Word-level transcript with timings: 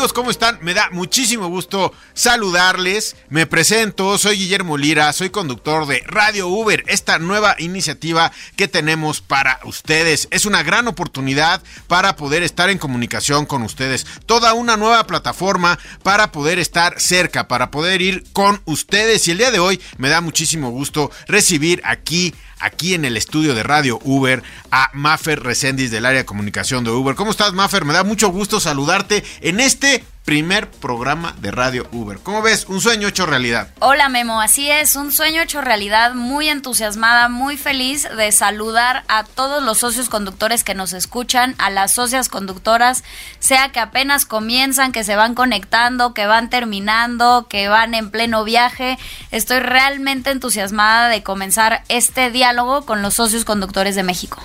¿Cómo 0.00 0.30
están? 0.30 0.58
Me 0.62 0.72
da 0.72 0.88
muchísimo 0.92 1.48
gusto 1.48 1.92
saludarles. 2.14 3.16
Me 3.28 3.46
presento, 3.46 4.16
soy 4.16 4.38
Guillermo 4.38 4.78
Lira, 4.78 5.12
soy 5.12 5.28
conductor 5.28 5.86
de 5.86 6.02
Radio 6.06 6.48
Uber, 6.48 6.82
esta 6.86 7.18
nueva 7.18 7.54
iniciativa 7.58 8.32
que 8.56 8.66
tenemos 8.66 9.20
para 9.20 9.60
ustedes. 9.64 10.26
Es 10.30 10.46
una 10.46 10.62
gran 10.62 10.88
oportunidad 10.88 11.62
para 11.86 12.16
poder 12.16 12.42
estar 12.42 12.70
en 12.70 12.78
comunicación 12.78 13.44
con 13.44 13.62
ustedes. 13.62 14.06
Toda 14.24 14.54
una 14.54 14.78
nueva 14.78 15.06
plataforma 15.06 15.78
para 16.02 16.32
poder 16.32 16.58
estar 16.58 16.98
cerca, 16.98 17.46
para 17.46 17.70
poder 17.70 18.00
ir 18.00 18.24
con 18.32 18.62
ustedes. 18.64 19.28
Y 19.28 19.32
el 19.32 19.38
día 19.38 19.50
de 19.50 19.58
hoy 19.58 19.82
me 19.98 20.08
da 20.08 20.22
muchísimo 20.22 20.70
gusto 20.70 21.10
recibir 21.28 21.82
aquí 21.84 22.32
aquí 22.60 22.94
en 22.94 23.04
el 23.04 23.16
estudio 23.16 23.54
de 23.54 23.62
Radio 23.62 23.98
Uber 24.04 24.42
a 24.70 24.90
Maffer 24.92 25.42
Resendiz 25.42 25.90
del 25.90 26.06
área 26.06 26.20
de 26.20 26.26
comunicación 26.26 26.84
de 26.84 26.90
Uber. 26.90 27.14
¿Cómo 27.16 27.30
estás, 27.30 27.52
Maffer? 27.52 27.84
Me 27.84 27.94
da 27.94 28.04
mucho 28.04 28.28
gusto 28.28 28.60
saludarte 28.60 29.24
en 29.40 29.60
este 29.60 30.04
primer 30.30 30.70
programa 30.70 31.34
de 31.40 31.50
Radio 31.50 31.88
Uber. 31.90 32.20
¿Cómo 32.22 32.40
ves? 32.40 32.66
Un 32.68 32.80
sueño 32.80 33.08
hecho 33.08 33.26
realidad. 33.26 33.70
Hola 33.80 34.08
Memo, 34.08 34.40
así 34.40 34.70
es, 34.70 34.94
un 34.94 35.10
sueño 35.10 35.42
hecho 35.42 35.60
realidad, 35.60 36.14
muy 36.14 36.48
entusiasmada, 36.48 37.28
muy 37.28 37.56
feliz 37.56 38.08
de 38.16 38.30
saludar 38.30 39.02
a 39.08 39.24
todos 39.24 39.60
los 39.60 39.78
socios 39.78 40.08
conductores 40.08 40.62
que 40.62 40.76
nos 40.76 40.92
escuchan, 40.92 41.56
a 41.58 41.68
las 41.68 41.90
socias 41.90 42.28
conductoras, 42.28 43.02
sea 43.40 43.72
que 43.72 43.80
apenas 43.80 44.24
comienzan, 44.24 44.92
que 44.92 45.02
se 45.02 45.16
van 45.16 45.34
conectando, 45.34 46.14
que 46.14 46.26
van 46.26 46.48
terminando, 46.48 47.48
que 47.48 47.66
van 47.66 47.94
en 47.94 48.12
pleno 48.12 48.44
viaje. 48.44 49.00
Estoy 49.32 49.58
realmente 49.58 50.30
entusiasmada 50.30 51.08
de 51.08 51.24
comenzar 51.24 51.82
este 51.88 52.30
diálogo 52.30 52.86
con 52.86 53.02
los 53.02 53.14
socios 53.14 53.44
conductores 53.44 53.96
de 53.96 54.04
México. 54.04 54.40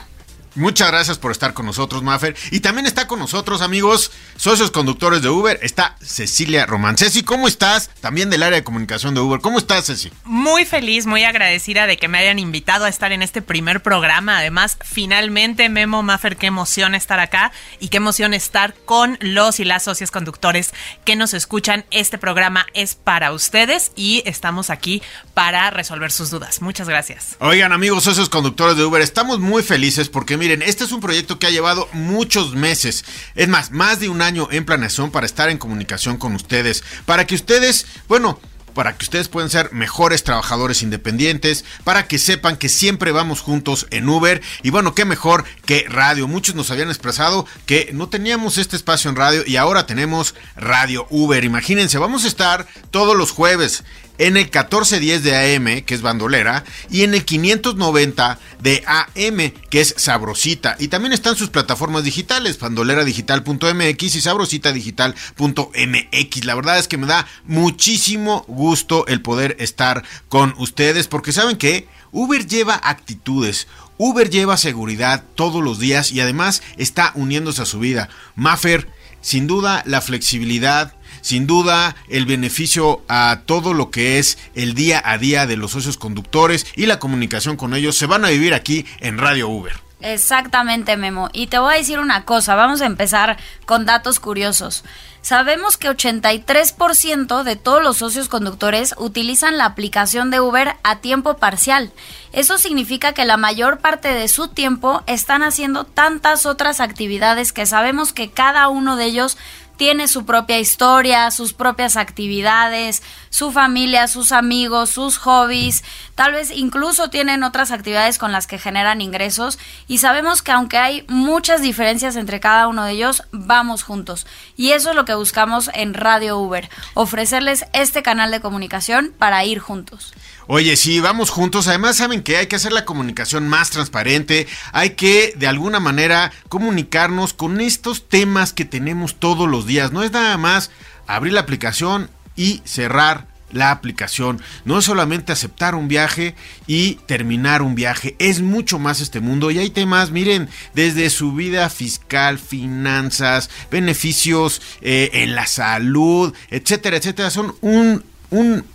Muchas 0.56 0.88
gracias 0.88 1.18
por 1.18 1.32
estar 1.32 1.54
con 1.54 1.66
nosotros, 1.66 2.02
Maffer. 2.02 2.34
Y 2.50 2.62
también 2.62 2.86
está 2.86 3.08
con 3.08 3.20
nosotros, 3.20 3.62
amigos, 3.62 4.12
socios 4.38 4.72
conductores 4.72 5.22
de 5.22 5.28
Uber, 5.28 5.60
está 5.62 5.98
Cecilia 6.02 6.66
Román. 6.66 6.98
Ceci, 6.98 7.24
¿cómo 7.24 7.50
estás? 7.50 7.90
También 8.00 8.30
del 8.30 8.42
área 8.42 8.60
de 8.60 8.64
comunicación 8.64 9.14
de 9.14 9.20
Uber. 9.20 9.42
¿Cómo 9.42 9.58
estás, 9.58 9.88
Ceci? 9.88 10.12
Muy 10.24 10.64
feliz, 10.64 11.08
muy 11.08 11.26
agradecida 11.26 11.88
de 11.88 11.98
que 11.98 12.08
me 12.08 12.20
hayan 12.20 12.40
invitado 12.40 12.86
a 12.86 12.90
estar 12.90 13.12
en 13.12 13.22
este 13.22 13.42
primer 13.42 13.82
programa. 13.82 14.38
Además, 14.38 14.78
finalmente, 14.82 15.68
Memo, 15.68 16.04
Maffer, 16.04 16.38
qué 16.38 16.48
emoción 16.48 16.96
estar 16.96 17.20
acá 17.20 17.52
y 17.82 17.90
qué 17.90 17.98
emoción 17.98 18.34
estar 18.34 18.76
con 18.86 19.18
los 19.20 19.60
y 19.60 19.66
las 19.66 19.84
socios 19.84 20.10
conductores 20.10 20.74
que 21.04 21.18
nos 21.18 21.34
escuchan. 21.34 21.84
Este 21.92 22.18
programa 22.18 22.66
es 22.74 22.96
para 22.96 23.34
ustedes 23.34 23.92
y 23.98 24.24
estamos 24.26 24.70
aquí 24.70 25.02
para 25.34 25.70
resolver 25.70 26.14
sus 26.14 26.30
dudas. 26.30 26.62
Muchas 26.62 26.88
gracias. 26.88 27.36
Oigan, 27.40 27.74
amigos, 27.74 28.06
socios 28.06 28.30
conductores 28.30 28.78
de 28.78 28.86
Uber, 28.86 29.02
estamos 29.02 29.40
muy 29.40 29.62
felices 29.62 30.08
porque 30.08 30.38
miren, 30.46 30.62
este 30.62 30.84
es 30.84 30.92
un 30.92 31.02
proyecto 31.02 31.40
que 31.40 31.48
ha 31.48 31.50
llevado 31.50 31.90
muchos 31.92 32.54
meses, 32.54 33.04
es 33.34 33.48
más, 33.48 33.72
más 33.72 34.00
de 34.00 34.10
un 34.10 34.22
año 34.22 34.48
en 34.52 34.64
planeación 34.64 35.10
para 35.10 35.26
estar 35.26 35.50
en 35.50 35.58
comunicación 35.58 36.18
con 36.18 36.36
ustedes, 36.36 36.84
para 37.08 37.26
que 37.26 37.34
ustedes, 37.34 37.88
bueno, 38.08 38.40
para 38.76 38.96
que 38.96 39.06
ustedes 39.06 39.28
puedan 39.28 39.50
ser 39.50 39.74
mejores 39.74 40.24
trabajadores 40.24 40.84
independientes, 40.84 41.66
para 41.84 42.08
que 42.08 42.20
sepan 42.20 42.58
que 42.58 42.70
siempre 42.70 43.12
vamos 43.12 43.42
juntos 43.42 43.88
en 43.90 44.08
Uber. 44.08 44.42
Y 44.62 44.70
bueno, 44.70 44.94
qué 44.94 45.06
mejor 45.06 45.46
que 45.66 45.86
radio. 45.88 46.28
Muchos 46.28 46.54
nos 46.54 46.70
habían 46.70 46.90
expresado 46.90 47.48
que 47.66 47.90
no 47.94 48.10
teníamos 48.10 48.60
este 48.60 48.76
espacio 48.76 49.10
en 49.10 49.16
radio 49.16 49.44
y 49.48 49.56
ahora 49.56 49.88
tenemos 49.88 50.36
Radio 50.58 51.08
Uber. 51.10 51.44
Imagínense, 51.44 51.98
vamos 51.98 52.26
a 52.26 52.28
estar 52.28 52.68
todos 52.92 53.16
los 53.16 53.32
jueves 53.32 53.84
en 54.18 54.38
el 54.38 54.46
1410 54.46 55.24
de 55.24 55.56
AM, 55.56 55.82
que 55.82 55.96
es 55.96 56.02
bandolera, 56.02 56.64
y 56.90 57.04
en 57.04 57.14
el 57.14 57.26
590 57.26 58.40
de 58.62 58.84
AM, 58.86 59.52
que 59.70 59.82
es 59.82 59.94
sabrosita. 59.98 60.78
Y 60.80 60.88
también 60.88 61.12
están 61.14 61.36
sus 61.36 61.50
plataformas 61.50 62.04
digitales, 62.04 62.60
bandoleradigital.mx 62.60 64.16
y 64.16 64.22
sabrositadigital.mx. 64.22 66.46
La 66.46 66.56
verdad 66.56 66.80
es 66.80 66.88
que 66.88 66.98
me 66.98 67.08
da 67.08 67.28
muchísimo 67.46 68.46
gusto 68.48 69.06
el 69.08 69.22
poder 69.22 69.56
estar 69.60 70.04
con 70.30 70.54
ustedes, 70.58 71.08
porque 71.08 71.32
saben 71.32 71.58
que 71.58 71.88
Uber 72.12 72.48
lleva 72.48 72.80
actitudes. 72.84 73.68
Uber 73.98 74.30
lleva 74.30 74.58
seguridad 74.58 75.24
todos 75.36 75.64
los 75.64 75.80
días 75.80 76.12
y 76.12 76.20
además 76.20 76.62
está 76.78 77.12
uniéndose 77.16 77.62
a 77.62 77.66
su 77.66 77.80
vida. 77.80 78.10
Maffer, 78.36 78.90
sin 79.22 79.48
duda 79.48 79.84
la 79.86 80.02
flexibilidad, 80.02 80.94
sin 81.26 81.48
duda 81.48 81.96
el 82.08 82.28
beneficio 82.28 83.02
a 83.08 83.42
todo 83.48 83.74
lo 83.74 83.90
que 83.90 84.20
es 84.20 84.38
el 84.54 84.76
día 84.76 85.02
a 85.04 85.18
día 85.18 85.48
de 85.48 85.58
los 85.58 85.72
socios 85.72 85.98
conductores 85.98 86.68
y 86.76 86.86
la 86.86 87.00
comunicación 87.00 87.58
con 87.58 87.74
ellos 87.74 87.98
se 87.98 88.06
van 88.06 88.26
a 88.26 88.30
vivir 88.30 88.54
aquí 88.54 88.86
en 89.00 89.18
Radio 89.18 89.50
Uber. 89.50 89.74
Exactamente, 90.02 90.98
Memo. 90.98 91.30
Y 91.34 91.48
te 91.48 91.58
voy 91.58 91.74
a 91.74 91.78
decir 91.78 91.98
una 91.98 92.26
cosa, 92.26 92.54
vamos 92.54 92.82
a 92.82 92.86
empezar 92.86 93.38
con 93.66 93.88
datos 93.88 94.20
curiosos. 94.20 94.84
Sabemos 95.22 95.78
que 95.78 95.90
83% 95.90 97.42
de 97.42 97.56
todos 97.56 97.82
los 97.82 97.98
socios 97.98 98.30
conductores 98.30 98.94
utilizan 98.96 99.58
la 99.58 99.66
aplicación 99.66 100.30
de 100.30 100.40
Uber 100.40 100.76
a 100.84 100.98
tiempo 100.98 101.38
parcial. 101.38 101.92
Eso 102.34 102.60
significa 102.60 103.14
que 103.14 103.26
la 103.26 103.36
mayor 103.36 103.80
parte 103.80 104.10
de 104.10 104.28
su 104.28 104.50
tiempo 104.50 105.02
están 105.08 105.42
haciendo 105.42 105.86
tantas 105.86 106.46
otras 106.46 106.80
actividades 106.80 107.54
que 107.54 107.66
sabemos 107.66 108.14
que 108.14 108.30
cada 108.30 108.68
uno 108.68 108.98
de 108.98 109.06
ellos 109.06 109.40
tiene 109.78 110.08
su 110.08 110.26
propia 110.26 110.60
historia, 110.60 111.32
sus 111.32 111.54
propias 111.54 111.98
actividades, 111.98 113.04
su 113.30 113.52
familia, 113.52 114.08
sus 114.08 114.32
amigos, 114.32 114.90
sus 114.90 115.18
hobbies, 115.18 115.84
tal 116.16 116.34
vez 116.34 116.52
incluso 116.52 117.10
tienen 117.10 117.44
otras 117.44 117.72
actividades 117.72 118.18
con 118.18 118.32
las 118.32 118.48
que 118.48 118.60
generan 118.60 119.02
ingresos 119.02 119.60
y 119.88 119.98
sabemos 119.98 120.42
que 120.42 120.52
aunque 120.52 120.78
hay 120.78 121.06
muchas 121.08 121.62
diferencias 121.62 122.16
entre 122.16 122.40
cada 122.40 122.68
uno 122.68 122.86
de 122.86 122.94
ellos, 122.94 123.24
vamos 123.32 123.84
juntos. 123.84 124.26
Y 124.56 124.72
eso 124.72 124.92
es 124.92 124.96
lo 124.96 125.06
que 125.06 125.16
buscamos 125.16 125.70
en 125.74 125.94
Radio 125.94 126.40
Uber, 126.40 126.70
ofrecerles 126.94 127.66
este 127.74 128.04
canal 128.04 128.32
de 128.32 128.42
comunicación 128.42 129.14
para 129.18 129.44
ir 129.46 129.60
juntos. 129.60 130.14
Oye, 130.48 130.76
sí, 130.76 131.00
vamos 131.00 131.30
juntos. 131.32 131.68
Además, 131.68 131.98
saben 131.98 132.22
que 132.22 132.38
hay 132.38 132.48
que 132.48 132.56
hacer 132.56 132.72
la 132.72 132.86
comunicación 132.86 133.48
más 133.48 133.72
transparente. 133.72 134.48
Hay 134.74 134.92
que, 134.92 135.34
de 135.36 135.48
alguna 135.48 135.80
manera, 135.80 136.32
comunicarnos 136.50 137.34
con 137.34 137.62
estos 137.62 138.08
temas 138.08 138.54
que 138.54 138.66
tenemos 138.66 139.16
todos 139.16 139.50
los 139.50 139.66
días. 139.66 139.92
No 139.92 140.04
es 140.04 140.12
nada 140.12 140.38
más 140.38 140.72
abrir 141.08 141.34
la 141.34 141.42
aplicación 141.42 142.10
y 142.36 142.62
cerrar 142.64 143.28
la 143.52 143.72
aplicación. 143.72 144.42
No 144.66 144.78
es 144.78 144.86
solamente 144.86 145.32
aceptar 145.32 145.74
un 145.74 145.88
viaje 145.88 146.36
y 146.68 146.96
terminar 147.08 147.64
un 147.64 147.74
viaje. 147.74 148.16
Es 148.20 148.42
mucho 148.42 148.78
más 148.78 149.02
este 149.02 149.22
mundo. 149.22 149.50
Y 149.50 149.58
hay 149.58 149.72
temas, 149.72 150.12
miren, 150.12 150.50
desde 150.76 151.10
su 151.10 151.34
vida 151.34 151.70
fiscal, 151.70 152.38
finanzas, 152.38 153.50
beneficios 153.72 154.62
eh, 154.82 155.10
en 155.14 155.34
la 155.34 155.48
salud, 155.48 156.34
etcétera, 156.50 156.98
etcétera. 156.98 157.32
Son 157.32 157.56
un, 157.62 158.04
un 158.30 158.66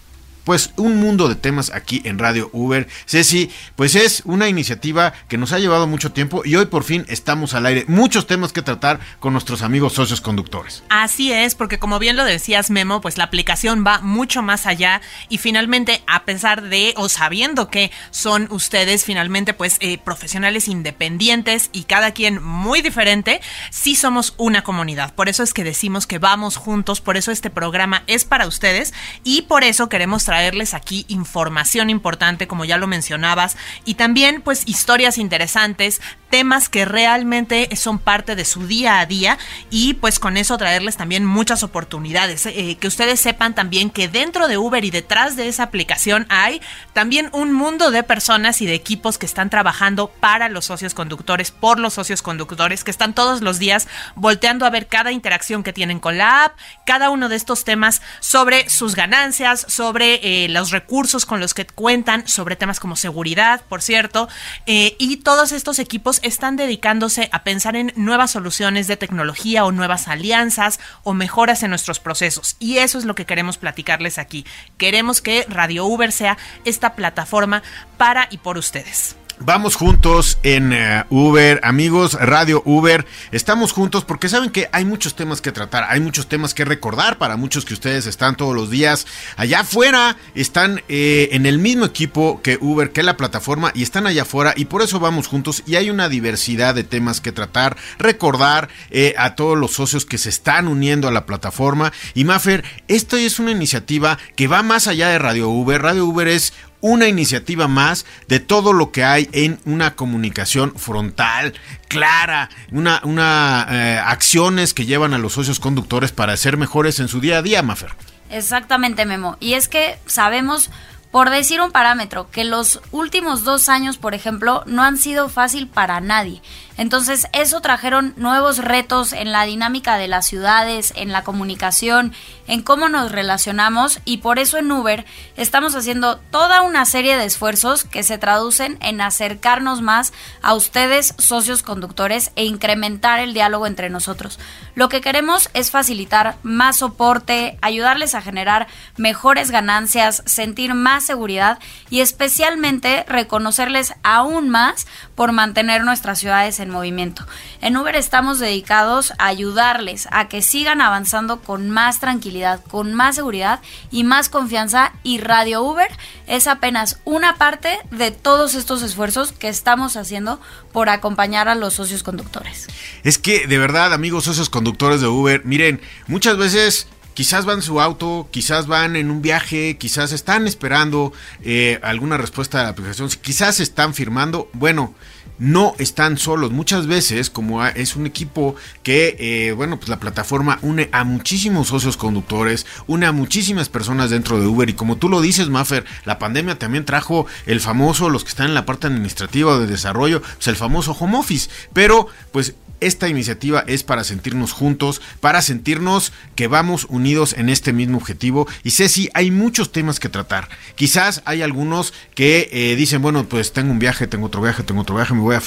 pues 0.45 0.73
un 0.77 0.97
mundo 0.97 1.29
de 1.29 1.35
temas 1.35 1.71
aquí 1.71 2.03
en 2.05 2.19
Radio 2.19 2.51
Uber. 2.53 2.89
Ceci, 3.07 3.51
pues 3.77 3.95
es 3.95 4.23
una 4.25 4.49
iniciativa 4.49 5.13
que 5.29 5.39
nos 5.39 5.53
ha 5.53 5.59
llevado 5.59 5.87
mucho 5.87 6.13
tiempo 6.13 6.43
y 6.45 6.57
hoy 6.57 6.67
por 6.67 6.85
fin 6.85 7.05
estamos 7.09 7.55
al 7.55 7.67
aire. 7.67 7.85
Muchos 7.89 8.27
temas 8.27 8.53
que 8.53 8.63
tratar 8.63 9.01
con 9.19 9.33
nuestros 9.33 9.63
amigos 9.63 9.95
socios 9.95 10.21
conductores. 10.21 10.83
Así 10.89 11.33
es, 11.33 11.55
porque 11.55 11.79
como 11.79 11.99
bien 11.99 12.17
lo 12.17 12.25
decías 12.25 12.71
Memo, 12.71 13.01
pues 13.01 13.19
la 13.19 13.25
aplicación 13.25 13.85
va 13.87 14.01
mucho 14.01 14.43
más 14.43 14.67
allá 14.67 15.01
y 15.29 15.39
finalmente 15.39 16.03
a 16.07 16.25
pesar 16.25 16.63
de 16.63 16.95
o 16.97 17.09
sabiendo 17.09 17.69
que 17.69 17.91
son 18.11 18.49
ustedes 18.51 19.05
finalmente 19.05 19.55
pues 19.55 19.77
eh, 19.81 19.99
profesionales 19.99 20.69
independientes 20.69 21.71
y 21.73 21.85
cada 21.85 22.13
quien 22.13 22.43
muy 22.43 22.83
diferente, 22.83 23.41
sí 23.71 23.95
somos 23.95 24.35
una 24.37 24.63
comunidad. 24.63 25.15
Por 25.15 25.29
eso 25.29 25.43
es 25.43 25.55
que 25.55 25.65
decimos 25.65 26.07
que 26.07 26.19
vamos 26.19 26.57
juntos, 26.57 27.01
por 27.01 27.17
eso 27.17 27.31
este 27.31 27.51
programa 27.51 28.03
es 28.07 28.25
para 28.25 28.47
ustedes 28.47 28.93
y 29.25 29.43
por 29.43 29.65
eso 29.65 29.89
queremos 29.89 30.23
traerles 30.31 30.75
aquí 30.75 31.07
información 31.09 31.91
importante, 31.91 32.47
como 32.47 32.65
ya 32.65 32.77
lo 32.77 32.87
mencionabas, 32.87 33.57
y 33.85 33.95
también 33.95 34.43
pues 34.43 34.63
historias 34.65 35.19
interesantes, 35.19 36.01
temas 36.31 36.69
que 36.69 36.85
realmente 36.85 37.69
son 37.75 37.99
parte 37.99 38.37
de 38.37 38.45
su 38.45 38.69
día 38.69 39.01
a 39.01 39.07
día 39.07 39.37
y 39.69 39.95
pues 39.95 40.21
con 40.21 40.37
eso 40.37 40.57
traerles 40.57 40.97
también 40.97 41.27
muchas 41.27 41.65
oportunidades. 41.65 42.47
Eh, 42.47 42.79
que 42.81 42.87
ustedes 42.87 43.19
sepan 43.19 43.57
también 43.57 43.91
que 43.91 44.07
dentro 44.07 44.47
de 44.47 44.57
Uber 44.57 44.85
y 44.85 44.93
detrás 44.93 45.35
de 45.35 45.49
esa 45.49 45.65
aplicación 45.65 46.27
hay 46.29 46.63
también 46.93 47.29
un 47.33 47.53
mundo 47.53 47.91
de 47.91 48.05
personas 48.05 48.63
y 48.63 48.67
de 48.67 48.75
equipos 48.75 49.19
que 49.19 49.27
están 49.27 49.51
trabajando 49.51 50.07
para 50.09 50.49
los 50.49 50.67
socios 50.67 50.95
conductores, 50.95 51.51
por 51.51 51.81
los 51.81 51.95
socios 51.95 52.23
conductores, 52.23 52.85
que 52.85 52.93
están 52.93 53.15
todos 53.15 53.41
los 53.41 53.59
días 53.59 53.89
volteando 54.15 54.65
a 54.65 54.71
ver 54.71 54.87
cada 54.87 55.11
interacción 55.11 55.65
que 55.65 55.73
tienen 55.73 55.99
con 55.99 56.17
la 56.17 56.45
app, 56.45 56.57
cada 56.87 57.11
uno 57.11 57.29
de 57.29 57.35
estos 57.35 57.65
temas 57.65 58.03
sobre 58.21 58.71
sus 58.71 58.95
ganancias, 58.95 59.67
sobre 59.69 60.20
eh, 60.23 60.49
los 60.49 60.71
recursos 60.71 61.27
con 61.27 61.41
los 61.41 61.55
que 61.55 61.67
cuentan, 61.67 62.27
sobre 62.29 62.57
temas 62.57 62.81
como 62.81 62.97
seguridad, 62.97 63.63
por 63.69 63.83
cierto, 63.83 64.29
eh, 64.67 64.97
y 64.99 65.19
todos 65.19 65.53
estos 65.53 65.79
equipos 65.79 66.21
están 66.23 66.57
dedicándose 66.57 67.29
a 67.33 67.43
pensar 67.45 67.77
en 67.77 67.93
nuevas 67.97 68.31
soluciones 68.31 68.87
de 68.87 68.97
tecnología 68.97 69.65
o 69.65 69.73
nuevas 69.73 70.09
alianzas 70.09 70.81
o 71.03 71.15
mejoras 71.15 71.63
en 71.63 71.71
nuestros 71.71 72.01
procesos. 72.01 72.57
Y 72.59 72.79
eso 72.79 72.99
es 72.99 73.05
lo 73.05 73.15
que 73.15 73.27
queremos 73.27 73.59
platicarles 73.59 74.19
aquí. 74.19 74.45
Queremos 74.79 75.21
que 75.21 75.47
Radio 75.49 75.87
Uber 75.87 76.13
sea 76.13 76.39
esta 76.65 76.95
plataforma 76.95 77.63
para 77.97 78.29
y 78.31 78.39
por 78.39 78.59
ustedes. 78.59 79.17
Vamos 79.43 79.75
juntos 79.75 80.37
en 80.43 80.75
eh, 80.75 81.07
Uber, 81.09 81.61
amigos, 81.63 82.13
Radio 82.13 82.63
Uber. 82.67 83.07
Estamos 83.33 83.73
juntos 83.73 84.05
porque 84.05 84.29
saben 84.29 84.51
que 84.51 84.69
hay 84.71 84.85
muchos 84.85 85.17
temas 85.17 85.41
que 85.41 85.51
tratar, 85.51 85.87
hay 85.89 85.99
muchos 86.01 86.29
temas 86.29 86.53
que 86.53 86.67
recordar 86.67 87.17
para 87.17 87.39
muchos 87.39 87.65
que 87.65 87.73
ustedes 87.73 88.05
están 88.05 88.37
todos 88.37 88.55
los 88.55 88.69
días 88.69 89.07
allá 89.39 89.61
afuera, 89.61 90.19
están 90.35 90.83
eh, 90.91 91.31
en 91.33 91.47
el 91.47 91.59
mismo 91.59 91.87
equipo 91.87 92.43
que 92.43 92.59
Uber, 92.61 92.93
que 92.93 93.03
la 93.03 93.17
plataforma, 93.17 93.73
y 93.75 93.83
están 93.83 94.07
allá 94.07 94.23
afuera 94.23 94.53
y 94.55 94.67
por 94.67 94.83
eso 94.83 95.01
vamos 95.01 95.27
juntos 95.27 95.63
y 95.67 95.77
hay 95.77 95.89
una 95.89 96.11
diversidad 96.11 96.75
de 96.75 96.85
temas 96.85 97.23
que 97.23 97.33
tratar, 97.33 97.79
recordar 97.99 98.69
eh, 98.91 99.15
a 99.17 99.37
todos 99.37 99.57
los 99.57 99.73
socios 99.73 100.05
que 100.05 100.19
se 100.19 100.29
están 100.29 100.69
uniendo 100.69 101.09
a 101.09 101.13
la 101.13 101.25
plataforma. 101.25 101.95
Y 102.13 102.25
Maffer, 102.25 102.63
esta 102.89 103.19
es 103.19 103.39
una 103.39 103.53
iniciativa 103.53 104.19
que 104.37 104.49
va 104.49 104.63
más 104.63 104.87
allá 104.87 105.09
de 105.09 105.19
Radio 105.19 105.49
Uber. 105.49 105.81
Radio 105.81 106.05
Uber 106.05 106.29
es 106.29 106.53
una 106.81 107.09
iniciativa 107.09 107.69
más 107.69 108.07
de 108.29 108.41
todo 108.41 108.73
lo 108.73 108.91
que 108.93 109.05
hay 109.05 109.29
en 109.33 109.59
una 109.65 109.95
comunicación 109.95 110.75
frontal, 110.77 111.55
clara, 111.89 112.51
una, 112.71 113.01
una 113.05 113.67
eh, 113.71 113.99
acciones 114.05 114.75
que 114.75 114.87
llevan 114.87 115.15
a 115.15 115.19
los 115.19 115.35
socios 115.35 115.61
conductores 115.61 116.13
para 116.13 116.37
ser 116.37 116.57
mejores 116.57 117.01
en 117.01 117.09
su 117.09 117.21
día 117.21 117.39
a 117.39 117.43
día, 117.43 117.63
Mafer. 117.63 117.91
Exactamente, 118.31 119.05
Memo. 119.07 119.37
Y 119.41 119.55
es 119.55 119.69
que 119.69 119.99
sabemos, 120.07 120.71
por 121.11 121.31
decir 121.31 121.61
un 121.61 121.73
parámetro, 121.73 122.31
que 122.31 122.45
los 122.45 122.81
últimos 122.93 123.45
dos 123.45 123.69
años, 123.69 123.99
por 123.99 124.15
ejemplo, 124.15 124.63
no 124.67 124.83
han 124.83 124.99
sido 124.99 125.29
fácil 125.29 125.67
para 125.67 126.01
nadie. 126.01 126.41
Entonces, 126.77 127.29
eso 127.33 127.61
trajeron 127.61 128.15
nuevos 128.17 128.59
retos 128.59 129.13
en 129.13 129.33
la 129.33 129.45
dinámica 129.45 129.97
de 129.97 130.09
las 130.09 130.27
ciudades, 130.27 130.93
en 130.97 131.13
la 131.13 131.25
comunicación, 131.25 132.13
en 132.47 132.63
cómo 132.63 132.89
nos 132.89 133.13
relacionamos 133.13 134.01
y 134.05 134.19
por 134.19 134.39
eso 134.39 134.59
en 134.59 134.73
Uber 134.73 135.05
estamos 135.37 135.77
haciendo 135.77 136.17
toda 136.17 136.63
una 136.63 136.85
serie 136.85 137.17
de 137.17 137.25
esfuerzos 137.25 137.85
que 137.85 138.03
se 138.03 138.19
traducen 138.19 138.79
en 138.81 139.01
acercarnos 139.01 139.83
más 139.83 140.13
a 140.43 140.55
ustedes, 140.55 141.15
socios 141.19 141.63
conductores, 141.63 142.33
e 142.37 142.45
incrementar 142.45 143.21
el 143.21 143.35
diálogo 143.35 143.67
entre 143.67 143.91
nosotros. 143.91 144.39
Lo 144.75 144.89
que 144.89 145.01
queremos 145.01 145.51
es 145.55 145.71
facilitar 145.71 146.37
más 146.43 146.79
soporte, 146.79 147.59
ayudarles 147.63 148.15
a 148.15 148.23
generar 148.23 148.67
mejores 148.97 149.51
ganancias, 149.51 150.23
sentir 150.27 150.75
más 150.75 151.05
seguridad 151.05 151.59
y 151.91 152.01
especialmente 152.01 153.05
reconocerles 153.07 153.95
aún 154.03 154.49
más 154.49 154.87
por 155.21 155.33
mantener 155.33 155.85
nuestras 155.85 156.19
ciudades 156.19 156.61
en 156.61 156.71
movimiento. 156.71 157.27
En 157.61 157.77
Uber 157.77 157.95
estamos 157.95 158.39
dedicados 158.39 159.13
a 159.19 159.27
ayudarles 159.27 160.09
a 160.13 160.29
que 160.29 160.41
sigan 160.41 160.81
avanzando 160.81 161.43
con 161.43 161.69
más 161.69 162.01
tranquilidad, 162.01 162.65
con 162.71 162.95
más 162.95 163.17
seguridad 163.17 163.61
y 163.91 164.03
más 164.03 164.31
confianza 164.31 164.95
y 165.03 165.19
Radio 165.19 165.63
Uber 165.63 165.91
es 166.27 166.47
apenas 166.47 167.01
una 167.05 167.37
parte 167.37 167.81
de 167.91 168.13
todos 168.13 168.55
estos 168.55 168.81
esfuerzos 168.81 169.33
que 169.33 169.51
estamos 169.51 169.99
haciendo 169.99 170.41
por 170.73 170.89
acompañar 170.89 171.51
a 171.51 171.55
los 171.55 171.75
socios 171.75 172.03
conductores. 172.03 172.69
Es 173.05 173.19
que 173.19 173.47
de 173.47 173.59
verdad, 173.59 173.93
amigos 173.93 174.25
socios 174.25 174.49
conductores 174.49 175.03
de 175.03 175.09
Uber, 175.09 175.45
miren, 175.45 175.83
muchas 176.07 176.39
veces 176.39 176.87
quizás 177.15 177.45
van 177.45 177.59
en 177.59 177.63
su 177.63 177.81
auto, 177.81 178.29
quizás 178.31 178.67
van 178.67 178.97
en 178.97 179.11
un 179.11 179.23
viaje, 179.23 179.77
quizás 179.77 180.13
están 180.13 180.47
esperando 180.47 181.13
eh, 181.43 181.79
alguna 181.83 182.17
respuesta 182.17 182.59
de 182.59 182.65
la 182.65 182.71
aplicación, 182.71 183.09
quizás 183.21 183.61
están 183.61 183.95
firmando. 183.95 184.49
Bueno, 184.53 184.95
no 185.41 185.75
están 185.79 186.19
solos. 186.19 186.53
Muchas 186.53 186.87
veces, 186.87 187.31
como 187.31 187.65
es 187.67 187.97
un 187.97 188.07
equipo 188.07 188.55
que, 188.83 189.17
eh, 189.19 189.53
bueno, 189.53 189.79
pues 189.79 189.89
la 189.89 189.99
plataforma 189.99 190.59
une 190.63 190.89
a 190.93 191.03
muchísimos 191.03 191.69
socios 191.69 191.97
conductores, 191.97 192.67
une 192.87 193.07
a 193.07 193.13
muchísimas 193.13 193.69
personas 193.69 194.11
dentro 194.11 194.39
de 194.39 194.47
Uber. 194.47 194.69
Y 194.69 194.75
como 194.75 194.97
tú 194.97 195.09
lo 195.09 195.21
dices, 195.21 195.49
Maffer, 195.49 195.85
la 196.05 196.19
pandemia 196.19 196.59
también 196.59 196.85
trajo 196.85 197.27
el 197.47 197.61
famoso, 197.61 198.11
los 198.11 198.23
que 198.23 198.29
están 198.29 198.49
en 198.49 198.55
la 198.55 198.67
parte 198.67 198.87
administrativa 198.87 199.59
de 199.59 199.67
desarrollo, 199.67 200.21
pues 200.21 200.47
el 200.49 200.57
famoso 200.57 200.93
home 200.93 201.19
office. 201.19 201.49
Pero, 201.73 202.07
pues 202.33 202.55
esta 202.81 203.09
iniciativa 203.09 203.65
es 203.67 203.83
para 203.83 204.05
sentirnos 204.05 204.53
juntos, 204.53 205.01
para 205.21 205.43
sentirnos 205.43 206.13
que 206.35 206.49
vamos 206.49 206.87
unidos 206.89 207.35
en 207.37 207.49
este 207.49 207.73
mismo 207.73 207.99
objetivo. 207.99 208.47
Y 208.63 208.71
Ceci, 208.71 209.11
hay 209.15 209.31
muchos 209.31 209.73
temas 209.73 210.01
que 210.01 210.09
tratar. 210.09 210.49
Quizás 210.75 211.23
hay 211.25 211.43
algunos 211.43 211.93
que 212.15 212.49
eh, 212.53 212.77
dicen, 212.77 213.03
bueno, 213.03 213.25
pues 213.25 213.53
tengo 213.53 213.71
un 213.73 213.79
viaje, 213.79 214.07
tengo 214.07 214.27
otro 214.27 214.43
viaje, 214.43 214.63
tengo 214.63 214.83
otro 214.83 214.97
viaje, 214.97 215.15
me 215.15 215.21
voy 215.21 215.37
a, 215.37 215.43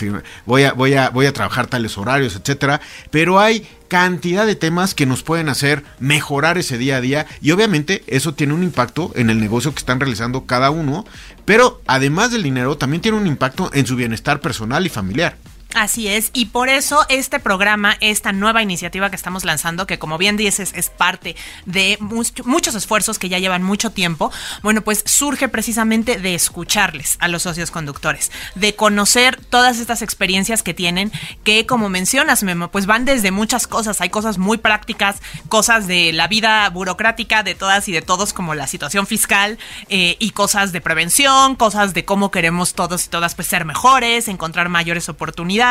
voy 0.46 0.64
a, 0.64 0.74
voy 0.74 0.94
a, 0.94 1.10
voy 1.10 1.26
a 1.26 1.34
trabajar 1.34 1.68
tales 1.68 1.98
horarios, 1.98 2.36
etcétera. 2.36 2.82
Pero 3.12 3.40
hay 3.40 3.68
cantidad 3.94 4.48
de 4.48 4.56
temas 4.56 4.96
que 4.96 5.06
nos 5.06 5.22
pueden 5.22 5.50
hacer 5.50 5.84
mejorar 6.00 6.58
ese 6.58 6.80
día 6.80 6.98
a 6.98 7.02
día 7.02 7.28
y 7.42 7.52
obviamente 7.52 8.04
eso 8.08 8.34
tiene 8.34 8.56
un 8.56 8.64
impacto 8.64 9.12
en 9.16 9.30
el 9.30 9.40
negocio 9.40 9.72
que 9.72 9.78
están 9.78 10.00
realizando 10.00 10.46
cada 10.46 10.72
uno, 10.72 11.06
pero 11.46 11.80
además 11.86 12.32
del 12.32 12.42
dinero 12.42 12.76
también 12.76 13.02
tiene 13.02 13.18
un 13.20 13.28
impacto 13.28 13.70
en 13.72 13.86
su 13.86 13.96
bienestar 13.96 14.40
personal 14.42 14.86
y 14.86 14.90
familiar. 14.90 15.38
Así 15.74 16.08
es, 16.08 16.30
y 16.34 16.46
por 16.46 16.70
eso 16.70 17.04
este 17.10 17.40
programa, 17.40 17.98
esta 18.00 18.32
nueva 18.32 18.62
iniciativa 18.62 19.10
que 19.10 19.16
estamos 19.16 19.44
lanzando, 19.44 19.88
que 19.88 19.98
como 19.98 20.20
bien 20.20 20.38
dices 20.38 20.72
es 20.76 20.92
parte 20.92 21.36
de 21.66 21.98
muchos 22.00 22.76
esfuerzos 22.76 23.18
que 23.18 23.28
ya 23.28 23.40
llevan 23.40 23.64
mucho 23.64 23.90
tiempo, 23.90 24.32
bueno, 24.62 24.84
pues 24.84 25.04
surge 25.06 25.48
precisamente 25.48 26.20
de 26.20 26.36
escucharles 26.36 27.18
a 27.20 27.28
los 27.28 27.42
socios 27.42 27.72
conductores, 27.72 28.32
de 28.54 28.76
conocer 28.76 29.40
todas 29.50 29.80
estas 29.80 30.04
experiencias 30.04 30.62
que 30.62 30.76
tienen, 30.76 31.12
que 31.44 31.66
como 31.66 31.90
mencionas, 31.90 32.44
Memo, 32.44 32.70
pues 32.70 32.86
van 32.86 33.06
desde 33.06 33.32
muchas 33.32 33.66
cosas, 33.66 34.00
hay 34.00 34.10
cosas 34.10 34.38
muy 34.38 34.60
prácticas, 34.60 35.24
cosas 35.50 35.88
de 35.88 36.14
la 36.14 36.28
vida 36.28 36.70
burocrática 36.70 37.42
de 37.42 37.56
todas 37.56 37.88
y 37.88 37.94
de 37.94 38.04
todos, 38.04 38.32
como 38.34 38.54
la 38.54 38.68
situación 38.68 39.08
fiscal, 39.08 39.58
eh, 39.90 40.18
y 40.20 40.32
cosas 40.32 40.72
de 40.72 40.82
prevención, 40.82 41.56
cosas 41.56 41.96
de 41.96 42.06
cómo 42.06 42.30
queremos 42.30 42.76
todos 42.76 43.06
y 43.06 43.10
todas 43.10 43.34
pues 43.34 43.48
ser 43.48 43.66
mejores, 43.66 44.28
encontrar 44.28 44.70
mayores 44.70 45.10
oportunidades 45.10 45.63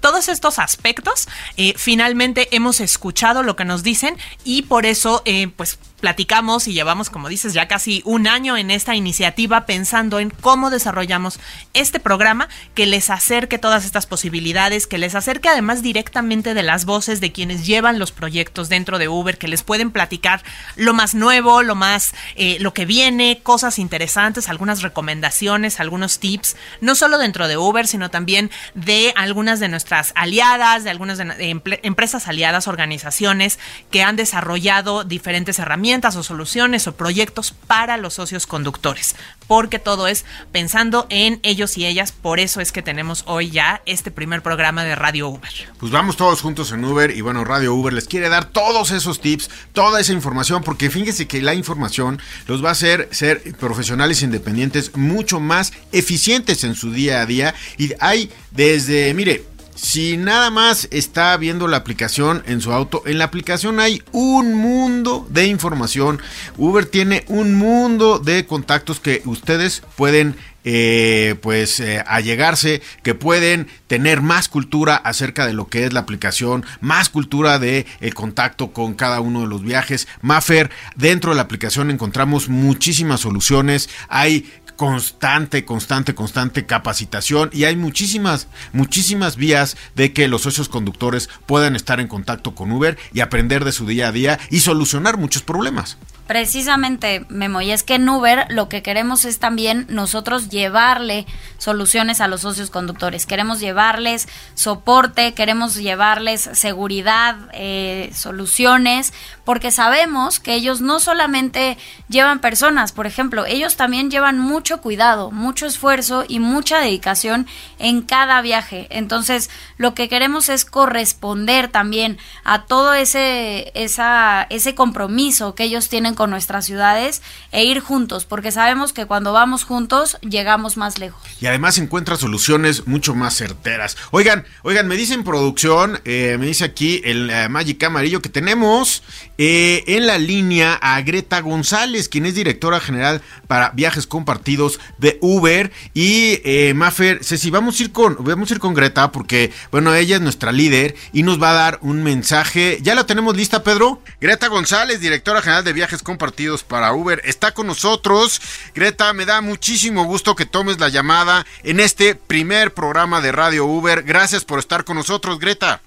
todos 0.00 0.28
estos 0.28 0.58
aspectos, 0.58 1.28
eh, 1.56 1.74
finalmente 1.76 2.48
hemos 2.56 2.80
escuchado 2.80 3.42
lo 3.42 3.56
que 3.56 3.64
nos 3.64 3.82
dicen 3.82 4.16
y 4.44 4.62
por 4.62 4.86
eso, 4.86 5.22
eh, 5.24 5.48
pues 5.56 5.78
platicamos 5.98 6.68
y 6.68 6.72
llevamos, 6.72 7.10
como 7.10 7.28
dices, 7.28 7.52
ya 7.52 7.68
casi 7.68 8.02
un 8.04 8.26
año 8.28 8.56
en 8.56 8.70
esta 8.70 8.94
iniciativa 8.94 9.66
pensando 9.66 10.20
en 10.20 10.30
cómo 10.30 10.70
desarrollamos 10.70 11.40
este 11.74 12.00
programa 12.00 12.48
que 12.74 12.86
les 12.86 13.10
acerque 13.10 13.58
todas 13.58 13.84
estas 13.84 14.06
posibilidades, 14.06 14.86
que 14.86 14.98
les 14.98 15.14
acerque 15.14 15.48
además 15.48 15.82
directamente 15.82 16.54
de 16.54 16.62
las 16.62 16.84
voces 16.84 17.20
de 17.20 17.32
quienes 17.32 17.66
llevan 17.66 17.98
los 17.98 18.12
proyectos 18.12 18.68
dentro 18.68 18.98
de 18.98 19.08
Uber, 19.08 19.38
que 19.38 19.48
les 19.48 19.62
pueden 19.62 19.90
platicar 19.90 20.42
lo 20.76 20.94
más 20.94 21.14
nuevo, 21.14 21.62
lo 21.62 21.74
más, 21.74 22.14
eh, 22.36 22.58
lo 22.60 22.72
que 22.72 22.86
viene, 22.86 23.40
cosas 23.42 23.78
interesantes, 23.78 24.48
algunas 24.48 24.82
recomendaciones, 24.82 25.80
algunos 25.80 26.20
tips, 26.20 26.56
no 26.80 26.94
solo 26.94 27.18
dentro 27.18 27.48
de 27.48 27.56
Uber, 27.56 27.86
sino 27.86 28.10
también 28.10 28.50
de 28.74 29.12
algunas 29.16 29.58
de 29.60 29.68
nuestras 29.68 30.12
aliadas, 30.14 30.84
de 30.84 30.90
algunas 30.90 31.18
de, 31.18 31.60
empresas 31.82 32.28
aliadas, 32.28 32.68
organizaciones 32.68 33.58
que 33.90 34.02
han 34.02 34.16
desarrollado 34.16 35.04
diferentes 35.04 35.58
herramientas 35.58 35.87
o 35.88 36.22
soluciones 36.22 36.86
o 36.86 36.94
proyectos 36.94 37.54
para 37.66 37.96
los 37.96 38.14
socios 38.14 38.46
conductores, 38.46 39.16
porque 39.46 39.78
todo 39.78 40.06
es 40.06 40.26
pensando 40.52 41.06
en 41.08 41.40
ellos 41.42 41.78
y 41.78 41.86
ellas, 41.86 42.12
por 42.12 42.40
eso 42.40 42.60
es 42.60 42.72
que 42.72 42.82
tenemos 42.82 43.24
hoy 43.26 43.50
ya 43.50 43.80
este 43.86 44.10
primer 44.10 44.42
programa 44.42 44.84
de 44.84 44.94
Radio 44.94 45.28
Uber. 45.28 45.50
Pues 45.78 45.90
vamos 45.90 46.18
todos 46.18 46.42
juntos 46.42 46.72
en 46.72 46.84
Uber 46.84 47.10
y 47.10 47.22
bueno, 47.22 47.42
Radio 47.42 47.74
Uber 47.74 47.94
les 47.94 48.06
quiere 48.06 48.28
dar 48.28 48.44
todos 48.44 48.90
esos 48.90 49.22
tips, 49.22 49.48
toda 49.72 49.98
esa 49.98 50.12
información, 50.12 50.62
porque 50.62 50.90
fíjense 50.90 51.26
que 51.26 51.40
la 51.40 51.54
información 51.54 52.20
los 52.46 52.62
va 52.62 52.68
a 52.68 52.72
hacer 52.72 53.08
ser 53.10 53.42
profesionales 53.56 54.22
independientes 54.22 54.94
mucho 54.94 55.40
más 55.40 55.72
eficientes 55.90 56.64
en 56.64 56.74
su 56.74 56.92
día 56.92 57.22
a 57.22 57.26
día 57.26 57.54
y 57.78 57.92
hay 57.98 58.30
desde, 58.50 59.14
mire, 59.14 59.46
si 59.78 60.16
nada 60.16 60.50
más 60.50 60.88
está 60.90 61.36
viendo 61.36 61.68
la 61.68 61.76
aplicación 61.76 62.42
en 62.46 62.60
su 62.60 62.72
auto, 62.72 63.04
en 63.06 63.16
la 63.18 63.24
aplicación 63.24 63.78
hay 63.78 64.02
un 64.10 64.54
mundo 64.54 65.24
de 65.30 65.46
información. 65.46 66.20
Uber 66.56 66.84
tiene 66.84 67.24
un 67.28 67.54
mundo 67.54 68.18
de 68.18 68.44
contactos 68.44 68.98
que 68.98 69.22
ustedes 69.24 69.84
pueden 69.96 70.34
eh, 70.64 71.36
pues 71.42 71.78
eh, 71.78 72.02
allegarse, 72.08 72.82
que 73.04 73.14
pueden 73.14 73.68
tener 73.86 74.20
más 74.20 74.48
cultura 74.48 74.96
acerca 74.96 75.46
de 75.46 75.52
lo 75.52 75.68
que 75.68 75.84
es 75.84 75.92
la 75.92 76.00
aplicación, 76.00 76.66
más 76.80 77.08
cultura 77.08 77.60
de 77.60 77.86
el 78.00 78.14
contacto 78.14 78.72
con 78.72 78.94
cada 78.94 79.20
uno 79.20 79.42
de 79.42 79.46
los 79.46 79.62
viajes. 79.62 80.08
Maffer, 80.22 80.72
dentro 80.96 81.30
de 81.30 81.36
la 81.36 81.42
aplicación 81.42 81.92
encontramos 81.92 82.48
muchísimas 82.48 83.20
soluciones, 83.20 83.88
hay 84.08 84.50
constante, 84.78 85.64
constante, 85.64 86.14
constante 86.14 86.64
capacitación 86.64 87.50
y 87.52 87.64
hay 87.64 87.74
muchísimas, 87.74 88.46
muchísimas 88.72 89.34
vías 89.34 89.76
de 89.96 90.12
que 90.12 90.28
los 90.28 90.42
socios 90.42 90.68
conductores 90.68 91.28
puedan 91.46 91.74
estar 91.74 91.98
en 91.98 92.06
contacto 92.06 92.54
con 92.54 92.70
Uber 92.70 92.96
y 93.12 93.18
aprender 93.18 93.64
de 93.64 93.72
su 93.72 93.86
día 93.86 94.06
a 94.06 94.12
día 94.12 94.38
y 94.50 94.60
solucionar 94.60 95.18
muchos 95.18 95.42
problemas. 95.42 95.98
Precisamente, 96.28 97.24
Memo, 97.30 97.62
y 97.62 97.70
es 97.70 97.82
que 97.84 97.94
en 97.94 98.06
Uber 98.06 98.44
lo 98.50 98.68
que 98.68 98.82
queremos 98.82 99.24
es 99.24 99.38
también 99.38 99.86
nosotros 99.88 100.50
llevarle 100.50 101.24
soluciones 101.56 102.20
a 102.20 102.28
los 102.28 102.42
socios 102.42 102.68
conductores. 102.68 103.24
Queremos 103.24 103.60
llevarles 103.60 104.28
soporte, 104.52 105.32
queremos 105.32 105.76
llevarles 105.76 106.42
seguridad, 106.52 107.36
eh, 107.54 108.10
soluciones, 108.12 109.14
porque 109.46 109.70
sabemos 109.70 110.38
que 110.38 110.52
ellos 110.52 110.82
no 110.82 111.00
solamente 111.00 111.78
llevan 112.10 112.40
personas, 112.40 112.92
por 112.92 113.06
ejemplo, 113.06 113.46
ellos 113.46 113.76
también 113.76 114.10
llevan 114.10 114.38
mucho 114.38 114.82
cuidado, 114.82 115.30
mucho 115.30 115.64
esfuerzo 115.64 116.26
y 116.28 116.40
mucha 116.40 116.78
dedicación 116.78 117.46
en 117.78 118.02
cada 118.02 118.40
viaje. 118.42 118.86
Entonces, 118.90 119.50
lo 119.76 119.94
que 119.94 120.08
queremos 120.08 120.48
es 120.48 120.64
corresponder 120.64 121.68
también 121.68 122.18
a 122.44 122.64
todo 122.66 122.94
ese, 122.94 123.72
esa, 123.74 124.46
ese 124.50 124.74
compromiso 124.74 125.54
que 125.54 125.64
ellos 125.64 125.88
tienen 125.88 126.14
con 126.14 126.30
nuestras 126.30 126.66
ciudades 126.66 127.22
e 127.52 127.64
ir 127.64 127.80
juntos, 127.80 128.24
porque 128.24 128.52
sabemos 128.52 128.92
que 128.92 129.06
cuando 129.06 129.32
vamos 129.32 129.64
juntos 129.64 130.18
llegamos 130.20 130.76
más 130.76 130.98
lejos. 130.98 131.20
Y 131.40 131.46
además 131.46 131.78
encuentra 131.78 132.16
soluciones 132.16 132.86
mucho 132.86 133.14
más 133.14 133.34
certeras. 133.34 133.96
Oigan, 134.10 134.44
oigan, 134.62 134.88
me 134.88 134.96
dicen 134.96 135.24
producción, 135.24 136.00
eh, 136.04 136.36
me 136.38 136.46
dice 136.46 136.64
aquí 136.64 137.00
el 137.04 137.30
eh, 137.30 137.48
Magic 137.48 137.82
Amarillo 137.84 138.22
que 138.22 138.28
tenemos 138.28 139.02
eh, 139.36 139.84
en 139.86 140.06
la 140.06 140.18
línea 140.18 140.74
a 140.74 141.00
Greta 141.02 141.40
González, 141.40 142.08
quien 142.08 142.26
es 142.26 142.34
directora 142.34 142.80
general 142.80 143.22
para 143.46 143.70
viajes 143.70 144.06
compartidos 144.06 144.80
de 144.98 145.18
Uber. 145.20 145.72
Y 145.94 146.40
eh, 146.44 146.72
Mafer, 146.74 147.24
Ceci, 147.24 147.50
vamos 147.50 147.67
a 147.76 147.82
ir 147.82 147.92
con, 147.92 148.16
vamos 148.20 148.50
a 148.50 148.54
ir 148.54 148.60
con 148.60 148.74
Greta 148.74 149.10
porque, 149.12 149.52
bueno, 149.70 149.94
ella 149.94 150.16
es 150.16 150.22
nuestra 150.22 150.52
líder 150.52 150.94
y 151.12 151.22
nos 151.22 151.42
va 151.42 151.50
a 151.50 151.54
dar 151.54 151.78
un 151.82 152.02
mensaje. 152.02 152.78
¿Ya 152.82 152.94
la 152.94 153.06
tenemos 153.06 153.36
lista, 153.36 153.62
Pedro? 153.62 154.00
Greta 154.20 154.48
González, 154.48 155.00
directora 155.00 155.42
general 155.42 155.64
de 155.64 155.72
viajes 155.72 156.02
compartidos 156.02 156.64
para 156.64 156.92
Uber, 156.92 157.20
está 157.24 157.52
con 157.52 157.66
nosotros. 157.66 158.40
Greta, 158.74 159.12
me 159.12 159.26
da 159.26 159.40
muchísimo 159.40 160.04
gusto 160.04 160.34
que 160.34 160.46
tomes 160.46 160.78
la 160.78 160.88
llamada 160.88 161.46
en 161.62 161.80
este 161.80 162.14
primer 162.14 162.74
programa 162.74 163.20
de 163.20 163.32
Radio 163.32 163.66
Uber. 163.66 164.02
Gracias 164.02 164.44
por 164.44 164.58
estar 164.58 164.84
con 164.84 164.96
nosotros, 164.96 165.38
Greta. 165.38 165.80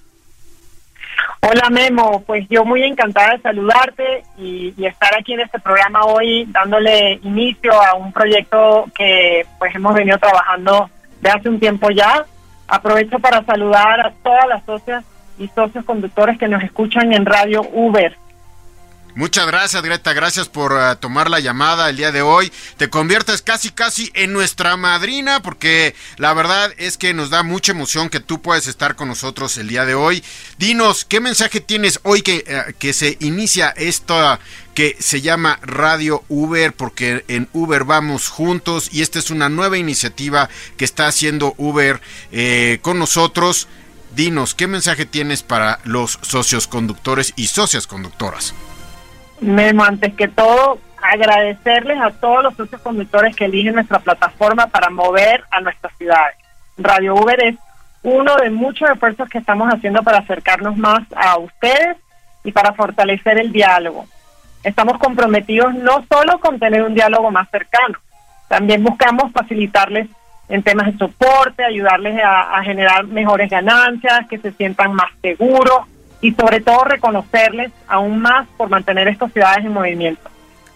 Hola 1.43 1.69
Memo, 1.71 2.23
pues 2.25 2.45
yo 2.49 2.63
muy 2.63 2.83
encantada 2.83 3.33
de 3.33 3.41
saludarte 3.41 4.23
y, 4.37 4.73
y, 4.77 4.85
estar 4.85 5.13
aquí 5.17 5.33
en 5.33 5.41
este 5.41 5.59
programa 5.59 6.05
hoy 6.05 6.45
dándole 6.49 7.19
inicio 7.23 7.73
a 7.81 7.95
un 7.95 8.13
proyecto 8.13 8.85
que 8.95 9.45
pues 9.57 9.73
hemos 9.73 9.95
venido 9.95 10.19
trabajando 10.19 10.89
de 11.21 11.29
hace 11.29 11.49
un 11.49 11.59
tiempo 11.59 11.89
ya. 11.89 12.25
Aprovecho 12.67 13.19
para 13.19 13.43
saludar 13.45 13.99
a 13.99 14.11
todas 14.23 14.47
las 14.47 14.63
socias 14.65 15.03
y 15.37 15.47
socios 15.49 15.85
conductores 15.85 16.37
que 16.37 16.47
nos 16.47 16.63
escuchan 16.63 17.13
en 17.13 17.25
Radio 17.25 17.61
Uber. 17.73 18.15
Muchas 19.13 19.45
gracias, 19.45 19.83
Greta. 19.83 20.13
Gracias 20.13 20.47
por 20.47 20.71
uh, 20.71 20.95
tomar 20.95 21.29
la 21.29 21.41
llamada 21.41 21.89
el 21.89 21.97
día 21.97 22.13
de 22.13 22.21
hoy. 22.21 22.51
Te 22.77 22.89
conviertes 22.89 23.41
casi, 23.41 23.69
casi 23.69 24.09
en 24.13 24.31
nuestra 24.31 24.77
madrina, 24.77 25.41
porque 25.41 25.95
la 26.17 26.33
verdad 26.33 26.73
es 26.77 26.97
que 26.97 27.13
nos 27.13 27.29
da 27.29 27.43
mucha 27.43 27.73
emoción 27.73 28.09
que 28.09 28.21
tú 28.21 28.41
puedas 28.41 28.67
estar 28.67 28.95
con 28.95 29.09
nosotros 29.09 29.57
el 29.57 29.67
día 29.67 29.85
de 29.85 29.95
hoy. 29.95 30.23
Dinos, 30.57 31.03
¿qué 31.03 31.19
mensaje 31.19 31.59
tienes 31.59 31.99
hoy 32.03 32.21
que, 32.21 32.45
uh, 32.47 32.71
que 32.79 32.93
se 32.93 33.17
inicia 33.19 33.69
esto 33.69 34.39
que 34.73 34.95
se 34.99 35.19
llama 35.19 35.59
Radio 35.61 36.23
Uber? 36.29 36.73
Porque 36.73 37.25
en 37.27 37.49
Uber 37.51 37.83
vamos 37.83 38.29
juntos 38.29 38.89
y 38.93 39.01
esta 39.01 39.19
es 39.19 39.29
una 39.29 39.49
nueva 39.49 39.77
iniciativa 39.77 40.47
que 40.77 40.85
está 40.85 41.07
haciendo 41.07 41.53
Uber 41.57 41.99
eh, 42.31 42.79
con 42.81 42.97
nosotros. 42.97 43.67
Dinos, 44.15 44.55
¿qué 44.55 44.67
mensaje 44.67 45.05
tienes 45.05 45.43
para 45.43 45.79
los 45.83 46.19
socios 46.21 46.67
conductores 46.67 47.33
y 47.35 47.47
socias 47.47 47.87
conductoras? 47.87 48.53
Memo, 49.41 49.83
antes 49.83 50.13
que 50.13 50.27
todo, 50.27 50.79
agradecerles 51.01 51.99
a 51.99 52.11
todos 52.11 52.43
los 52.43 52.55
socios 52.55 52.81
conductores 52.81 53.35
que 53.35 53.45
eligen 53.45 53.75
nuestra 53.75 53.99
plataforma 53.99 54.67
para 54.67 54.89
mover 54.89 55.43
a 55.49 55.59
nuestras 55.61 55.93
ciudades. 55.97 56.37
Radio 56.77 57.15
Uber 57.15 57.43
es 57.43 57.55
uno 58.03 58.35
de 58.37 58.49
muchos 58.49 58.89
esfuerzos 58.89 59.27
que 59.29 59.39
estamos 59.39 59.71
haciendo 59.73 60.03
para 60.03 60.19
acercarnos 60.19 60.77
más 60.77 61.01
a 61.15 61.37
ustedes 61.37 61.97
y 62.43 62.51
para 62.51 62.73
fortalecer 62.73 63.39
el 63.39 63.51
diálogo. 63.51 64.05
Estamos 64.63 64.99
comprometidos 64.99 65.73
no 65.73 66.05
solo 66.07 66.39
con 66.39 66.59
tener 66.59 66.83
un 66.83 66.93
diálogo 66.93 67.31
más 67.31 67.49
cercano, 67.49 67.97
también 68.47 68.83
buscamos 68.83 69.31
facilitarles 69.31 70.07
en 70.49 70.61
temas 70.61 70.87
de 70.87 70.97
soporte, 70.97 71.63
ayudarles 71.63 72.21
a, 72.21 72.57
a 72.57 72.63
generar 72.63 73.05
mejores 73.05 73.49
ganancias, 73.49 74.27
que 74.29 74.37
se 74.37 74.51
sientan 74.51 74.93
más 74.93 75.09
seguros, 75.21 75.87
y 76.21 76.33
sobre 76.33 76.61
todo 76.61 76.83
reconocerles 76.85 77.71
aún 77.87 78.21
más 78.21 78.47
por 78.57 78.69
mantener 78.69 79.07
estas 79.07 79.33
ciudades 79.33 79.65
en 79.65 79.73
movimiento. 79.73 80.29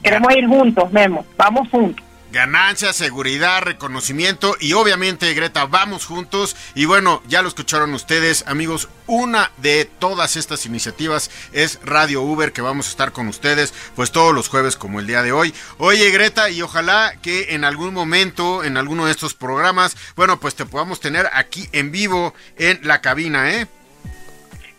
Queremos 0.04 0.36
ir 0.36 0.48
juntos, 0.48 0.92
Memo, 0.92 1.26
vamos 1.38 1.70
juntos. 1.70 2.06
Ganancia, 2.36 2.92
seguridad, 2.92 3.62
reconocimiento 3.62 4.58
y 4.60 4.74
obviamente 4.74 5.34
Greta, 5.34 5.68
vamos 5.68 6.06
juntos. 6.06 6.58
Y 6.76 6.84
bueno, 6.84 7.24
ya 7.30 7.42
lo 7.42 7.48
escucharon 7.48 7.94
ustedes 7.94 8.44
amigos, 8.46 8.90
una 9.08 9.52
de 9.56 9.86
todas 9.86 10.36
estas 10.36 10.66
iniciativas 10.66 11.32
es 11.54 11.80
Radio 11.86 12.24
Uber 12.24 12.52
que 12.52 12.62
vamos 12.62 12.88
a 12.88 12.90
estar 12.90 13.14
con 13.14 13.30
ustedes 13.30 13.74
pues 13.96 14.12
todos 14.12 14.36
los 14.36 14.50
jueves 14.50 14.76
como 14.76 15.00
el 15.00 15.08
día 15.08 15.24
de 15.24 15.32
hoy. 15.32 15.54
Oye 15.78 16.12
Greta 16.12 16.50
y 16.50 16.62
ojalá 16.62 17.14
que 17.22 17.56
en 17.56 17.64
algún 17.64 17.94
momento, 17.94 18.66
en 18.66 18.76
alguno 18.76 19.06
de 19.06 19.14
estos 19.14 19.34
programas, 19.34 19.96
bueno 20.18 20.38
pues 20.38 20.56
te 20.56 20.66
podamos 20.66 21.00
tener 21.00 21.30
aquí 21.32 21.70
en 21.72 21.94
vivo 21.94 22.34
en 22.58 22.82
la 22.84 23.00
cabina, 23.00 23.54
¿eh? 23.54 23.68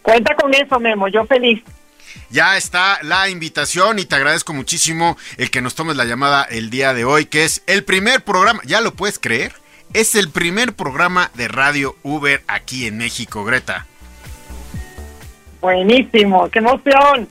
Cuenta 0.06 0.36
con 0.36 0.54
eso, 0.54 0.78
Memo, 0.78 1.08
yo 1.08 1.24
feliz. 1.26 1.60
Ya 2.30 2.56
está 2.56 3.00
la 3.02 3.28
invitación 3.28 3.98
y 3.98 4.04
te 4.04 4.14
agradezco 4.14 4.54
muchísimo 4.54 5.16
el 5.36 5.50
que 5.50 5.60
nos 5.60 5.74
tomes 5.74 5.96
la 5.96 6.04
llamada 6.04 6.44
el 6.44 6.70
día 6.70 6.94
de 6.94 7.04
hoy, 7.04 7.26
que 7.26 7.44
es 7.44 7.64
el 7.66 7.82
primer 7.82 8.22
programa, 8.22 8.60
¿ya 8.64 8.80
lo 8.80 8.94
puedes 8.94 9.18
creer? 9.18 9.52
Es 9.94 10.14
el 10.14 10.30
primer 10.30 10.74
programa 10.74 11.32
de 11.34 11.48
Radio 11.48 11.96
Uber 12.04 12.40
aquí 12.46 12.86
en 12.86 12.98
México, 12.98 13.44
Greta. 13.44 13.84
Buenísimo, 15.60 16.48
qué 16.50 16.60
emoción. 16.60 17.28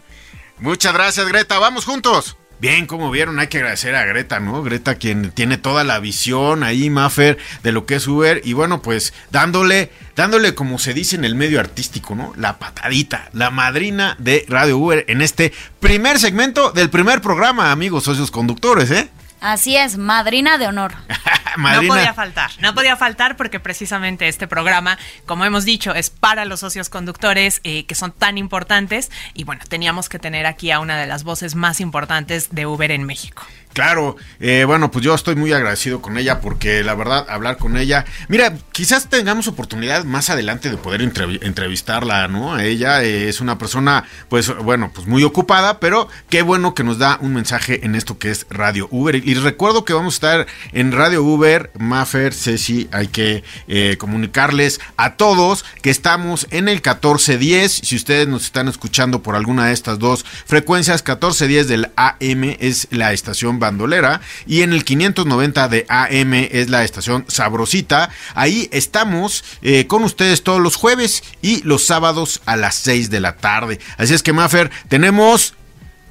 Muchas 0.59 0.93
gracias, 0.93 1.25
Greta, 1.29 1.57
vamos 1.59 1.85
juntos. 1.85 2.35
Bien, 2.59 2.87
como 2.87 3.11
vieron, 3.11 3.37
hay 3.39 3.47
que 3.47 3.57
agradecer 3.57 3.95
a 3.95 4.05
Greta, 4.05 4.39
¿no? 4.39 4.63
Greta 4.63 4.95
quien 4.95 5.31
tiene 5.31 5.57
toda 5.57 5.83
la 5.83 5.99
visión 5.99 6.63
ahí, 6.63 6.89
Maffer, 6.89 7.37
de 7.63 7.71
lo 7.73 7.85
que 7.85 7.95
es 7.95 8.07
Uber 8.07 8.41
y 8.45 8.53
bueno, 8.53 8.81
pues 8.81 9.13
dándole, 9.29 9.91
dándole 10.15 10.55
como 10.55 10.79
se 10.79 10.93
dice 10.93 11.17
en 11.17 11.25
el 11.25 11.35
medio 11.35 11.59
artístico, 11.59 12.15
¿no? 12.15 12.33
La 12.37 12.57
patadita, 12.57 13.29
la 13.33 13.51
madrina 13.51 14.15
de 14.19 14.45
Radio 14.47 14.77
Uber 14.77 15.03
en 15.09 15.21
este 15.21 15.51
primer 15.81 16.17
segmento 16.17 16.71
del 16.71 16.89
primer 16.89 17.21
programa, 17.21 17.71
amigos 17.71 18.05
socios 18.05 18.31
conductores, 18.31 18.89
¿eh? 18.89 19.09
Así 19.45 19.77
es, 19.77 19.99
madrina 19.99 20.57
de 20.57 20.65
honor. 20.65 20.95
madrina. 21.55 21.83
No 21.83 21.87
podía 21.87 22.13
faltar, 22.15 22.51
no 22.61 22.73
podía 22.73 22.97
faltar 22.97 23.37
porque 23.37 23.59
precisamente 23.59 24.27
este 24.27 24.47
programa, 24.47 24.97
como 25.27 25.45
hemos 25.45 25.65
dicho, 25.65 25.93
es 25.93 26.09
para 26.09 26.45
los 26.45 26.61
socios 26.61 26.89
conductores 26.89 27.61
eh, 27.63 27.85
que 27.85 27.93
son 27.93 28.11
tan 28.11 28.39
importantes 28.39 29.11
y 29.35 29.43
bueno, 29.43 29.61
teníamos 29.69 30.09
que 30.09 30.17
tener 30.17 30.47
aquí 30.47 30.71
a 30.71 30.79
una 30.79 30.97
de 30.97 31.05
las 31.05 31.23
voces 31.23 31.53
más 31.53 31.79
importantes 31.79 32.55
de 32.55 32.65
Uber 32.65 32.89
en 32.89 33.03
México. 33.03 33.43
Claro, 33.75 34.15
eh, 34.39 34.63
bueno, 34.65 34.89
pues 34.89 35.03
yo 35.03 35.13
estoy 35.13 35.35
muy 35.35 35.51
agradecido 35.51 36.01
con 36.01 36.17
ella 36.17 36.39
porque 36.39 36.81
la 36.81 36.95
verdad, 36.95 37.25
hablar 37.27 37.57
con 37.57 37.75
ella, 37.75 38.05
mira, 38.29 38.53
quizás 38.71 39.09
tengamos 39.09 39.49
oportunidad 39.49 40.05
más 40.05 40.29
adelante 40.29 40.69
de 40.69 40.77
poder 40.77 41.01
entrevistarla, 41.01 42.29
¿no? 42.29 42.57
Ella 42.57 43.03
eh, 43.03 43.27
es 43.27 43.41
una 43.41 43.57
persona, 43.57 44.05
pues 44.29 44.55
bueno, 44.63 44.91
pues 44.95 45.07
muy 45.07 45.25
ocupada, 45.25 45.81
pero 45.81 46.07
qué 46.29 46.41
bueno 46.41 46.73
que 46.73 46.85
nos 46.85 46.99
da 46.99 47.17
un 47.19 47.33
mensaje 47.33 47.85
en 47.85 47.95
esto 47.95 48.17
que 48.17 48.31
es 48.31 48.47
Radio 48.49 48.87
Uber. 48.91 49.13
Y 49.17 49.33
recuerdo 49.33 49.83
que 49.83 49.91
vamos 49.91 50.13
a 50.13 50.15
estar 50.15 50.47
en 50.71 50.93
Radio 50.93 51.21
Uber, 51.25 51.69
Maffer, 51.77 52.33
Ceci, 52.33 52.87
hay 52.93 53.07
que 53.07 53.43
eh, 53.67 53.97
comunicarles 53.99 54.79
a 54.95 55.17
todos 55.17 55.65
que 55.81 55.89
estamos 55.89 56.47
en 56.51 56.69
el 56.69 56.75
1410. 56.75 57.81
Si 57.83 57.97
ustedes 57.97 58.25
nos 58.29 58.45
están 58.45 58.69
escuchando 58.69 59.21
por 59.21 59.35
alguna 59.35 59.65
de 59.65 59.73
estas 59.73 59.99
dos 59.99 60.23
frecuencias, 60.45 61.01
1410 61.01 61.67
del 61.67 61.91
AM 61.97 62.55
es 62.61 62.87
la 62.91 63.11
estación 63.11 63.59
Bandolera 63.65 64.21
y 64.45 64.61
en 64.61 64.73
el 64.73 64.83
590 64.83 65.67
de 65.67 65.85
AM 65.89 66.33
es 66.33 66.69
la 66.69 66.83
estación 66.83 67.25
Sabrosita. 67.27 68.09
Ahí 68.33 68.69
estamos 68.71 69.43
eh, 69.61 69.87
con 69.87 70.03
ustedes 70.03 70.43
todos 70.43 70.61
los 70.61 70.75
jueves 70.75 71.23
y 71.41 71.61
los 71.63 71.85
sábados 71.85 72.41
a 72.45 72.55
las 72.55 72.75
6 72.75 73.09
de 73.09 73.19
la 73.19 73.35
tarde. 73.37 73.79
Así 73.97 74.13
es 74.13 74.23
que 74.23 74.33
Maffer, 74.33 74.71
tenemos 74.87 75.53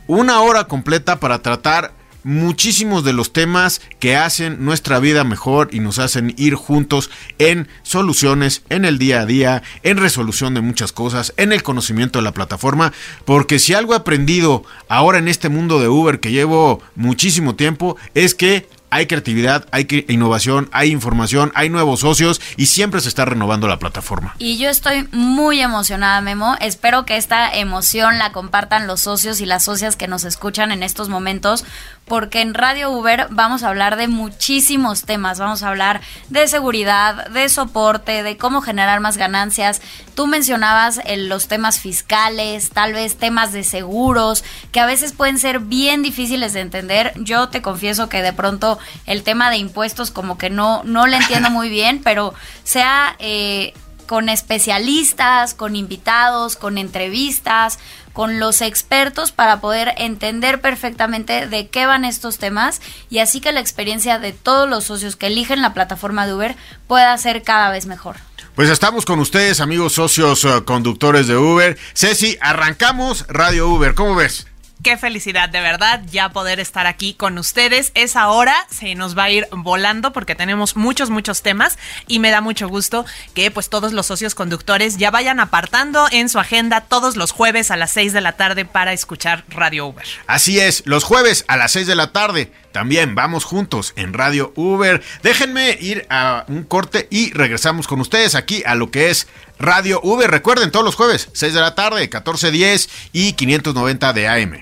una 0.06 0.40
hora 0.40 0.64
completa 0.64 1.20
para 1.20 1.40
tratar 1.40 1.92
muchísimos 2.24 3.04
de 3.04 3.12
los 3.12 3.32
temas 3.32 3.80
que 4.00 4.16
hacen 4.16 4.64
nuestra 4.64 4.98
vida 4.98 5.22
mejor 5.24 5.68
y 5.72 5.80
nos 5.80 5.98
hacen 5.98 6.34
ir 6.36 6.54
juntos 6.54 7.10
en 7.38 7.68
soluciones, 7.82 8.62
en 8.70 8.84
el 8.84 8.98
día 8.98 9.20
a 9.20 9.26
día, 9.26 9.62
en 9.82 9.98
resolución 9.98 10.54
de 10.54 10.60
muchas 10.60 10.92
cosas, 10.92 11.32
en 11.36 11.52
el 11.52 11.62
conocimiento 11.62 12.18
de 12.18 12.24
la 12.24 12.32
plataforma, 12.32 12.92
porque 13.24 13.58
si 13.58 13.74
algo 13.74 13.92
he 13.92 13.98
aprendido 13.98 14.64
ahora 14.88 15.18
en 15.18 15.28
este 15.28 15.48
mundo 15.48 15.78
de 15.78 15.88
Uber 15.88 16.20
que 16.20 16.32
llevo 16.32 16.82
muchísimo 16.96 17.54
tiempo 17.54 17.96
es 18.14 18.34
que 18.34 18.66
hay 18.94 19.06
creatividad, 19.06 19.66
hay 19.72 19.88
innovación, 20.06 20.68
hay 20.70 20.92
información, 20.92 21.50
hay 21.56 21.68
nuevos 21.68 22.00
socios 22.00 22.40
y 22.56 22.66
siempre 22.66 23.00
se 23.00 23.08
está 23.08 23.24
renovando 23.24 23.66
la 23.66 23.80
plataforma. 23.80 24.36
Y 24.38 24.56
yo 24.56 24.70
estoy 24.70 25.08
muy 25.10 25.60
emocionada, 25.60 26.20
Memo. 26.20 26.54
Espero 26.60 27.04
que 27.04 27.16
esta 27.16 27.52
emoción 27.52 28.18
la 28.18 28.30
compartan 28.30 28.86
los 28.86 29.00
socios 29.00 29.40
y 29.40 29.46
las 29.46 29.64
socias 29.64 29.96
que 29.96 30.06
nos 30.06 30.22
escuchan 30.22 30.70
en 30.70 30.84
estos 30.84 31.08
momentos, 31.08 31.64
porque 32.06 32.42
en 32.42 32.54
Radio 32.54 32.90
Uber 32.90 33.28
vamos 33.30 33.62
a 33.62 33.68
hablar 33.68 33.96
de 33.96 34.08
muchísimos 34.08 35.04
temas. 35.04 35.38
Vamos 35.38 35.62
a 35.62 35.68
hablar 35.68 36.00
de 36.28 36.46
seguridad, 36.48 37.28
de 37.28 37.48
soporte, 37.48 38.22
de 38.22 38.36
cómo 38.36 38.60
generar 38.60 39.00
más 39.00 39.16
ganancias. 39.16 39.80
Tú 40.14 40.26
mencionabas 40.26 41.00
los 41.16 41.48
temas 41.48 41.80
fiscales, 41.80 42.70
tal 42.70 42.92
vez 42.92 43.16
temas 43.16 43.52
de 43.52 43.64
seguros, 43.64 44.44
que 44.70 44.80
a 44.80 44.86
veces 44.86 45.12
pueden 45.12 45.38
ser 45.38 45.60
bien 45.60 46.02
difíciles 46.02 46.52
de 46.52 46.60
entender. 46.60 47.12
Yo 47.16 47.48
te 47.48 47.62
confieso 47.62 48.08
que 48.08 48.22
de 48.22 48.32
pronto 48.32 48.78
el 49.06 49.22
tema 49.22 49.50
de 49.50 49.56
impuestos 49.56 50.10
como 50.10 50.36
que 50.36 50.50
no, 50.50 50.82
no 50.84 51.06
le 51.06 51.16
entiendo 51.16 51.50
muy 51.50 51.68
bien, 51.68 52.00
pero 52.02 52.34
sea... 52.64 53.16
Eh, 53.18 53.72
con 54.06 54.28
especialistas, 54.28 55.54
con 55.54 55.76
invitados, 55.76 56.56
con 56.56 56.76
entrevistas, 56.76 57.78
con 58.14 58.40
los 58.40 58.62
expertos 58.62 59.32
para 59.32 59.60
poder 59.60 59.92
entender 59.98 60.62
perfectamente 60.62 61.46
de 61.46 61.68
qué 61.68 61.84
van 61.84 62.06
estos 62.06 62.38
temas 62.38 62.80
y 63.10 63.18
así 63.18 63.42
que 63.42 63.52
la 63.52 63.60
experiencia 63.60 64.18
de 64.18 64.32
todos 64.32 64.66
los 64.66 64.84
socios 64.84 65.16
que 65.16 65.26
eligen 65.26 65.60
la 65.60 65.74
plataforma 65.74 66.26
de 66.26 66.32
Uber 66.32 66.56
pueda 66.86 67.18
ser 67.18 67.42
cada 67.42 67.70
vez 67.70 67.84
mejor. 67.84 68.16
Pues 68.54 68.70
estamos 68.70 69.04
con 69.04 69.18
ustedes, 69.18 69.60
amigos 69.60 69.94
socios 69.94 70.44
eh, 70.44 70.62
conductores 70.64 71.26
de 71.26 71.36
Uber. 71.36 71.76
Ceci, 71.92 72.38
arrancamos 72.40 73.26
Radio 73.28 73.68
Uber. 73.68 73.94
¿Cómo 73.94 74.14
ves? 74.14 74.46
Qué 74.84 74.98
felicidad, 74.98 75.48
de 75.48 75.62
verdad, 75.62 76.02
ya 76.10 76.28
poder 76.28 76.60
estar 76.60 76.86
aquí 76.86 77.14
con 77.14 77.38
ustedes. 77.38 77.90
Esa 77.94 78.28
hora 78.28 78.54
se 78.70 78.94
nos 78.94 79.16
va 79.16 79.24
a 79.24 79.30
ir 79.30 79.48
volando 79.50 80.12
porque 80.12 80.34
tenemos 80.34 80.76
muchos, 80.76 81.08
muchos 81.08 81.40
temas 81.40 81.78
y 82.06 82.18
me 82.18 82.30
da 82.30 82.42
mucho 82.42 82.68
gusto 82.68 83.06
que 83.32 83.50
pues 83.50 83.70
todos 83.70 83.94
los 83.94 84.04
socios 84.04 84.34
conductores 84.34 84.98
ya 84.98 85.10
vayan 85.10 85.40
apartando 85.40 86.06
en 86.12 86.28
su 86.28 86.38
agenda 86.38 86.82
todos 86.82 87.16
los 87.16 87.32
jueves 87.32 87.70
a 87.70 87.78
las 87.78 87.92
6 87.92 88.12
de 88.12 88.20
la 88.20 88.32
tarde 88.32 88.66
para 88.66 88.92
escuchar 88.92 89.46
Radio 89.48 89.86
Uber. 89.86 90.04
Así 90.26 90.60
es, 90.60 90.82
los 90.84 91.02
jueves 91.02 91.46
a 91.48 91.56
las 91.56 91.72
6 91.72 91.86
de 91.86 91.94
la 91.94 92.12
tarde. 92.12 92.52
También 92.74 93.14
vamos 93.14 93.44
juntos 93.44 93.92
en 93.94 94.12
Radio 94.12 94.52
Uber. 94.56 95.00
Déjenme 95.22 95.78
ir 95.80 96.06
a 96.10 96.44
un 96.48 96.64
corte 96.64 97.06
y 97.08 97.32
regresamos 97.32 97.86
con 97.86 98.00
ustedes 98.00 98.34
aquí 98.34 98.64
a 98.66 98.74
lo 98.74 98.90
que 98.90 99.10
es 99.10 99.28
Radio 99.60 100.00
V. 100.02 100.26
Recuerden, 100.26 100.72
todos 100.72 100.84
los 100.84 100.96
jueves, 100.96 101.30
6 101.34 101.54
de 101.54 101.60
la 101.60 101.76
tarde, 101.76 102.00
1410 102.00 102.88
y 103.12 103.34
590 103.34 104.12
de 104.12 104.26
AM. 104.26 104.60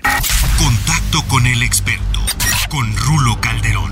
Contacto 0.59 1.23
con 1.27 1.47
el 1.47 1.63
experto, 1.63 2.19
con 2.69 2.95
Rulo 2.97 3.41
Calderón. 3.41 3.91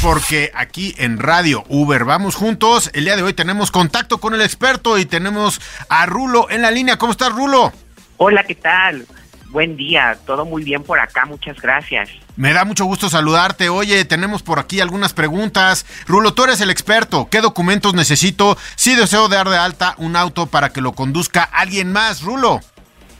Porque 0.00 0.50
aquí 0.54 0.94
en 0.96 1.18
Radio 1.18 1.62
Uber 1.68 2.06
vamos 2.06 2.36
juntos. 2.36 2.88
El 2.94 3.04
día 3.04 3.16
de 3.16 3.22
hoy 3.22 3.34
tenemos 3.34 3.70
contacto 3.70 4.22
con 4.22 4.32
el 4.32 4.40
experto 4.40 4.96
y 4.96 5.04
tenemos 5.04 5.60
a 5.90 6.06
Rulo 6.06 6.48
en 6.48 6.62
la 6.62 6.70
línea. 6.70 6.96
¿Cómo 6.96 7.12
estás, 7.12 7.30
Rulo? 7.34 7.74
Hola, 8.16 8.42
¿qué 8.44 8.54
tal? 8.54 9.06
Buen 9.50 9.76
día, 9.76 10.16
todo 10.26 10.44
muy 10.44 10.62
bien 10.62 10.84
por 10.84 11.00
acá, 11.00 11.26
muchas 11.26 11.60
gracias. 11.60 12.08
Me 12.36 12.52
da 12.52 12.64
mucho 12.64 12.84
gusto 12.84 13.08
saludarte. 13.08 13.68
Oye, 13.68 14.04
tenemos 14.04 14.44
por 14.44 14.60
aquí 14.60 14.80
algunas 14.80 15.12
preguntas. 15.12 15.84
Rulo, 16.06 16.34
tú 16.34 16.44
eres 16.44 16.60
el 16.60 16.70
experto. 16.70 17.28
¿Qué 17.28 17.40
documentos 17.40 17.92
necesito 17.94 18.56
si 18.76 18.94
deseo 18.94 19.28
dar 19.28 19.48
de 19.48 19.56
alta 19.56 19.96
un 19.98 20.14
auto 20.14 20.46
para 20.46 20.68
que 20.68 20.80
lo 20.80 20.92
conduzca 20.92 21.42
alguien 21.42 21.92
más, 21.92 22.22
Rulo? 22.22 22.60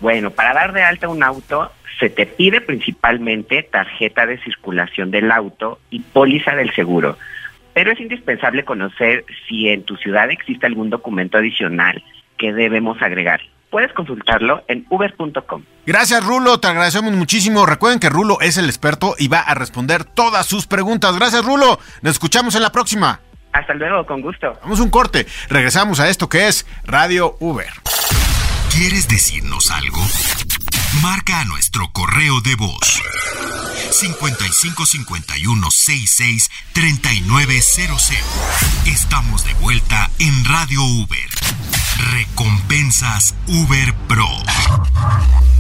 Bueno, 0.01 0.31
para 0.31 0.55
dar 0.55 0.73
de 0.73 0.85
alta 0.85 1.09
un 1.09 1.25
auto 1.25 1.73
se 1.99 2.09
te 2.09 2.27
pide 2.27 2.61
principalmente 2.61 3.65
tarjeta 3.65 4.25
de 4.25 4.39
circulación 4.39 5.11
del 5.11 5.33
auto 5.33 5.81
y 5.91 5.99
póliza 5.99 6.55
del 6.55 6.73
seguro. 6.75 7.19
Pero 7.75 7.91
es 7.91 7.99
indispensable 7.99 8.65
conocer 8.65 9.25
si 9.49 9.69
en 9.69 9.83
tu 9.83 9.97
ciudad 9.97 10.31
existe 10.31 10.67
algún 10.67 10.91
documento 10.91 11.39
adicional 11.39 12.05
que 12.39 12.53
debemos 12.53 13.03
agregar 13.03 13.41
puedes 13.71 13.93
consultarlo 13.93 14.63
en 14.69 14.87
uber.com. 14.91 15.65
Gracias 15.87 16.25
Rulo, 16.25 16.61
te 16.61 16.69
agradecemos 16.69 17.13
muchísimo. 17.13 17.67
Recuerden 17.67 18.01
que 18.01 18.09
Rulo 18.11 18.41
es 18.41 18.59
el 18.59 18.67
experto 18.67 19.15
y 19.19 19.29
va 19.29 19.41
a 19.41 19.55
responder 19.55 20.05
todas 20.05 20.47
sus 20.47 20.67
preguntas. 20.67 21.17
Gracias 21.17 21.45
Rulo, 21.45 21.79
nos 22.03 22.13
escuchamos 22.13 22.55
en 22.55 22.63
la 22.63 22.73
próxima. 22.73 23.21
Hasta 23.53 23.75
luego, 23.75 24.07
con 24.07 24.21
gusto. 24.21 24.53
Vamos 24.63 24.81
un 24.81 24.91
corte, 24.91 25.27
regresamos 25.49 25.99
a 26.01 26.09
esto 26.09 26.29
que 26.29 26.47
es 26.49 26.67
Radio 26.85 27.37
Uber. 27.41 27.73
¿Quieres 28.73 29.09
decirnos 29.09 29.71
algo? 29.71 30.01
Marca 31.03 31.41
a 31.41 31.45
nuestro 31.47 31.91
correo 31.93 32.41
de 32.43 32.55
voz 32.57 33.01
5551 33.91 35.71
66 35.71 36.51
3900. 36.73 38.11
Estamos 38.87 39.45
de 39.45 39.55
vuelta 39.55 40.11
en 40.19 40.45
Radio 40.45 40.83
Uber. 40.83 41.31
Recompensas 42.13 43.35
Uber 43.47 43.95
Pro. 44.09 44.29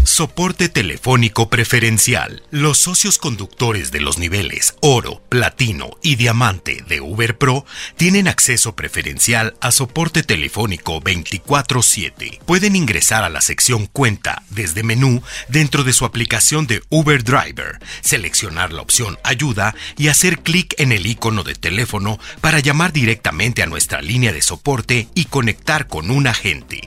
Soporte 0.04 0.68
telefónico 0.68 1.50
preferencial. 1.50 2.42
Los 2.50 2.78
socios 2.78 3.18
conductores 3.18 3.90
de 3.92 4.00
los 4.00 4.18
niveles 4.18 4.74
oro, 4.80 5.22
platino 5.28 5.90
y 6.02 6.16
diamante 6.16 6.82
de 6.88 7.00
Uber 7.00 7.36
Pro 7.36 7.66
tienen 7.96 8.26
acceso 8.26 8.74
preferencial 8.74 9.56
a 9.60 9.70
soporte 9.70 10.22
telefónico 10.22 11.00
24/7. 11.00 12.40
Pueden 12.46 12.76
ingresar 12.76 13.24
a 13.24 13.28
la 13.28 13.40
sección 13.40 13.86
Cuenta 13.86 14.42
desde 14.50 14.82
menú 14.82 15.22
dentro 15.48 15.84
de 15.84 15.92
su 15.92 16.04
aplicación 16.04 16.66
de 16.66 16.82
Uber 16.88 17.22
Driver, 17.22 17.78
seleccionar 18.00 18.72
la 18.72 18.82
opción 18.82 19.18
Ayuda 19.22 19.74
y 19.98 20.08
hacer 20.08 20.40
clic 20.40 20.74
en 20.78 20.92
el 20.92 21.06
icono 21.06 21.44
de 21.44 21.54
teléfono 21.54 22.18
para 22.40 22.60
llamar 22.60 22.92
directamente 22.92 23.62
a 23.62 23.66
nuestra 23.66 24.00
línea 24.00 24.32
de 24.32 24.42
soporte 24.42 25.08
y 25.14 25.26
conectar 25.26 25.86
con 25.86 26.10
un 26.10 26.26
agente. 26.26 26.80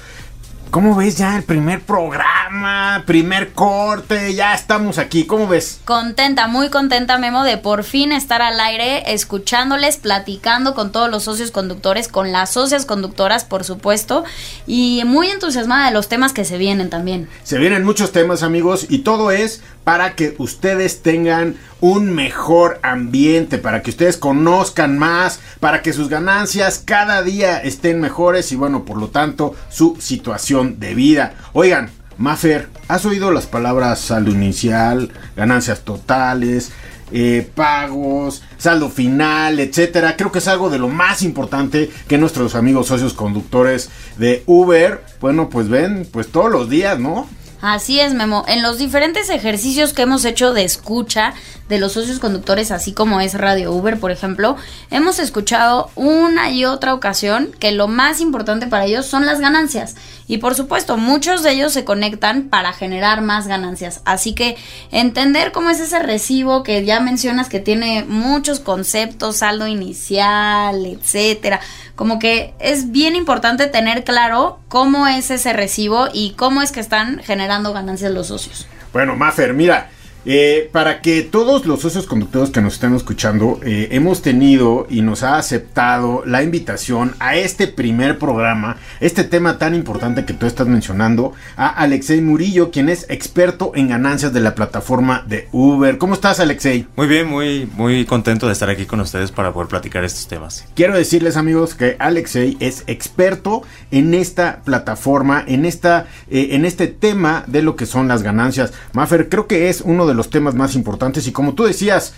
¿Cómo 0.70 0.94
ves 0.94 1.16
ya 1.16 1.36
el 1.36 1.42
primer 1.42 1.80
programa, 1.80 3.02
primer 3.06 3.52
corte? 3.52 4.34
Ya 4.34 4.54
estamos 4.54 4.98
aquí, 4.98 5.24
¿cómo 5.24 5.46
ves? 5.46 5.80
Contenta, 5.84 6.48
muy 6.48 6.68
contenta, 6.68 7.18
Memo, 7.18 7.44
de 7.44 7.56
por 7.56 7.84
fin 7.84 8.12
estar 8.12 8.42
al 8.42 8.60
aire, 8.60 9.14
escuchándoles, 9.14 9.96
platicando 9.96 10.74
con 10.74 10.92
todos 10.92 11.10
los 11.10 11.22
socios 11.22 11.50
conductores, 11.50 12.08
con 12.08 12.30
las 12.32 12.50
socias 12.50 12.84
conductoras, 12.84 13.44
por 13.44 13.64
supuesto, 13.64 14.24
y 14.66 15.02
muy 15.06 15.28
entusiasmada 15.28 15.86
de 15.86 15.94
los 15.94 16.08
temas 16.08 16.32
que 16.32 16.44
se 16.44 16.58
vienen 16.58 16.90
también. 16.90 17.28
Se 17.42 17.58
vienen 17.58 17.84
muchos 17.84 18.12
temas, 18.12 18.42
amigos, 18.42 18.86
y 18.90 18.98
todo 18.98 19.30
es 19.30 19.62
para 19.84 20.16
que 20.16 20.34
ustedes 20.38 21.00
tengan 21.00 21.56
un 21.80 22.12
mejor 22.12 22.80
ambiente, 22.82 23.58
para 23.58 23.82
que 23.82 23.90
ustedes 23.90 24.16
conozcan 24.16 24.98
más, 24.98 25.38
para 25.60 25.82
que 25.82 25.92
sus 25.92 26.08
ganancias 26.08 26.82
cada 26.84 27.22
día 27.22 27.58
estén 27.58 28.00
mejores 28.00 28.50
y 28.50 28.56
bueno, 28.56 28.84
por 28.84 28.98
lo 28.98 29.08
tanto, 29.08 29.54
su 29.68 29.96
situación 30.00 30.55
de 30.64 30.94
vida. 30.94 31.34
Oigan, 31.52 31.90
Mafer, 32.18 32.68
¿has 32.88 33.04
oído 33.04 33.30
las 33.30 33.46
palabras 33.46 34.00
saldo 34.00 34.30
inicial, 34.30 35.10
ganancias 35.36 35.80
totales? 35.80 36.72
eh, 37.12 37.48
pagos, 37.54 38.42
saldo 38.58 38.88
final, 38.88 39.60
etcétera. 39.60 40.16
Creo 40.16 40.32
que 40.32 40.38
es 40.38 40.48
algo 40.48 40.70
de 40.70 40.78
lo 40.78 40.88
más 40.88 41.22
importante 41.22 41.90
que 42.08 42.18
nuestros 42.18 42.54
amigos 42.54 42.88
socios 42.88 43.14
conductores 43.14 43.90
de 44.18 44.42
Uber, 44.46 45.04
bueno, 45.20 45.48
pues 45.48 45.68
ven, 45.68 46.08
pues 46.10 46.28
todos 46.28 46.50
los 46.50 46.68
días, 46.68 46.98
¿no? 46.98 47.28
Así 47.62 48.00
es, 48.00 48.12
Memo. 48.12 48.44
En 48.48 48.62
los 48.62 48.78
diferentes 48.78 49.30
ejercicios 49.30 49.92
que 49.92 50.02
hemos 50.02 50.24
hecho 50.24 50.52
de 50.52 50.64
escucha 50.64 51.32
de 51.68 51.78
los 51.78 51.92
socios 51.92 52.20
conductores, 52.20 52.70
así 52.70 52.92
como 52.92 53.20
es 53.20 53.34
Radio 53.34 53.72
Uber, 53.72 53.98
por 53.98 54.10
ejemplo, 54.10 54.56
hemos 54.90 55.18
escuchado 55.18 55.90
una 55.96 56.50
y 56.50 56.64
otra 56.64 56.94
ocasión 56.94 57.50
que 57.58 57.72
lo 57.72 57.88
más 57.88 58.20
importante 58.20 58.66
para 58.66 58.84
ellos 58.84 59.06
son 59.06 59.26
las 59.26 59.40
ganancias. 59.40 59.96
Y 60.28 60.38
por 60.38 60.54
supuesto, 60.54 60.96
muchos 60.96 61.42
de 61.42 61.52
ellos 61.52 61.72
se 61.72 61.84
conectan 61.84 62.44
para 62.48 62.72
generar 62.72 63.20
más 63.20 63.46
ganancias. 63.46 64.00
Así 64.04 64.34
que 64.34 64.56
entender 64.90 65.52
cómo 65.52 65.70
es 65.70 65.80
ese 65.80 66.00
recibo 66.00 66.62
que 66.62 66.84
ya 66.84 67.00
mencionas 67.00 67.48
que 67.48 67.60
tiene 67.60 68.04
muchos 68.06 68.60
conceptos, 68.60 69.38
saldo 69.38 69.66
inicial, 69.66 70.84
etcétera. 70.84 71.60
Como 71.94 72.18
que 72.18 72.54
es 72.58 72.90
bien 72.90 73.14
importante 73.16 73.66
tener 73.66 74.04
claro 74.04 74.60
cómo 74.68 75.06
es 75.06 75.30
ese 75.30 75.52
recibo 75.52 76.08
y 76.12 76.32
cómo 76.32 76.62
es 76.62 76.72
que 76.72 76.80
están 76.80 77.20
generando 77.22 77.72
ganancias 77.72 78.12
los 78.12 78.28
socios. 78.28 78.66
Bueno, 78.92 79.14
Mafer, 79.14 79.52
mira, 79.54 79.90
eh, 80.26 80.68
para 80.72 81.00
que 81.02 81.22
todos 81.22 81.66
los 81.66 81.80
socios 81.80 82.06
conductores 82.06 82.50
que 82.50 82.60
nos 82.60 82.74
estén 82.74 82.94
escuchando, 82.96 83.60
eh, 83.64 83.88
hemos 83.92 84.22
tenido 84.22 84.88
y 84.90 85.02
nos 85.02 85.22
ha 85.22 85.38
aceptado 85.38 86.24
la 86.26 86.42
invitación 86.42 87.14
a 87.20 87.36
este 87.36 87.68
primer 87.68 88.18
programa, 88.18 88.76
este 88.98 89.22
tema 89.22 89.58
tan 89.58 89.76
importante 89.76 90.24
que 90.24 90.32
tú 90.32 90.46
estás 90.46 90.66
mencionando, 90.66 91.32
a 91.56 91.68
Alexei 91.68 92.20
Murillo, 92.20 92.72
quien 92.72 92.88
es 92.88 93.06
experto 93.08 93.70
en 93.76 93.86
ganancias 93.88 94.32
de 94.32 94.40
la 94.40 94.56
plataforma 94.56 95.24
de 95.28 95.48
Uber. 95.52 95.96
¿Cómo 95.96 96.14
estás, 96.14 96.40
Alexei? 96.40 96.88
Muy 96.96 97.06
bien, 97.06 97.28
muy, 97.28 97.70
muy 97.76 98.04
contento 98.04 98.48
de 98.48 98.52
estar 98.52 98.68
aquí 98.68 98.84
con 98.84 98.98
ustedes 98.98 99.30
para 99.30 99.52
poder 99.52 99.68
platicar 99.68 100.02
estos 100.02 100.26
temas. 100.26 100.66
Quiero 100.74 100.96
decirles, 100.96 101.36
amigos, 101.36 101.74
que 101.74 101.94
Alexei 102.00 102.56
es 102.58 102.82
experto 102.88 103.62
en 103.92 104.12
esta 104.12 104.62
plataforma, 104.64 105.44
en, 105.46 105.64
esta, 105.64 106.06
eh, 106.28 106.48
en 106.50 106.64
este 106.64 106.88
tema 106.88 107.44
de 107.46 107.62
lo 107.62 107.76
que 107.76 107.86
son 107.86 108.08
las 108.08 108.24
ganancias. 108.24 108.72
Maffer, 108.92 109.28
creo 109.28 109.46
que 109.46 109.68
es 109.68 109.82
uno 109.82 110.06
de 110.06 110.15
los 110.16 110.30
temas 110.30 110.54
más 110.54 110.74
importantes. 110.74 111.26
Y 111.26 111.32
como 111.32 111.54
tú 111.54 111.64
decías, 111.64 112.14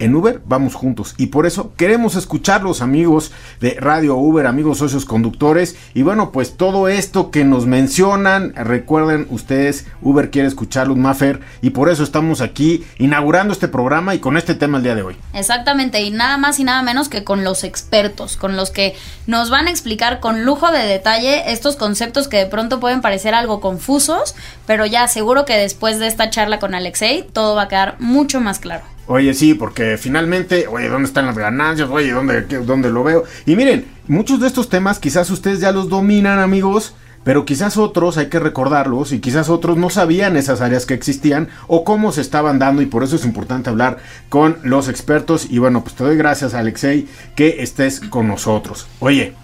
en 0.00 0.14
Uber 0.14 0.40
vamos 0.44 0.74
juntos 0.74 1.14
y 1.16 1.26
por 1.26 1.46
eso 1.46 1.72
queremos 1.76 2.16
escucharlos 2.16 2.82
amigos 2.82 3.30
de 3.60 3.76
Radio 3.78 4.16
Uber, 4.16 4.46
amigos 4.46 4.78
socios 4.78 5.04
conductores 5.04 5.76
y 5.94 6.02
bueno 6.02 6.32
pues 6.32 6.56
todo 6.56 6.88
esto 6.88 7.30
que 7.30 7.44
nos 7.44 7.66
mencionan, 7.66 8.52
recuerden 8.54 9.26
ustedes 9.30 9.86
Uber 10.02 10.30
quiere 10.30 10.48
escucharlos 10.48 10.96
Maffer 10.96 11.40
y 11.62 11.70
por 11.70 11.88
eso 11.88 12.02
estamos 12.02 12.40
aquí 12.40 12.84
inaugurando 12.98 13.52
este 13.52 13.68
programa 13.68 14.14
y 14.14 14.18
con 14.18 14.36
este 14.36 14.54
tema 14.54 14.78
el 14.78 14.84
día 14.84 14.94
de 14.94 15.02
hoy. 15.02 15.16
Exactamente 15.34 16.02
y 16.02 16.10
nada 16.10 16.36
más 16.38 16.58
y 16.58 16.64
nada 16.64 16.82
menos 16.82 17.08
que 17.08 17.22
con 17.22 17.44
los 17.44 17.64
expertos, 17.64 18.36
con 18.36 18.56
los 18.56 18.70
que 18.70 18.96
nos 19.26 19.50
van 19.50 19.66
a 19.66 19.70
explicar 19.70 20.20
con 20.20 20.44
lujo 20.44 20.72
de 20.72 20.80
detalle 20.84 21.52
estos 21.52 21.76
conceptos 21.76 22.28
que 22.28 22.38
de 22.38 22.46
pronto 22.46 22.80
pueden 22.80 23.00
parecer 23.02 23.34
algo 23.34 23.60
confusos, 23.60 24.34
pero 24.66 24.86
ya 24.86 25.06
seguro 25.08 25.44
que 25.44 25.56
después 25.56 25.98
de 25.98 26.06
esta 26.06 26.30
charla 26.30 26.58
con 26.58 26.74
Alexei 26.74 27.22
todo 27.22 27.54
va 27.54 27.62
a 27.62 27.68
quedar 27.68 27.96
mucho 28.00 28.40
más 28.40 28.58
claro. 28.58 28.84
Oye, 29.12 29.34
sí, 29.34 29.54
porque 29.54 29.98
finalmente, 29.98 30.68
oye, 30.68 30.88
¿dónde 30.88 31.08
están 31.08 31.26
las 31.26 31.36
ganancias? 31.36 31.88
Oye, 31.90 32.12
¿dónde, 32.12 32.42
¿dónde 32.42 32.92
lo 32.92 33.02
veo? 33.02 33.24
Y 33.44 33.56
miren, 33.56 33.86
muchos 34.06 34.38
de 34.38 34.46
estos 34.46 34.68
temas 34.68 35.00
quizás 35.00 35.30
ustedes 35.30 35.58
ya 35.58 35.72
los 35.72 35.88
dominan, 35.88 36.38
amigos, 36.38 36.94
pero 37.24 37.44
quizás 37.44 37.76
otros 37.76 38.18
hay 38.18 38.28
que 38.28 38.38
recordarlos 38.38 39.10
y 39.10 39.18
quizás 39.18 39.48
otros 39.48 39.76
no 39.76 39.90
sabían 39.90 40.36
esas 40.36 40.60
áreas 40.60 40.86
que 40.86 40.94
existían 40.94 41.48
o 41.66 41.82
cómo 41.82 42.12
se 42.12 42.20
estaban 42.20 42.60
dando 42.60 42.82
y 42.82 42.86
por 42.86 43.02
eso 43.02 43.16
es 43.16 43.24
importante 43.24 43.68
hablar 43.68 43.98
con 44.28 44.58
los 44.62 44.88
expertos 44.88 45.48
y 45.50 45.58
bueno, 45.58 45.82
pues 45.82 45.96
te 45.96 46.04
doy 46.04 46.16
gracias 46.16 46.54
Alexei 46.54 47.08
que 47.34 47.64
estés 47.64 47.98
con 47.98 48.28
nosotros. 48.28 48.86
Oye, 49.00 49.34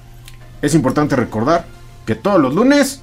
es 0.63 0.77
importante 0.77 1.17
recordar 1.17 1.65
que 2.07 2.15
todos 2.15 2.41
los 2.41 2.55
lunes 2.55 3.03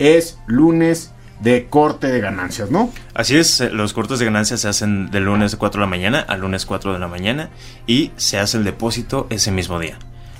es 0.00 0.38
lunes 0.48 1.13
de 1.40 1.66
corte 1.68 2.08
de 2.08 2.20
ganancias, 2.20 2.70
¿no? 2.70 2.92
Así 3.14 3.36
es, 3.36 3.60
eh, 3.60 3.70
los 3.70 3.92
cortes 3.92 4.18
de 4.18 4.24
ganancias 4.24 4.60
se 4.60 4.68
hacen 4.68 5.10
de 5.10 5.20
lunes 5.20 5.52
de 5.52 5.58
4 5.58 5.80
de 5.80 5.86
la 5.86 5.90
mañana 5.90 6.20
a 6.20 6.36
lunes 6.36 6.66
4 6.66 6.92
de 6.92 6.98
la 6.98 7.08
mañana 7.08 7.50
y 7.86 8.12
se 8.16 8.38
hace 8.38 8.58
el 8.58 8.64
depósito 8.64 9.26
ese 9.30 9.50
mismo 9.50 9.78
día. 9.78 9.98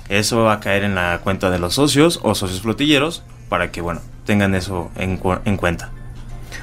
Eso 0.09 0.43
va 0.43 0.53
a 0.53 0.59
caer 0.59 0.83
en 0.83 0.95
la 0.95 1.19
cuenta 1.23 1.49
de 1.49 1.59
los 1.59 1.75
socios 1.75 2.19
o 2.23 2.35
socios 2.35 2.61
flotilleros 2.61 3.23
para 3.49 3.71
que, 3.71 3.81
bueno, 3.81 4.01
tengan 4.25 4.55
eso 4.55 4.91
en, 4.95 5.19
en 5.45 5.57
cuenta. 5.57 5.91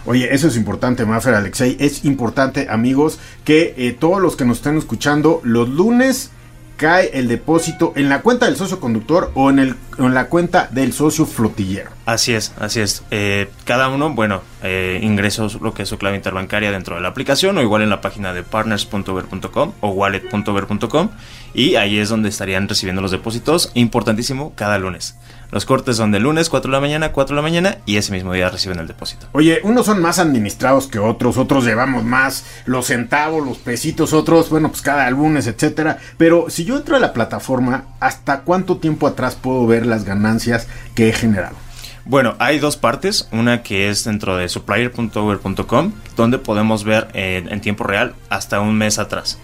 Oye, 0.05 0.35
eso 0.35 0.49
es 0.49 0.57
importante, 0.57 1.05
Mafer 1.07 1.35
Alexei. 1.35 1.77
Es 1.79 2.05
importante, 2.05 2.67
amigos, 2.69 3.19
que 3.45 3.75
eh, 3.77 3.97
todos 3.99 4.21
los 4.21 4.37
que 4.37 4.45
nos 4.45 4.59
estén 4.59 4.77
escuchando 4.77 5.41
los 5.45 5.69
lunes 5.69 6.31
cae 6.77 7.11
el 7.15 7.29
depósito 7.29 7.93
en 7.95 8.09
la 8.09 8.23
cuenta 8.23 8.47
del 8.47 8.57
socio 8.57 8.81
conductor 8.81 9.31
o 9.35 9.51
en, 9.51 9.61
el, 9.61 9.77
en 9.99 10.15
la 10.15 10.27
cuenta 10.27 10.69
del 10.73 10.93
socio 10.93 11.27
flotillero. 11.27 11.91
Así 12.13 12.35
es, 12.35 12.53
así 12.61 12.81
es. 12.81 13.03
Eh, 13.11 13.49
cada 13.65 13.89
uno, 13.89 14.11
bueno, 14.11 14.43
eh, 14.63 15.01
ingresos 15.03 15.63
lo 15.63 15.73
que 15.73 15.85
es 15.85 15.89
su 15.89 15.97
clave 15.97 16.15
interbancaria 16.15 16.71
dentro 16.71 16.97
de 16.97 17.01
la 17.01 17.09
aplicación 17.09 17.57
o 17.57 17.63
igual 17.63 17.81
en 17.81 17.89
la 17.89 18.03
página 18.03 18.35
de 18.35 18.43
partners.ver.com 18.43 19.73
o 19.81 19.89
wallet.ver.com 19.89 21.09
y 21.55 21.77
ahí 21.77 21.99
es 21.99 22.11
donde 22.11 22.29
estarían 22.29 22.69
recibiendo 22.69 23.01
los 23.01 23.13
depósitos. 23.13 23.71
Importantísimo, 23.73 24.53
cada 24.55 24.77
lunes. 24.77 25.17
Los 25.51 25.65
cortes 25.65 25.97
son 25.97 26.13
de 26.13 26.21
lunes, 26.21 26.51
4 26.51 26.71
de 26.71 26.73
la 26.77 26.83
mañana, 26.83 27.13
4 27.13 27.35
de 27.35 27.37
la 27.37 27.43
mañana 27.43 27.79
y 27.87 27.97
ese 27.97 28.13
mismo 28.13 28.35
día 28.35 28.51
reciben 28.51 28.79
el 28.79 28.89
depósito. 28.89 29.29
Oye, 29.33 29.61
unos 29.63 29.87
son 29.87 30.03
más 30.03 30.19
administrados 30.19 30.89
que 30.89 30.99
otros, 30.99 31.39
otros 31.39 31.65
llevamos 31.65 32.05
más 32.05 32.45
los 32.67 32.89
centavos, 32.89 33.43
los 33.43 33.57
pesitos, 33.57 34.13
otros, 34.13 34.51
bueno, 34.51 34.69
pues 34.69 34.83
cada 34.83 35.09
lunes, 35.09 35.47
etcétera. 35.47 35.97
Pero 36.19 36.51
si 36.51 36.67
yo 36.67 36.77
entro 36.77 36.95
a 36.95 37.01
la 37.01 37.15
plataforma, 37.15 37.85
¿hasta 38.01 38.41
cuánto 38.41 38.77
tiempo 38.77 39.07
atrás 39.07 39.35
puedo 39.35 39.67
ver 39.67 39.87
las 39.87 40.05
ganancias 40.05 40.69
que 40.95 41.09
he 41.09 41.13
generado? 41.15 41.57
Bueno, 42.05 42.35
hay 42.41 42.59
dos 42.59 42.77
partes, 42.77 43.29
una 43.31 43.63
que 43.63 43.89
es 43.89 44.05
dentro 44.05 44.37
de 44.37 44.49
supplier.over.com, 44.49 45.93
donde 46.17 46.39
podemos 46.39 46.83
ver 46.83 47.09
en, 47.15 47.61
tiempo 47.61 47.85
real 47.85 48.15
hasta 48.29 48.61
un 48.61 48.77
mes 48.77 48.99
atrás. 48.99 49.39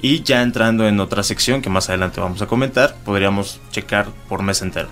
Y 0.00 0.22
ya 0.22 0.42
entrando 0.42 0.88
en 0.88 1.00
otra 1.00 1.22
sección 1.22 1.60
que 1.60 1.68
más 1.68 1.88
adelante 1.88 2.20
vamos 2.20 2.40
a 2.40 2.46
comentar, 2.46 2.96
podríamos 3.04 3.60
checar 3.72 4.06
por 4.28 4.42
mes 4.42 4.62
entero. 4.62 4.88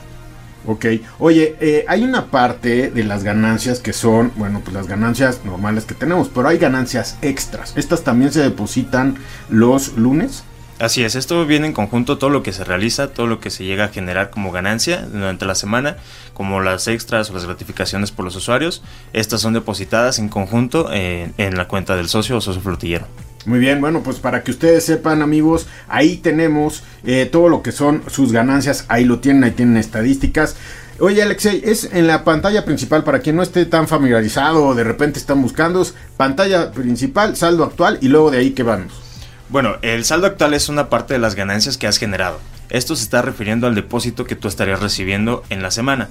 Ok, 0.67 0.87
oye, 1.19 1.57
eh, 1.61 1.85
hay 1.89 2.03
una 2.03 2.27
parte 2.27 2.91
de 2.91 3.05
las 3.05 3.23
ganancias 3.23 3.79
que 3.79 3.93
son, 3.93 4.33
bueno, 4.37 4.61
pues 4.63 4.75
las 4.75 4.89
ganancias 4.89 5.43
normales 5.45 5.85
que 5.85 5.95
tenemos, 5.95 6.29
pero 6.29 6.49
hay 6.49 6.59
ganancias 6.59 7.17
extras. 7.23 7.73
¿Estas 7.77 8.03
también 8.03 8.33
se 8.33 8.43
depositan 8.43 9.17
los 9.49 9.97
lunes? 9.97 10.43
Así 10.79 11.03
es, 11.03 11.15
esto 11.15 11.47
viene 11.47 11.67
en 11.67 11.73
conjunto 11.73 12.19
todo 12.19 12.29
lo 12.29 12.43
que 12.43 12.53
se 12.53 12.63
realiza, 12.63 13.09
todo 13.09 13.27
lo 13.27 13.41
que 13.41 13.49
se 13.49 13.65
llega 13.65 13.85
a 13.85 13.89
generar 13.89 14.29
como 14.29 14.53
ganancia 14.53 15.07
durante 15.11 15.47
la 15.47 15.55
semana, 15.55 15.97
como 16.35 16.61
las 16.61 16.87
extras 16.87 17.31
o 17.31 17.35
las 17.35 17.47
gratificaciones 17.47 18.11
por 18.11 18.27
los 18.27 18.37
usuarios. 18.37 18.83
Estas 19.15 19.41
son 19.41 19.55
depositadas 19.55 20.19
en 20.19 20.29
conjunto 20.29 20.93
en, 20.93 21.33
en 21.39 21.57
la 21.57 21.67
cuenta 21.67 21.97
del 21.97 22.09
socio 22.09 22.37
o 22.37 22.41
socio 22.43 22.61
flotillero. 22.61 23.07
Muy 23.47 23.59
bien, 23.59 23.81
bueno, 23.81 24.03
pues 24.03 24.19
para 24.19 24.43
que 24.43 24.51
ustedes 24.51 24.85
sepan, 24.85 25.23
amigos, 25.23 25.67
ahí 25.89 26.19
tenemos 26.19 26.83
eh, 27.05 27.27
todo 27.31 27.49
lo 27.49 27.63
que 27.63 27.73
son 27.73 28.03
sus 28.09 28.33
ganancias, 28.33 28.85
ahí 28.89 29.05
lo 29.05 29.21
tienen, 29.21 29.45
ahí 29.45 29.53
tienen 29.53 29.79
estadísticas. 29.79 30.57
Oye, 30.99 31.23
Alexei, 31.23 31.63
es 31.65 31.89
en 31.93 32.07
la 32.07 32.23
pantalla 32.25 32.67
principal, 32.67 33.03
para 33.03 33.21
quien 33.21 33.37
no 33.37 33.43
esté 33.43 33.65
tan 33.65 33.89
familiarizado 33.89 34.67
o 34.67 34.75
de 34.75 34.85
repente 34.85 35.19
están 35.19 35.41
buscando, 35.41 35.87
pantalla 36.19 36.73
principal, 36.73 37.37
saldo 37.37 37.65
actual 37.65 37.99
y 38.03 38.09
luego 38.09 38.31
de 38.31 38.39
ahí 38.39 38.51
que 38.51 38.63
vamos. 38.63 39.06
Bueno, 39.49 39.77
el 39.83 40.05
saldo 40.05 40.27
actual 40.27 40.55
es 40.55 40.69
una 40.69 40.89
parte 40.89 41.15
de 41.15 41.21
las 41.21 41.35
ganancias 41.35 41.79
que 41.79 41.87
has 41.87 41.99
generado. 41.99 42.41
Esto 42.69 42.97
se 42.97 43.05
está 43.05 43.23
refiriendo 43.23 43.67
al 43.67 43.75
depósito 43.75 44.25
que 44.25 44.35
tú 44.35 44.49
estarías 44.49 44.81
recibiendo 44.81 45.45
en 45.51 45.63
la 45.63 45.71
semana. 45.71 46.09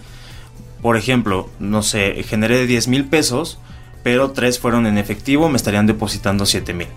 Por 0.81 0.95
ejemplo, 0.97 1.49
no 1.59 1.83
sé, 1.83 2.23
generé 2.23 2.65
10 2.65 2.87
mil 2.87 3.05
pesos, 3.05 3.59
pero 4.03 4.31
3 4.31 4.59
fueron 4.59 4.87
en 4.87 4.97
efectivo, 4.97 5.49
me 5.49 5.57
estarían 5.57 5.87
depositando 5.87 6.45
7 6.45 6.73
mil 6.73 6.87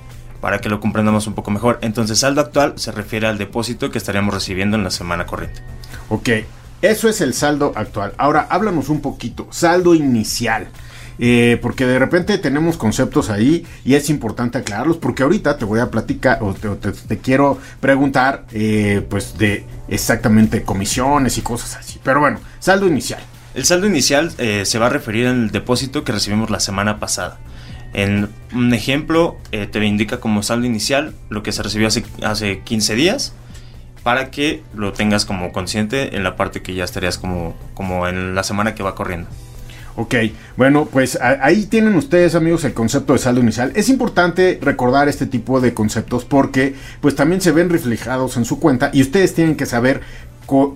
para 0.41 0.61
que 0.61 0.69
lo 0.69 0.81
comprendamos 0.81 1.27
un 1.27 1.35
poco 1.35 1.51
mejor. 1.51 1.79
Entonces, 1.83 2.21
saldo 2.21 2.41
actual 2.41 2.75
se 2.77 2.93
refiere 2.93 3.27
al 3.27 3.39
depósito 3.39 3.91
que 3.91 3.99
estaríamos 3.99 4.33
recibiendo 4.33 4.77
en 4.77 4.85
la 4.85 4.91
semana 4.91 5.27
corriente. 5.27 5.61
Ok, 6.09 6.29
eso 6.83 7.09
es 7.09 7.21
el 7.21 7.35
saldo 7.35 7.73
actual. 7.75 8.15
Ahora, 8.19 8.47
háblanos 8.49 8.89
un 8.89 9.01
poquito, 9.01 9.49
saldo 9.51 9.95
inicial. 9.95 10.69
Eh, 11.19 11.59
porque 11.61 11.85
de 11.85 11.99
repente 11.99 12.39
tenemos 12.39 12.77
conceptos 12.77 13.29
ahí 13.29 13.67
y 13.85 13.95
es 13.95 14.09
importante 14.09 14.59
aclararlos 14.59 14.99
porque 14.99 15.25
ahorita 15.25 15.59
te 15.59 15.65
voy 15.65 15.81
a 15.81 15.91
platicar 15.91 16.39
o 16.43 16.55
te, 16.55 16.69
te, 16.77 16.93
te 16.93 17.19
quiero 17.19 17.59
preguntar 17.81 18.45
eh, 18.53 19.05
pues 19.09 19.37
de 19.37 19.65
exactamente 19.89 20.63
comisiones 20.63 21.39
y 21.39 21.43
cosas 21.43 21.77
así. 21.77 21.99
Pero 22.03 22.21
bueno, 22.21 22.39
saldo 22.61 22.87
inicial. 22.87 23.21
El 23.55 23.65
saldo 23.65 23.87
inicial 23.87 24.33
eh, 24.39 24.65
se 24.65 24.79
va 24.79 24.87
a 24.87 24.91
referir 24.91 25.27
al 25.27 25.51
depósito 25.51 26.05
que 26.05 26.13
recibimos 26.13 26.51
la 26.51 26.61
semana 26.61 27.01
pasada. 27.01 27.39
En 27.95 28.29
un 28.53 28.75
ejemplo, 28.75 29.37
eh, 29.51 29.67
te 29.67 29.85
indica 29.85 30.21
como 30.21 30.43
saldo 30.43 30.67
inicial 30.67 31.15
lo 31.31 31.43
que 31.43 31.53
se 31.53 31.63
recibió 31.63 31.89
hace, 31.89 32.05
hace 32.23 32.61
15 32.61 32.95
días 32.95 33.33
para 34.03 34.31
que 34.31 34.63
lo 34.75 34.93
tengas 34.93 35.25
como 35.25 35.51
consciente 35.53 36.15
en 36.15 36.23
la 36.23 36.37
parte 36.37 36.63
que 36.63 36.75
ya 36.75 36.85
estarías 36.85 37.19
como, 37.19 37.57
como 37.75 38.07
en 38.07 38.35
la 38.35 38.43
semana 38.45 38.75
que 38.75 38.83
va 38.83 38.95
corriendo. 38.95 39.29
Ok, 40.01 40.15
bueno, 40.57 40.87
pues 40.87 41.19
ahí 41.21 41.67
tienen 41.67 41.97
ustedes 41.97 42.37
amigos 42.37 42.63
el 42.63 42.73
concepto 42.73 43.15
de 43.15 43.19
saldo 43.19 43.41
inicial. 43.41 43.73
Es 43.75 43.89
importante 43.89 44.57
recordar 44.63 45.09
este 45.09 45.27
tipo 45.27 45.61
de 45.61 45.75
conceptos 45.75 46.25
porque 46.25 46.77
pues 47.01 47.17
también 47.17 47.41
se 47.41 47.51
ven 47.51 47.69
reflejados 47.69 48.37
en 48.37 48.45
su 48.45 48.61
cuenta 48.61 48.91
y 48.93 49.03
ustedes 49.03 49.35
tienen 49.35 49.57
que 49.57 49.67
saber 49.67 50.03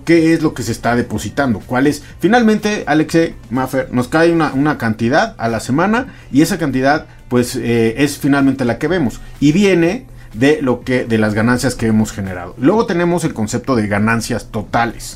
qué 0.03 0.33
es 0.33 0.41
lo 0.41 0.53
que 0.53 0.61
se 0.63 0.73
está 0.73 0.97
depositando, 0.97 1.61
cuál 1.61 1.87
es. 1.87 2.03
Finalmente, 2.19 2.83
Alexe 2.85 3.35
Maffer, 3.49 3.93
nos 3.93 4.09
cae 4.09 4.29
una, 4.33 4.77
cantidad 4.77 5.35
a 5.37 5.47
la 5.47 5.61
semana 5.61 6.07
y 6.29 6.41
esa 6.41 6.57
cantidad 6.57 7.05
pues 7.29 7.55
eh, 7.55 8.03
es 8.03 8.17
finalmente 8.17 8.65
la 8.65 8.77
que 8.77 8.89
vemos 8.89 9.21
y 9.39 9.53
viene 9.53 10.05
de 10.33 10.61
lo 10.61 10.81
que 10.81 11.05
de 11.05 11.17
las 11.17 11.33
ganancias 11.33 11.75
que 11.75 11.87
hemos 11.87 12.11
generado. 12.11 12.55
Luego 12.57 12.87
tenemos 12.87 13.23
el 13.23 13.33
concepto 13.33 13.77
de 13.77 13.87
ganancias 13.87 14.51
totales. 14.51 15.15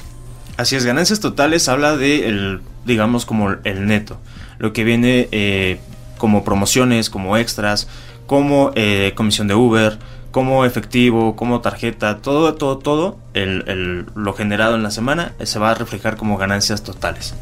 Así 0.55 0.77
es, 0.77 0.85
ganancias 0.85 1.19
totales 1.19 1.67
habla 1.67 1.97
de 1.97 2.29
el, 2.29 2.61
digamos 2.87 3.25
como 3.25 3.51
el 3.63 3.85
neto, 3.85 4.17
lo 4.57 4.73
que 4.73 4.83
viene 4.83 5.27
eh, 5.31 5.79
como 6.17 6.43
promociones, 6.43 7.09
como 7.09 7.37
extras, 7.37 7.87
como 8.25 8.71
eh, 8.75 9.13
comisión 9.15 9.47
de 9.47 9.53
Uber, 9.53 9.99
como 10.31 10.65
efectivo, 10.65 11.35
como 11.35 11.61
tarjeta, 11.61 12.17
todo, 12.19 12.55
todo, 12.55 12.79
todo, 12.79 13.17
el, 13.33 14.05
lo 14.15 14.33
generado 14.33 14.75
en 14.75 14.83
la 14.83 14.91
semana 14.91 15.33
eh, 15.39 15.45
se 15.45 15.59
va 15.59 15.71
a 15.71 15.73
reflejar 15.75 16.17
como 16.17 16.37
ganancias 16.37 16.83
totales. 16.83 17.35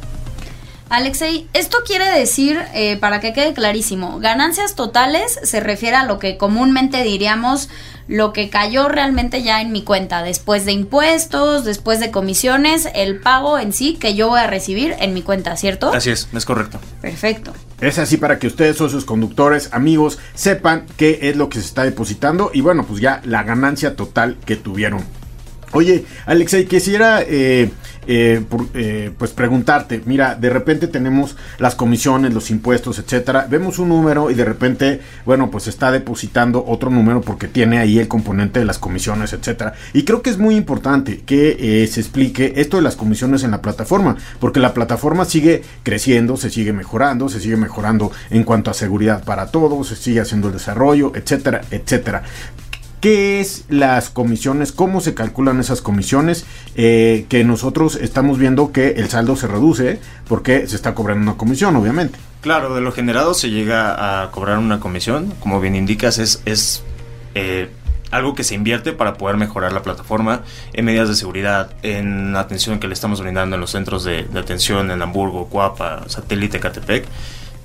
Alexei, 0.90 1.48
esto 1.54 1.80
quiere 1.84 2.06
decir, 2.06 2.60
para 3.00 3.20
que 3.20 3.34
quede 3.34 3.56
clarísimo, 3.56 4.20
ganancias 4.20 4.76
totales 4.76 5.40
se 5.42 5.60
refiere 5.60 5.96
a 5.96 6.06
lo 6.06 6.20
que 6.20 6.38
comúnmente 6.38 7.02
diríamos 7.02 7.70
lo 8.08 8.34
que 8.34 8.50
cayó 8.50 8.88
realmente 8.88 9.42
ya 9.42 9.62
en 9.62 9.72
mi 9.72 9.84
cuenta, 9.84 10.22
después 10.22 10.66
de 10.66 10.72
impuestos, 10.72 11.66
después 11.66 12.00
de 12.00 12.12
comisiones, 12.12 12.88
el 12.94 13.20
pago 13.20 13.58
en 13.58 13.74
sí 13.74 13.96
que 13.96 14.16
yo 14.16 14.30
voy 14.30 14.40
a 14.40 14.48
recibir 14.48 14.96
en 15.00 15.14
mi 15.14 15.22
cuenta, 15.22 15.56
¿cierto? 15.58 15.92
Así 15.92 16.12
es, 16.12 16.28
es 16.34 16.46
correcto. 16.46 16.80
Perfecto. 17.02 17.54
Es 17.82 17.98
así 17.98 18.18
para 18.18 18.40
que 18.40 18.48
ustedes, 18.48 18.78
socios 18.78 19.06
conductores, 19.06 19.70
amigos, 19.72 20.20
sepan 20.34 20.86
qué 20.98 21.20
es 21.24 21.36
lo 21.36 21.50
que 21.50 21.60
se 21.60 21.66
está 21.66 21.84
depositando 21.84 22.52
y 22.54 22.62
bueno, 22.62 22.86
pues 22.86 23.02
ya 23.02 23.22
la 23.26 23.44
ganancia 23.44 23.96
total 23.96 24.38
que 24.46 24.56
tuvieron. 24.56 25.04
Oye, 25.72 26.06
Alexei, 26.26 26.68
quisiera 26.68 27.22
eh, 27.22 27.70
eh, 28.08 28.44
eh, 28.74 29.12
pues 29.18 29.32
preguntarte, 29.32 30.02
mira, 30.06 30.36
de 30.36 30.50
repente 30.50 30.88
tenemos 30.88 31.36
las 31.58 31.76
comisiones, 31.76 32.34
los 32.34 32.52
impuestos, 32.52 33.00
etcétera, 33.00 33.48
vemos 33.50 33.80
un 33.80 33.90
número 33.90 34.32
y 34.32 34.34
de 34.34 34.46
repente, 34.46 35.02
bueno, 35.26 35.50
pues 35.52 35.68
está 35.68 35.92
depositando 35.92 36.64
otro 36.68 36.90
número 36.90 37.22
porque 37.22 37.48
tiene 37.48 37.80
ahí 37.80 38.00
el 38.00 38.08
componente 38.08 38.60
de 38.60 38.66
las 38.66 38.80
comisiones, 38.80 39.34
etcétera. 39.34 39.74
Y 39.94 40.04
creo 40.04 40.22
que 40.22 40.30
es 40.30 40.38
muy 40.38 40.56
importante 40.56 41.22
que 41.26 41.88
se 41.92 42.00
explique 42.00 42.54
esto 42.58 42.78
de 42.78 42.84
las 42.84 42.96
comisiones 42.96 43.44
en 43.44 43.52
la 43.52 43.62
plataforma, 43.62 44.18
porque 44.40 44.60
la 44.60 44.74
plataforma 44.74 45.26
sigue 45.26 45.64
creciendo, 45.84 46.38
se 46.38 46.50
sigue 46.50 46.74
mejorando, 46.74 47.30
se 47.30 47.40
sigue 47.40 47.58
mejorando 47.58 48.12
en 48.30 48.44
cuanto 48.44 48.72
a 48.72 48.74
seguridad 48.74 49.24
para 49.24 49.48
todos, 49.48 49.88
se 49.88 49.96
sigue 49.96 50.22
haciendo 50.22 50.48
el 50.48 50.54
desarrollo, 50.54 51.12
etcétera, 51.16 51.62
etcétera. 51.72 52.24
¿Qué 53.06 53.40
es 53.40 53.66
las 53.70 54.10
comisiones? 54.10 54.72
¿Cómo 54.72 55.00
se 55.00 55.14
calculan 55.14 55.60
esas 55.60 55.80
comisiones? 55.80 56.44
Eh, 56.76 57.28
que 57.30 57.44
nosotros 57.44 57.98
estamos 58.02 58.40
viendo 58.40 58.72
que 58.72 58.94
el 58.94 59.10
saldo 59.10 59.36
se 59.36 59.46
reduce 59.46 60.00
porque 60.28 60.66
se 60.66 60.76
está 60.76 60.96
cobrando 60.96 61.22
una 61.22 61.38
comisión, 61.38 61.76
obviamente. 61.76 62.18
Claro, 62.42 62.74
de 62.74 62.82
lo 62.82 62.92
generado 62.92 63.36
se 63.36 63.52
llega 63.52 64.24
a 64.24 64.32
cobrar 64.32 64.58
una 64.58 64.80
comisión. 64.80 65.36
Como 65.40 65.62
bien 65.62 65.76
indicas, 65.76 66.18
es, 66.18 66.42
es 66.46 66.84
eh, 67.36 67.70
algo 68.10 68.34
que 68.34 68.44
se 68.44 68.56
invierte 68.56 68.92
para 68.92 69.14
poder 69.14 69.38
mejorar 69.38 69.72
la 69.72 69.84
plataforma 69.84 70.42
en 70.74 70.86
medidas 70.86 71.08
de 71.08 71.14
seguridad, 71.14 71.76
en 71.84 72.36
atención 72.36 72.80
que 72.80 72.88
le 72.88 72.96
estamos 72.96 73.22
brindando 73.22 73.54
en 73.54 73.62
los 73.62 73.70
centros 73.70 74.04
de, 74.04 74.24
de 74.24 74.40
atención 74.40 74.90
en 74.90 75.00
Hamburgo, 75.04 75.46
Cuapa, 75.46 76.06
Satélite, 76.08 76.60
Catepec 76.60 77.06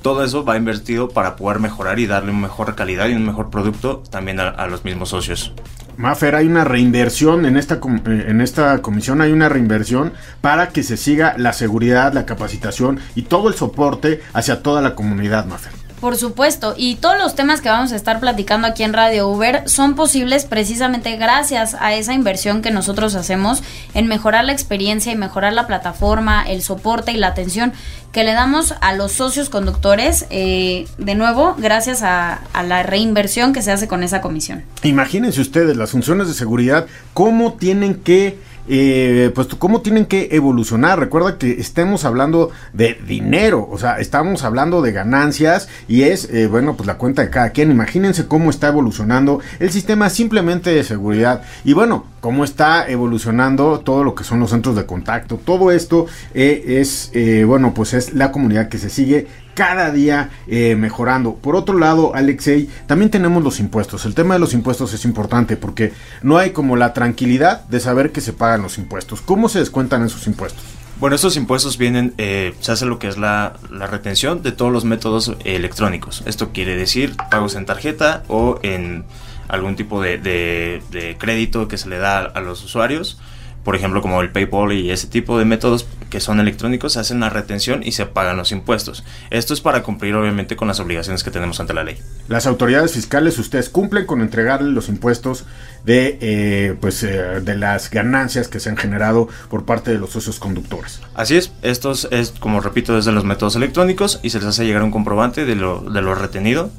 todo 0.03 0.25
eso 0.25 0.45
va 0.45 0.57
invertido 0.57 1.09
para 1.09 1.37
poder 1.37 1.61
mejorar 1.61 1.99
y 1.99 2.07
darle 2.07 2.31
una 2.31 2.41
mejor 2.41 2.75
calidad 2.75 3.09
y 3.09 3.15
un 3.15 3.27
mejor 3.27 3.51
producto 3.51 4.03
también 4.11 4.41
a, 4.41 4.67
los 4.67 4.85
mismos 4.85 5.11
socios. 5.11 5.53
Mafer, 5.97 6.35
hay 6.35 6.47
una 6.47 6.65
reinversión 6.65 7.45
en 7.45 7.57
esta, 7.57 7.75
eh, 7.75 8.25
en 8.29 8.41
esta 8.41 8.81
comisión, 8.81 9.21
hay 9.21 9.33
una 9.33 9.49
reinversión 9.49 10.13
para 10.41 10.69
que 10.71 10.83
se 10.83 10.97
siga 10.97 11.35
la 11.37 11.53
seguridad, 11.53 12.13
la 12.15 12.25
capacitación 12.25 13.01
y 13.15 13.23
todo 13.23 13.49
el 13.49 13.55
soporte 13.55 14.23
hacia 14.33 14.63
toda 14.63 14.81
la 14.81 14.95
comunidad, 14.95 15.45
Mafer. 15.47 15.80
Por 16.01 16.17
supuesto, 16.17 16.75
y 16.79 16.97
todos 16.97 17.19
los 17.19 17.35
temas 17.35 17.61
que 17.61 17.69
vamos 17.69 17.93
a 17.93 17.97
estar 17.97 18.21
platicando 18.21 18.67
aquí 18.67 18.85
en 18.85 18.95
Radio 18.95 19.29
Uber 19.29 19.63
son 19.67 19.95
posibles 19.95 20.47
precisamente 20.47 21.17
gracias 21.17 21.77
a 21.79 21.93
esa 21.93 22.15
inversión 22.15 22.63
que 22.63 22.71
nosotros 22.71 23.15
hacemos 23.15 23.63
en 23.93 24.07
mejorar 24.07 24.47
la 24.47 24.53
experiencia 24.53 25.13
y 25.13 25.17
mejorar 25.17 25.53
la 25.53 25.67
plataforma, 25.67 26.43
el 26.43 26.63
soporte 26.63 27.13
y 27.13 27.19
la 27.19 27.27
atención 27.29 27.75
que 28.13 28.25
le 28.25 28.33
damos 28.33 28.75
a 28.81 28.95
los 28.95 29.13
socios 29.13 29.51
conductores, 29.51 30.27
eh, 30.31 30.89
de 30.97 31.15
nuevo, 31.15 31.55
gracias 31.59 32.03
a, 32.03 32.41
a, 32.53 32.63
la 32.63 32.83
reinversión 32.83 33.53
que 33.53 33.63
se 33.63 33.71
hace 33.71 33.87
con 33.87 34.03
esa 34.03 34.21
comisión. 34.21 34.65
Imagínense 34.83 35.41
ustedes 35.41 35.77
las 35.77 35.91
funciones 35.91 36.27
de 36.27 36.35
seguridad, 36.35 36.87
cómo 37.13 37.53
tienen 37.53 37.95
que 37.95 38.39
eh, 38.69 39.31
pues 39.35 39.49
cómo 39.59 39.81
tienen 39.81 40.07
que 40.07 40.29
evolucionar. 40.33 40.99
Recuerda 40.99 41.39
que 41.39 41.53
estemos 41.53 42.05
hablando 42.05 42.51
de 42.73 42.99
dinero, 43.07 43.69
o 43.71 43.79
sea, 43.79 43.99
estamos 43.99 44.45
hablando 44.45 44.83
de 44.83 44.93
ganancias 44.93 45.69
y 45.89 46.03
es, 46.03 46.29
eh, 46.31 46.47
bueno, 46.47 46.77
pues 46.77 46.87
la 46.87 46.99
cuenta 46.99 47.23
de 47.23 47.31
cada 47.31 47.51
quien. 47.51 47.71
Imagínense 47.71 48.27
cómo 48.27 48.51
está 48.51 48.69
evolucionando 48.69 49.41
el 49.59 49.71
sistema 49.71 50.11
simplemente 50.11 50.71
de 50.71 50.85
seguridad 50.85 51.43
y 51.65 51.73
bueno, 51.73 52.05
cómo 52.21 52.45
está 52.45 52.89
evolucionando 52.89 53.81
todo 53.81 54.05
lo 54.05 54.15
que 54.15 54.25
son 54.25 54.41
los 54.41 54.51
centros 54.51 54.77
de 54.77 54.87
contacto. 54.87 55.41
Todo 55.43 55.71
esto 55.71 56.07
eh, 56.35 56.81
es, 56.81 57.11
eh, 57.15 57.45
bueno, 57.45 57.75
pues 57.75 57.95
es 57.95 58.15
la 58.15 58.31
comunidad 58.31 58.69
que 58.69 58.79
se 58.79 58.91
sigue 58.91 59.27
cada 59.55 59.91
día 59.91 60.31
eh, 60.47 60.77
mejorando. 60.77 61.35
Por 61.35 61.57
otro 61.57 61.79
lado, 61.79 62.15
Alexei, 62.15 62.69
también 62.87 63.11
tenemos 63.11 63.43
los 63.43 63.61
impuestos. 63.61 64.05
El 64.05 64.15
tema 64.15 64.35
de 64.35 64.41
los 64.41 64.55
impuestos 64.55 64.93
es 64.95 65.05
importante 65.05 65.57
porque 65.57 65.93
no 66.23 66.39
hay 66.39 66.51
como 66.51 66.77
la 66.77 66.93
tranquilidad 66.93 67.65
de 67.65 67.81
saber 67.81 68.13
que 68.13 68.21
se 68.21 68.33
pagan 68.33 68.63
los 68.63 68.79
impuestos. 68.79 69.21
¿Cómo 69.21 69.49
se 69.49 69.59
descuentan 69.59 70.05
esos 70.05 70.27
impuestos? 70.27 70.63
Bueno, 71.01 71.17
estos 71.17 71.37
impuestos 71.37 71.79
vienen, 71.79 72.13
eh, 72.19 72.55
se 72.61 72.73
hace 72.73 72.85
lo 72.85 72.99
que 72.99 73.09
es 73.09 73.17
la, 73.17 73.55
retención 73.71 74.43
de 74.43 74.53
todos 74.53 74.71
los 74.71 74.85
métodos 74.85 75.35
electrónicos. 75.45 76.23
Esto 76.27 76.51
quiere 76.53 76.77
decir 76.77 77.17
pagos 77.31 77.55
en 77.55 77.65
tarjeta 77.65 78.23
o 78.29 78.59
en 78.63 79.07
algún 79.49 79.77
tipo 79.77 80.03
de, 80.03 80.83
crédito 81.19 81.69
que 81.69 81.79
se 81.79 81.89
le 81.89 81.97
da 81.97 82.19
a 82.19 82.41
los 82.43 82.63
usuarios 82.63 83.19
por 83.65 83.77
ejemplo, 83.77 84.01
como 84.01 84.21
el 84.23 84.31
PayPal 84.31 84.73
y 84.73 84.91
ese 84.91 85.07
tipo 85.07 85.39
de 85.39 85.45
métodos 85.45 85.87
que 86.09 86.21
son 86.21 86.41
electrónicos, 86.41 86.95
se 86.95 87.01
hacen 87.01 87.21
la 87.21 87.31
retención 87.31 87.83
y 87.85 87.93
se 87.93 88.07
pagan 88.07 88.37
los 88.37 88.53
impuestos. 88.53 89.05
Esto 89.31 89.55
es 89.55 89.61
para 89.61 89.83
cumplir 89.83 90.15
obviamente 90.15 90.57
con 90.57 90.69
las 90.69 90.81
obligaciones 90.81 91.23
que 91.23 91.31
tenemos 91.31 91.61
ante 91.61 91.75
la 91.75 91.85
ley. 91.85 91.99
Las 92.29 92.47
autoridades 92.47 92.93
fiscales, 92.93 93.39
ustedes 93.39 93.69
cumplen 93.69 94.07
con 94.07 94.21
entregarle 94.21 94.71
los 94.71 94.89
impuestos 94.89 95.45
de, 95.85 96.19
eh, 96.21 96.77
pues, 96.81 97.03
eh, 97.03 97.41
de 97.41 97.57
las 97.57 97.91
ganancias 97.91 98.49
que 98.49 98.61
se 98.61 98.71
han 98.71 98.77
generado 98.77 99.29
por 99.49 99.65
parte 99.65 99.91
de 99.93 99.99
los 99.99 100.11
socios 100.11 100.39
conductores. 100.39 101.01
Así 101.15 101.37
es, 101.37 101.53
esto 101.63 101.93
es, 101.93 102.33
como 102.41 102.61
repito, 102.61 102.97
desde 102.97 103.13
los 103.13 103.25
métodos 103.25 103.57
electrónicos 103.57 104.21
y 104.23 104.31
se 104.31 104.39
les 104.39 104.49
hace 104.49 104.65
llegar 104.65 104.83
un 104.83 104.91
comprobante 104.91 105.45
de 105.45 105.55
lo, 105.55 105.81
de 105.81 106.03
lo 106.03 106.15
retenido 106.15 106.71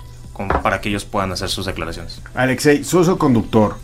para 0.64 0.82
que 0.82 0.90
ellos 0.90 1.06
puedan 1.06 1.32
hacer 1.32 1.50
sus 1.50 1.66
declaraciones. 1.66 2.22
Alexei, 2.34 2.84
socio 2.84 3.18
conductor, 3.18 3.76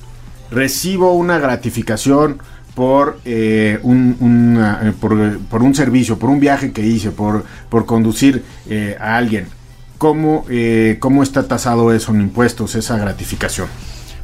recibo 0.52 1.14
una 1.14 1.40
gratificación 1.40 2.42
por, 2.78 3.20
eh, 3.26 3.80
un, 3.82 4.56
eh, 4.84 4.94
por, 5.02 5.64
un 5.64 5.74
servicio, 5.74 6.20
por 6.20 6.30
un 6.30 6.40
viaje 6.40 6.72
que 6.72 6.86
hice, 6.86 7.10
por, 7.10 7.44
por 7.70 7.88
conducir 7.88 8.44
eh, 8.70 8.96
a 9.00 9.18
alguien. 9.18 9.48
¿Cómo, 9.98 10.46
¿Cómo 11.00 11.24
está 11.24 11.48
tasado 11.48 11.92
eso 11.92 12.14
en 12.14 12.22
impuestos, 12.22 12.76
esa 12.76 12.96
gratificación? 13.00 13.68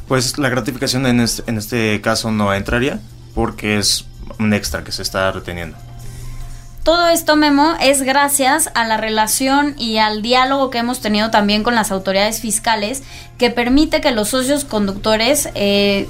Pues 0.06 0.38
la 0.38 0.50
gratificación 0.50 1.04
en 1.06 1.18
este, 1.18 1.42
en 1.50 1.58
este 1.58 2.00
caso 2.00 2.30
no 2.30 2.54
entraría 2.54 3.00
porque 3.34 3.76
es 3.76 4.06
un 4.38 4.54
extra 4.54 4.84
que 4.84 4.92
se 4.92 5.02
está 5.02 5.32
reteniendo. 5.32 5.76
Todo 6.84 7.08
esto, 7.08 7.34
Memo, 7.34 7.74
es 7.80 8.02
gracias 8.02 8.70
a 8.76 8.86
la 8.86 8.98
relación 8.98 9.74
y 9.78 9.98
al 9.98 10.22
diálogo 10.22 10.70
que 10.70 10.78
hemos 10.78 11.00
tenido 11.00 11.32
también 11.32 11.64
con 11.64 11.74
las 11.74 11.90
autoridades 11.90 12.40
fiscales 12.40 13.02
que 13.36 13.50
permite 13.50 14.00
que 14.00 14.12
los 14.12 14.28
socios 14.28 14.64
conductores 14.64 15.48
eh, 15.56 16.06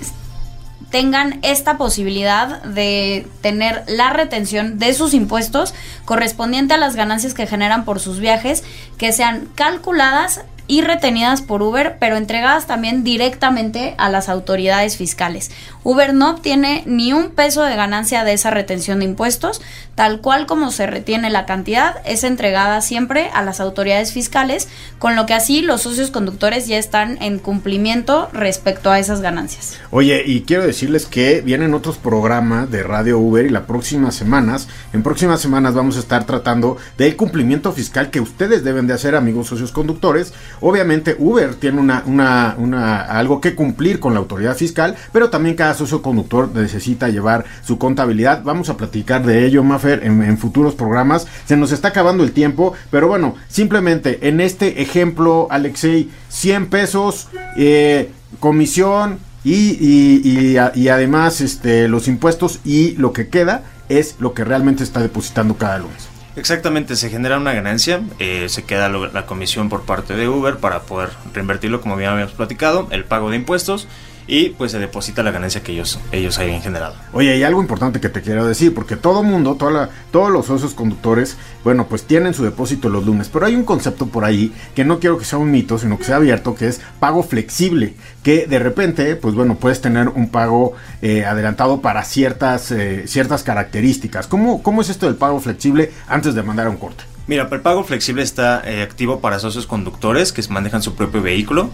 tengan 0.94 1.40
esta 1.42 1.76
posibilidad 1.76 2.62
de 2.62 3.26
tener 3.40 3.82
la 3.88 4.10
retención 4.10 4.78
de 4.78 4.94
sus 4.94 5.12
impuestos 5.12 5.74
correspondiente 6.04 6.72
a 6.72 6.76
las 6.76 6.94
ganancias 6.94 7.34
que 7.34 7.48
generan 7.48 7.84
por 7.84 7.98
sus 7.98 8.20
viajes, 8.20 8.62
que 8.96 9.10
sean 9.10 9.48
calculadas 9.56 10.42
y 10.66 10.80
retenidas 10.80 11.42
por 11.42 11.62
Uber, 11.62 11.96
pero 11.98 12.16
entregadas 12.16 12.66
también 12.66 13.04
directamente 13.04 13.94
a 13.98 14.08
las 14.08 14.28
autoridades 14.28 14.96
fiscales. 14.96 15.50
Uber 15.82 16.14
no 16.14 16.30
obtiene 16.30 16.82
ni 16.86 17.12
un 17.12 17.30
peso 17.30 17.62
de 17.62 17.76
ganancia 17.76 18.24
de 18.24 18.32
esa 18.32 18.50
retención 18.50 19.00
de 19.00 19.04
impuestos, 19.04 19.60
tal 19.94 20.20
cual 20.20 20.46
como 20.46 20.70
se 20.70 20.86
retiene 20.86 21.28
la 21.28 21.44
cantidad, 21.44 21.96
es 22.06 22.24
entregada 22.24 22.80
siempre 22.80 23.28
a 23.34 23.42
las 23.42 23.60
autoridades 23.60 24.12
fiscales, 24.12 24.68
con 24.98 25.16
lo 25.16 25.26
que 25.26 25.34
así 25.34 25.60
los 25.60 25.82
socios 25.82 26.10
conductores 26.10 26.66
ya 26.66 26.78
están 26.78 27.22
en 27.22 27.38
cumplimiento 27.38 28.30
respecto 28.32 28.90
a 28.90 28.98
esas 28.98 29.20
ganancias. 29.20 29.78
Oye, 29.90 30.22
y 30.24 30.42
quiero 30.42 30.66
decirles 30.66 31.06
que 31.06 31.42
vienen 31.42 31.74
otros 31.74 31.98
programas 31.98 32.70
de 32.70 32.82
Radio 32.82 33.18
Uber 33.18 33.44
y 33.44 33.50
las 33.50 33.64
próximas 33.64 34.14
semanas, 34.14 34.68
en 34.92 35.02
próximas 35.02 35.40
semanas 35.40 35.74
vamos 35.74 35.96
a 35.96 36.00
estar 36.00 36.24
tratando 36.24 36.78
del 36.96 37.16
cumplimiento 37.16 37.72
fiscal 37.72 38.10
que 38.10 38.20
ustedes 38.20 38.64
deben 38.64 38.86
de 38.86 38.94
hacer, 38.94 39.14
amigos 39.14 39.48
socios 39.48 39.70
conductores. 39.70 40.32
Obviamente 40.60 41.16
Uber 41.18 41.54
tiene 41.54 41.80
una, 41.80 42.04
una, 42.06 43.00
algo 43.02 43.40
que 43.40 43.54
cumplir 43.54 44.00
con 44.00 44.14
la 44.14 44.20
autoridad 44.20 44.56
fiscal, 44.56 44.96
pero 45.12 45.30
también 45.30 45.56
cada 45.56 45.74
socio 45.74 46.02
conductor 46.02 46.50
necesita 46.54 47.08
llevar 47.08 47.44
su 47.64 47.78
contabilidad. 47.78 48.42
Vamos 48.42 48.68
a 48.68 48.76
platicar 48.76 49.24
de 49.24 49.46
ello, 49.46 49.62
Maffer, 49.64 50.04
en, 50.04 50.38
futuros 50.38 50.74
programas. 50.74 51.26
Se 51.46 51.56
nos 51.56 51.72
está 51.72 51.88
acabando 51.88 52.24
el 52.24 52.32
tiempo, 52.32 52.74
pero 52.90 53.08
bueno, 53.08 53.34
simplemente 53.48 54.28
en 54.28 54.40
este 54.40 54.82
ejemplo, 54.82 55.46
Alexei, 55.50 56.10
100 56.28 56.66
pesos, 56.66 57.28
eh, 57.56 58.10
comisión 58.40 59.18
y, 59.44 59.76
y, 59.78 60.56
y, 60.74 60.88
además 60.88 61.40
este, 61.40 61.88
los 61.88 62.08
impuestos 62.08 62.60
y 62.64 62.92
lo 62.96 63.12
que 63.12 63.28
queda 63.28 63.62
es 63.88 64.16
lo 64.18 64.32
que 64.32 64.44
realmente 64.44 64.82
está 64.82 65.00
depositando 65.00 65.56
cada 65.56 65.78
lunes. 65.78 66.13
Exactamente, 66.36 66.96
se 66.96 67.10
genera 67.10 67.38
una 67.38 67.52
ganancia, 67.52 68.02
eh, 68.18 68.48
se 68.48 68.64
queda 68.64 68.88
la 68.88 69.26
comisión 69.26 69.68
por 69.68 69.82
parte 69.82 70.14
de 70.14 70.28
Uber 70.28 70.56
para 70.56 70.82
poder 70.82 71.10
reinvertirlo 71.32 71.80
como 71.80 71.96
bien 71.96 72.10
habíamos 72.10 72.34
platicado, 72.34 72.88
el 72.90 73.04
pago 73.04 73.30
de 73.30 73.36
impuestos 73.36 73.86
y 74.26 74.50
pues 74.50 74.72
se 74.72 74.78
deposita 74.78 75.22
la 75.22 75.30
ganancia 75.30 75.62
que 75.62 75.72
ellos, 75.72 75.98
ellos 76.12 76.38
hayan 76.38 76.62
generado. 76.62 76.94
Oye, 77.12 77.32
hay 77.32 77.42
algo 77.42 77.60
importante 77.60 78.00
que 78.00 78.08
te 78.08 78.22
quiero 78.22 78.46
decir, 78.46 78.74
porque 78.74 78.96
todo 78.96 79.22
mundo, 79.22 79.56
toda 79.56 79.90
todos 80.10 80.30
los 80.30 80.46
socios 80.46 80.74
conductores, 80.74 81.36
bueno, 81.62 81.86
pues 81.88 82.04
tienen 82.04 82.34
su 82.34 82.44
depósito 82.44 82.88
los 82.88 83.04
lunes, 83.04 83.28
pero 83.28 83.46
hay 83.46 83.54
un 83.54 83.64
concepto 83.64 84.06
por 84.06 84.24
ahí 84.24 84.52
que 84.74 84.84
no 84.84 85.00
quiero 85.00 85.18
que 85.18 85.24
sea 85.24 85.38
un 85.38 85.50
mito, 85.50 85.78
sino 85.78 85.98
que 85.98 86.04
sea 86.04 86.16
abierto, 86.16 86.54
que 86.54 86.68
es 86.68 86.80
pago 87.00 87.22
flexible, 87.22 87.94
que 88.22 88.46
de 88.46 88.58
repente, 88.58 89.16
pues 89.16 89.34
bueno, 89.34 89.56
puedes 89.56 89.80
tener 89.80 90.08
un 90.08 90.28
pago 90.28 90.72
eh, 91.02 91.24
adelantado 91.24 91.80
para 91.80 92.04
ciertas, 92.04 92.70
eh, 92.70 93.04
ciertas 93.06 93.42
características. 93.42 94.26
¿Cómo, 94.26 94.62
¿Cómo 94.62 94.80
es 94.80 94.88
esto 94.88 95.06
del 95.06 95.16
pago 95.16 95.40
flexible 95.40 95.92
antes 96.06 96.34
de 96.34 96.42
mandar 96.42 96.66
a 96.66 96.70
un 96.70 96.76
corte? 96.76 97.04
Mira, 97.26 97.48
el 97.50 97.60
pago 97.60 97.84
flexible 97.84 98.22
está 98.22 98.62
eh, 98.66 98.82
activo 98.82 99.20
para 99.20 99.38
socios 99.38 99.66
conductores 99.66 100.32
que 100.32 100.42
manejan 100.50 100.82
su 100.82 100.94
propio 100.94 101.22
vehículo 101.22 101.70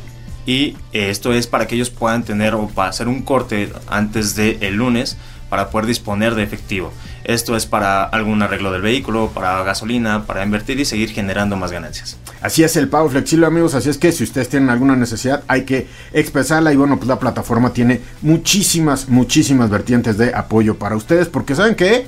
y 0.51 0.77
eh, 0.93 1.11
esto 1.11 1.33
es 1.33 1.47
para 1.47 1.69
que 1.69 1.77
ellos 1.77 1.91
puedan 1.91 2.25
tener 2.25 2.57
o 2.57 2.67
para 2.67 2.91
hacer 2.91 3.07
un 3.07 3.23
corte 3.23 3.73
antes 3.87 4.35
del 4.35 4.61
el 4.61 4.75
lunes 4.75 5.17
para 5.49 5.71
poder 5.71 5.87
disponer 5.87 6.35
de 6.35 6.43
efectivo. 6.43 6.93
Esto 7.23 7.55
es 7.55 7.67
para 7.67 8.03
algún 8.03 8.43
arreglo 8.43 8.73
del 8.73 8.83
vehículo, 8.83 9.31
para 9.33 9.63
gasolina, 9.63 10.27
para 10.27 10.43
invertir 10.43 10.81
y 10.81 10.85
seguir 10.85 11.11
generando 11.11 11.55
más 11.55 11.71
ganancias. 11.71 12.17
Así 12.41 12.65
es 12.65 12.75
el 12.77 12.89
pago 12.89 13.09
flexible 13.09 13.47
amigos, 13.47 13.75
así 13.75 13.91
es 13.91 13.99
que 13.99 14.11
si 14.11 14.25
ustedes 14.25 14.49
tienen 14.49 14.71
alguna 14.71 14.97
necesidad 14.97 15.45
hay 15.47 15.63
que 15.63 15.87
expresarla 16.13 16.73
y 16.73 16.77
bueno 16.77 16.97
pues 16.97 17.07
la 17.07 17.21
plataforma 17.21 17.73
tiene 17.73 18.01
muchísimas, 18.21 19.09
muchísimas 19.09 19.71
vertientes 19.71 20.19
de 20.19 20.35
apoyo 20.35 20.79
para 20.79 20.97
ustedes 20.97 21.29
porque 21.29 21.55
saben 21.55 21.77
que 21.77 22.07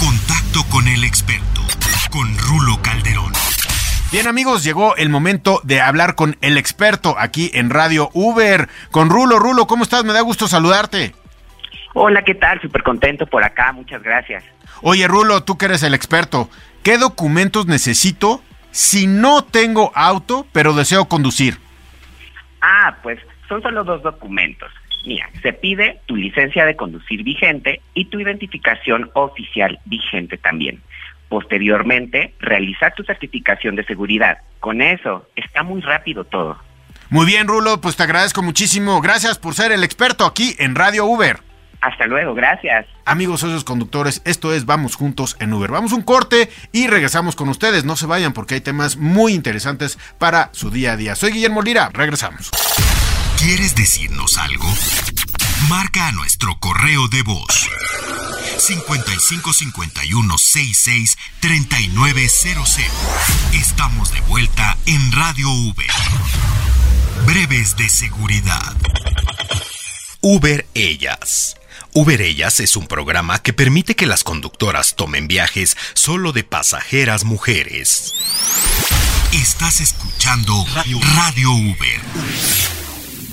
Contacto 0.00 0.64
con 0.70 0.86
el 0.88 1.04
experto, 1.04 1.60
con 2.10 2.36
Rulo 2.38 2.78
Calderón. 2.82 3.32
Bien 4.10 4.26
amigos, 4.26 4.64
llegó 4.64 4.96
el 4.96 5.10
momento 5.10 5.60
de 5.64 5.82
hablar 5.82 6.14
con 6.14 6.38
el 6.40 6.56
experto 6.56 7.14
aquí 7.18 7.50
en 7.52 7.68
Radio 7.70 8.08
Uber, 8.14 8.68
con 8.90 9.10
Rulo. 9.10 9.38
Rulo, 9.38 9.66
¿cómo 9.66 9.84
estás? 9.84 10.02
Me 10.04 10.14
da 10.14 10.22
gusto 10.22 10.48
saludarte. 10.48 11.14
Hola, 11.94 12.22
¿qué 12.22 12.34
tal? 12.34 12.60
Súper 12.60 12.82
contento 12.82 13.26
por 13.26 13.44
acá, 13.44 13.72
muchas 13.72 14.02
gracias. 14.02 14.44
Oye, 14.82 15.06
Rulo, 15.08 15.42
tú 15.42 15.58
que 15.58 15.66
eres 15.66 15.82
el 15.82 15.94
experto, 15.94 16.48
¿qué 16.82 16.98
documentos 16.98 17.66
necesito 17.66 18.42
si 18.70 19.06
no 19.06 19.42
tengo 19.44 19.90
auto, 19.94 20.46
pero 20.52 20.74
deseo 20.74 21.06
conducir? 21.06 21.58
Ah, 22.60 22.98
pues 23.02 23.18
son 23.48 23.62
solo 23.62 23.84
dos 23.84 24.02
documentos. 24.02 24.70
Mira, 25.06 25.30
se 25.42 25.52
pide 25.52 26.00
tu 26.06 26.16
licencia 26.16 26.66
de 26.66 26.76
conducir 26.76 27.22
vigente 27.22 27.80
y 27.94 28.06
tu 28.06 28.20
identificación 28.20 29.10
oficial 29.14 29.78
vigente 29.84 30.36
también. 30.36 30.82
Posteriormente, 31.28 32.34
realizar 32.40 32.94
tu 32.94 33.04
certificación 33.04 33.76
de 33.76 33.84
seguridad. 33.84 34.38
Con 34.60 34.82
eso, 34.82 35.28
está 35.36 35.62
muy 35.62 35.80
rápido 35.80 36.24
todo. 36.24 36.58
Muy 37.10 37.26
bien, 37.26 37.46
Rulo, 37.48 37.80
pues 37.80 37.96
te 37.96 38.02
agradezco 38.02 38.42
muchísimo. 38.42 39.00
Gracias 39.00 39.38
por 39.38 39.54
ser 39.54 39.72
el 39.72 39.84
experto 39.84 40.26
aquí 40.26 40.54
en 40.58 40.74
Radio 40.74 41.06
Uber. 41.06 41.47
Hasta 41.80 42.06
luego, 42.06 42.34
gracias. 42.34 42.86
Amigos 43.04 43.40
socios 43.40 43.64
conductores, 43.64 44.20
esto 44.24 44.52
es 44.52 44.66
Vamos 44.66 44.96
Juntos 44.96 45.36
en 45.38 45.52
Uber. 45.52 45.70
Vamos 45.70 45.92
un 45.92 46.02
corte 46.02 46.50
y 46.72 46.88
regresamos 46.88 47.36
con 47.36 47.48
ustedes. 47.48 47.84
No 47.84 47.96
se 47.96 48.06
vayan 48.06 48.32
porque 48.32 48.54
hay 48.54 48.60
temas 48.60 48.96
muy 48.96 49.32
interesantes 49.32 49.98
para 50.18 50.50
su 50.52 50.70
día 50.70 50.92
a 50.92 50.96
día. 50.96 51.14
Soy 51.14 51.32
Guillermo 51.32 51.62
Lira, 51.62 51.90
regresamos. 51.92 52.50
¿Quieres 53.38 53.76
decirnos 53.76 54.36
algo? 54.38 54.66
Marca 55.68 56.08
a 56.08 56.12
nuestro 56.12 56.58
correo 56.58 57.06
de 57.08 57.22
voz. 57.22 57.68
55 58.58 59.52
51 59.52 60.38
66 60.38 61.16
3900. 61.40 62.78
Estamos 63.54 64.12
de 64.12 64.20
vuelta 64.22 64.76
en 64.86 65.12
Radio 65.12 65.48
Uber. 65.48 65.86
Breves 67.24 67.76
de 67.76 67.88
seguridad. 67.88 68.74
Uber 70.20 70.66
Ellas. 70.74 71.56
Uber 71.94 72.20
Ellas 72.20 72.60
es 72.60 72.76
un 72.76 72.86
programa 72.86 73.42
que 73.42 73.52
permite 73.52 73.96
que 73.96 74.06
las 74.06 74.22
conductoras 74.22 74.94
tomen 74.94 75.26
viajes 75.26 75.76
solo 75.94 76.32
de 76.32 76.44
pasajeras 76.44 77.24
mujeres. 77.24 78.14
Estás 79.32 79.80
escuchando 79.80 80.64
Radio, 81.16 81.50
Uber. 81.50 82.77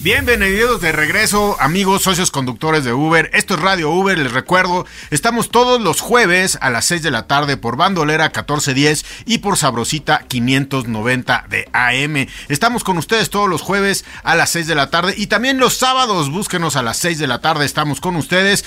Bienvenidos 0.06 0.82
de 0.82 0.92
regreso, 0.92 1.58
amigos, 1.60 2.04
socios 2.04 2.30
conductores 2.30 2.84
de 2.84 2.94
Uber. 2.94 3.32
Esto 3.34 3.56
es 3.56 3.60
Radio 3.60 3.90
Uber, 3.90 4.16
les 4.16 4.32
recuerdo, 4.32 4.86
estamos 5.10 5.50
todos 5.50 5.82
los 5.82 6.00
jueves 6.00 6.60
a 6.62 6.70
las 6.70 6.86
6 6.86 7.02
de 7.02 7.10
la 7.10 7.26
tarde 7.26 7.58
por 7.58 7.76
Bandolera 7.76 8.26
1410 8.26 9.04
y 9.26 9.40
por 9.40 9.58
Sabrosita 9.58 10.20
590 10.28 11.46
de 11.50 11.68
AM. 11.74 12.28
Estamos 12.50 12.84
con 12.84 13.00
ustedes 13.00 13.32
todos 13.32 13.50
los 13.50 13.64
jueves 13.64 14.06
a 14.22 14.36
las 14.36 14.52
6 14.52 14.68
de 14.68 14.76
la 14.76 14.92
tarde 14.92 15.16
y 15.18 15.26
también 15.26 15.58
los 15.58 15.76
sábados, 15.76 16.30
búsquenos 16.30 16.76
a 16.76 16.84
las 16.84 16.98
6 16.98 17.18
de 17.18 17.26
la 17.26 17.42
tarde, 17.42 17.66
estamos 17.66 18.00
con 18.00 18.16
ustedes. 18.16 18.64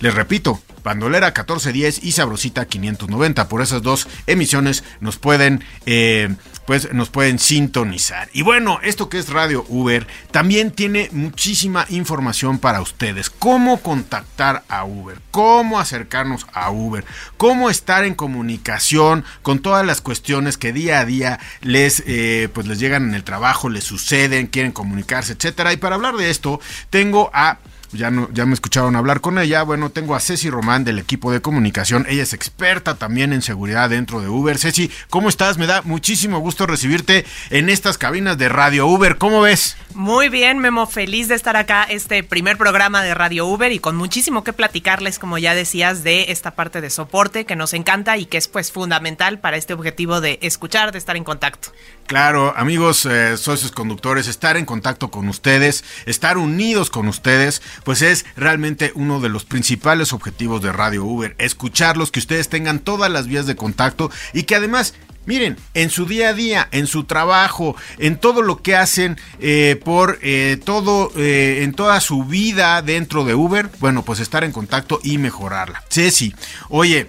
Les 0.00 0.12
repito, 0.12 0.60
Bandolera 0.82 1.28
1410 1.28 2.02
y 2.02 2.12
Sabrosita 2.12 2.66
590. 2.66 3.48
Por 3.48 3.62
esas 3.62 3.82
dos 3.82 4.08
emisiones 4.26 4.84
nos 5.00 5.16
pueden, 5.16 5.64
eh, 5.86 6.34
pues 6.66 6.92
nos 6.92 7.08
pueden 7.08 7.38
sintonizar. 7.38 8.28
Y 8.32 8.42
bueno, 8.42 8.80
esto 8.82 9.08
que 9.08 9.18
es 9.18 9.28
Radio 9.28 9.64
Uber 9.68 10.06
también 10.30 10.70
tiene 10.70 11.08
muchísima 11.12 11.86
información 11.88 12.58
para 12.58 12.80
ustedes. 12.80 13.30
Cómo 13.30 13.80
contactar 13.80 14.64
a 14.68 14.84
Uber, 14.84 15.20
cómo 15.30 15.78
acercarnos 15.78 16.46
a 16.52 16.70
Uber, 16.70 17.04
cómo 17.36 17.70
estar 17.70 18.04
en 18.04 18.14
comunicación 18.14 19.24
con 19.42 19.60
todas 19.60 19.84
las 19.86 20.00
cuestiones 20.00 20.58
que 20.58 20.72
día 20.72 21.00
a 21.00 21.04
día 21.04 21.40
les, 21.60 22.02
eh, 22.06 22.48
pues 22.52 22.66
les 22.66 22.78
llegan 22.78 23.08
en 23.08 23.14
el 23.14 23.24
trabajo, 23.24 23.68
les 23.68 23.84
suceden, 23.84 24.46
quieren 24.46 24.72
comunicarse, 24.72 25.32
etcétera. 25.32 25.72
Y 25.72 25.76
para 25.76 25.96
hablar 25.96 26.16
de 26.16 26.30
esto, 26.30 26.60
tengo 26.90 27.30
a 27.32 27.58
ya, 27.92 28.10
no, 28.10 28.28
ya 28.32 28.46
me 28.46 28.54
escucharon 28.54 28.96
hablar 28.96 29.20
con 29.20 29.38
ella. 29.38 29.62
Bueno, 29.62 29.90
tengo 29.90 30.14
a 30.14 30.20
Ceci 30.20 30.50
Román 30.50 30.84
del 30.84 30.98
equipo 30.98 31.32
de 31.32 31.40
comunicación. 31.40 32.06
Ella 32.08 32.22
es 32.22 32.32
experta 32.32 32.96
también 32.96 33.32
en 33.32 33.42
seguridad 33.42 33.90
dentro 33.90 34.20
de 34.20 34.28
Uber. 34.28 34.58
Ceci, 34.58 34.90
¿cómo 35.10 35.28
estás? 35.28 35.58
Me 35.58 35.66
da 35.66 35.82
muchísimo 35.82 36.38
gusto 36.38 36.66
recibirte 36.66 37.24
en 37.50 37.68
estas 37.68 37.98
cabinas 37.98 38.38
de 38.38 38.48
Radio 38.48 38.86
Uber. 38.86 39.18
¿Cómo 39.18 39.42
ves? 39.42 39.76
Muy 39.94 40.28
bien, 40.28 40.58
Memo, 40.58 40.86
feliz 40.86 41.28
de 41.28 41.34
estar 41.34 41.56
acá, 41.56 41.84
este 41.84 42.22
primer 42.22 42.56
programa 42.56 43.02
de 43.02 43.14
Radio 43.14 43.46
Uber 43.46 43.72
y 43.72 43.78
con 43.78 43.96
muchísimo 43.96 44.42
que 44.42 44.52
platicarles, 44.52 45.18
como 45.18 45.36
ya 45.38 45.54
decías, 45.54 46.02
de 46.02 46.26
esta 46.28 46.52
parte 46.52 46.80
de 46.80 46.88
soporte 46.88 47.44
que 47.44 47.56
nos 47.56 47.74
encanta 47.74 48.16
y 48.16 48.26
que 48.26 48.38
es 48.38 48.48
pues 48.48 48.72
fundamental 48.72 49.38
para 49.38 49.56
este 49.56 49.74
objetivo 49.74 50.20
de 50.20 50.38
escuchar, 50.42 50.92
de 50.92 50.98
estar 50.98 51.16
en 51.16 51.24
contacto. 51.24 51.72
Claro, 52.06 52.52
amigos 52.56 53.06
eh, 53.06 53.36
socios 53.36 53.72
conductores, 53.72 54.28
estar 54.28 54.56
en 54.56 54.66
contacto 54.66 55.10
con 55.10 55.28
ustedes, 55.28 55.84
estar 56.04 56.36
unidos 56.36 56.90
con 56.90 57.08
ustedes, 57.08 57.62
pues 57.84 58.02
es 58.02 58.24
realmente 58.36 58.92
uno 58.94 59.20
de 59.20 59.28
los 59.28 59.44
principales 59.44 60.12
objetivos 60.12 60.62
de 60.62 60.72
Radio 60.72 61.04
Uber, 61.04 61.34
escucharlos, 61.38 62.10
que 62.10 62.20
ustedes 62.20 62.48
tengan 62.48 62.78
todas 62.78 63.10
las 63.10 63.26
vías 63.26 63.46
de 63.46 63.56
contacto 63.56 64.10
y 64.32 64.44
que 64.44 64.56
además 64.56 64.94
Miren, 65.24 65.56
en 65.74 65.88
su 65.90 66.06
día 66.06 66.30
a 66.30 66.34
día, 66.34 66.68
en 66.72 66.88
su 66.88 67.04
trabajo, 67.04 67.76
en 67.98 68.16
todo 68.16 68.42
lo 68.42 68.60
que 68.60 68.74
hacen 68.74 69.16
eh, 69.38 69.80
por 69.84 70.18
eh, 70.20 70.58
todo, 70.64 71.12
en 71.14 71.74
toda 71.74 72.00
su 72.00 72.24
vida 72.24 72.82
dentro 72.82 73.24
de 73.24 73.36
Uber, 73.36 73.70
bueno, 73.78 74.02
pues 74.02 74.18
estar 74.18 74.42
en 74.42 74.50
contacto 74.50 74.98
y 75.04 75.18
mejorarla. 75.18 75.84
Ceci, 75.88 76.34
oye, 76.70 77.06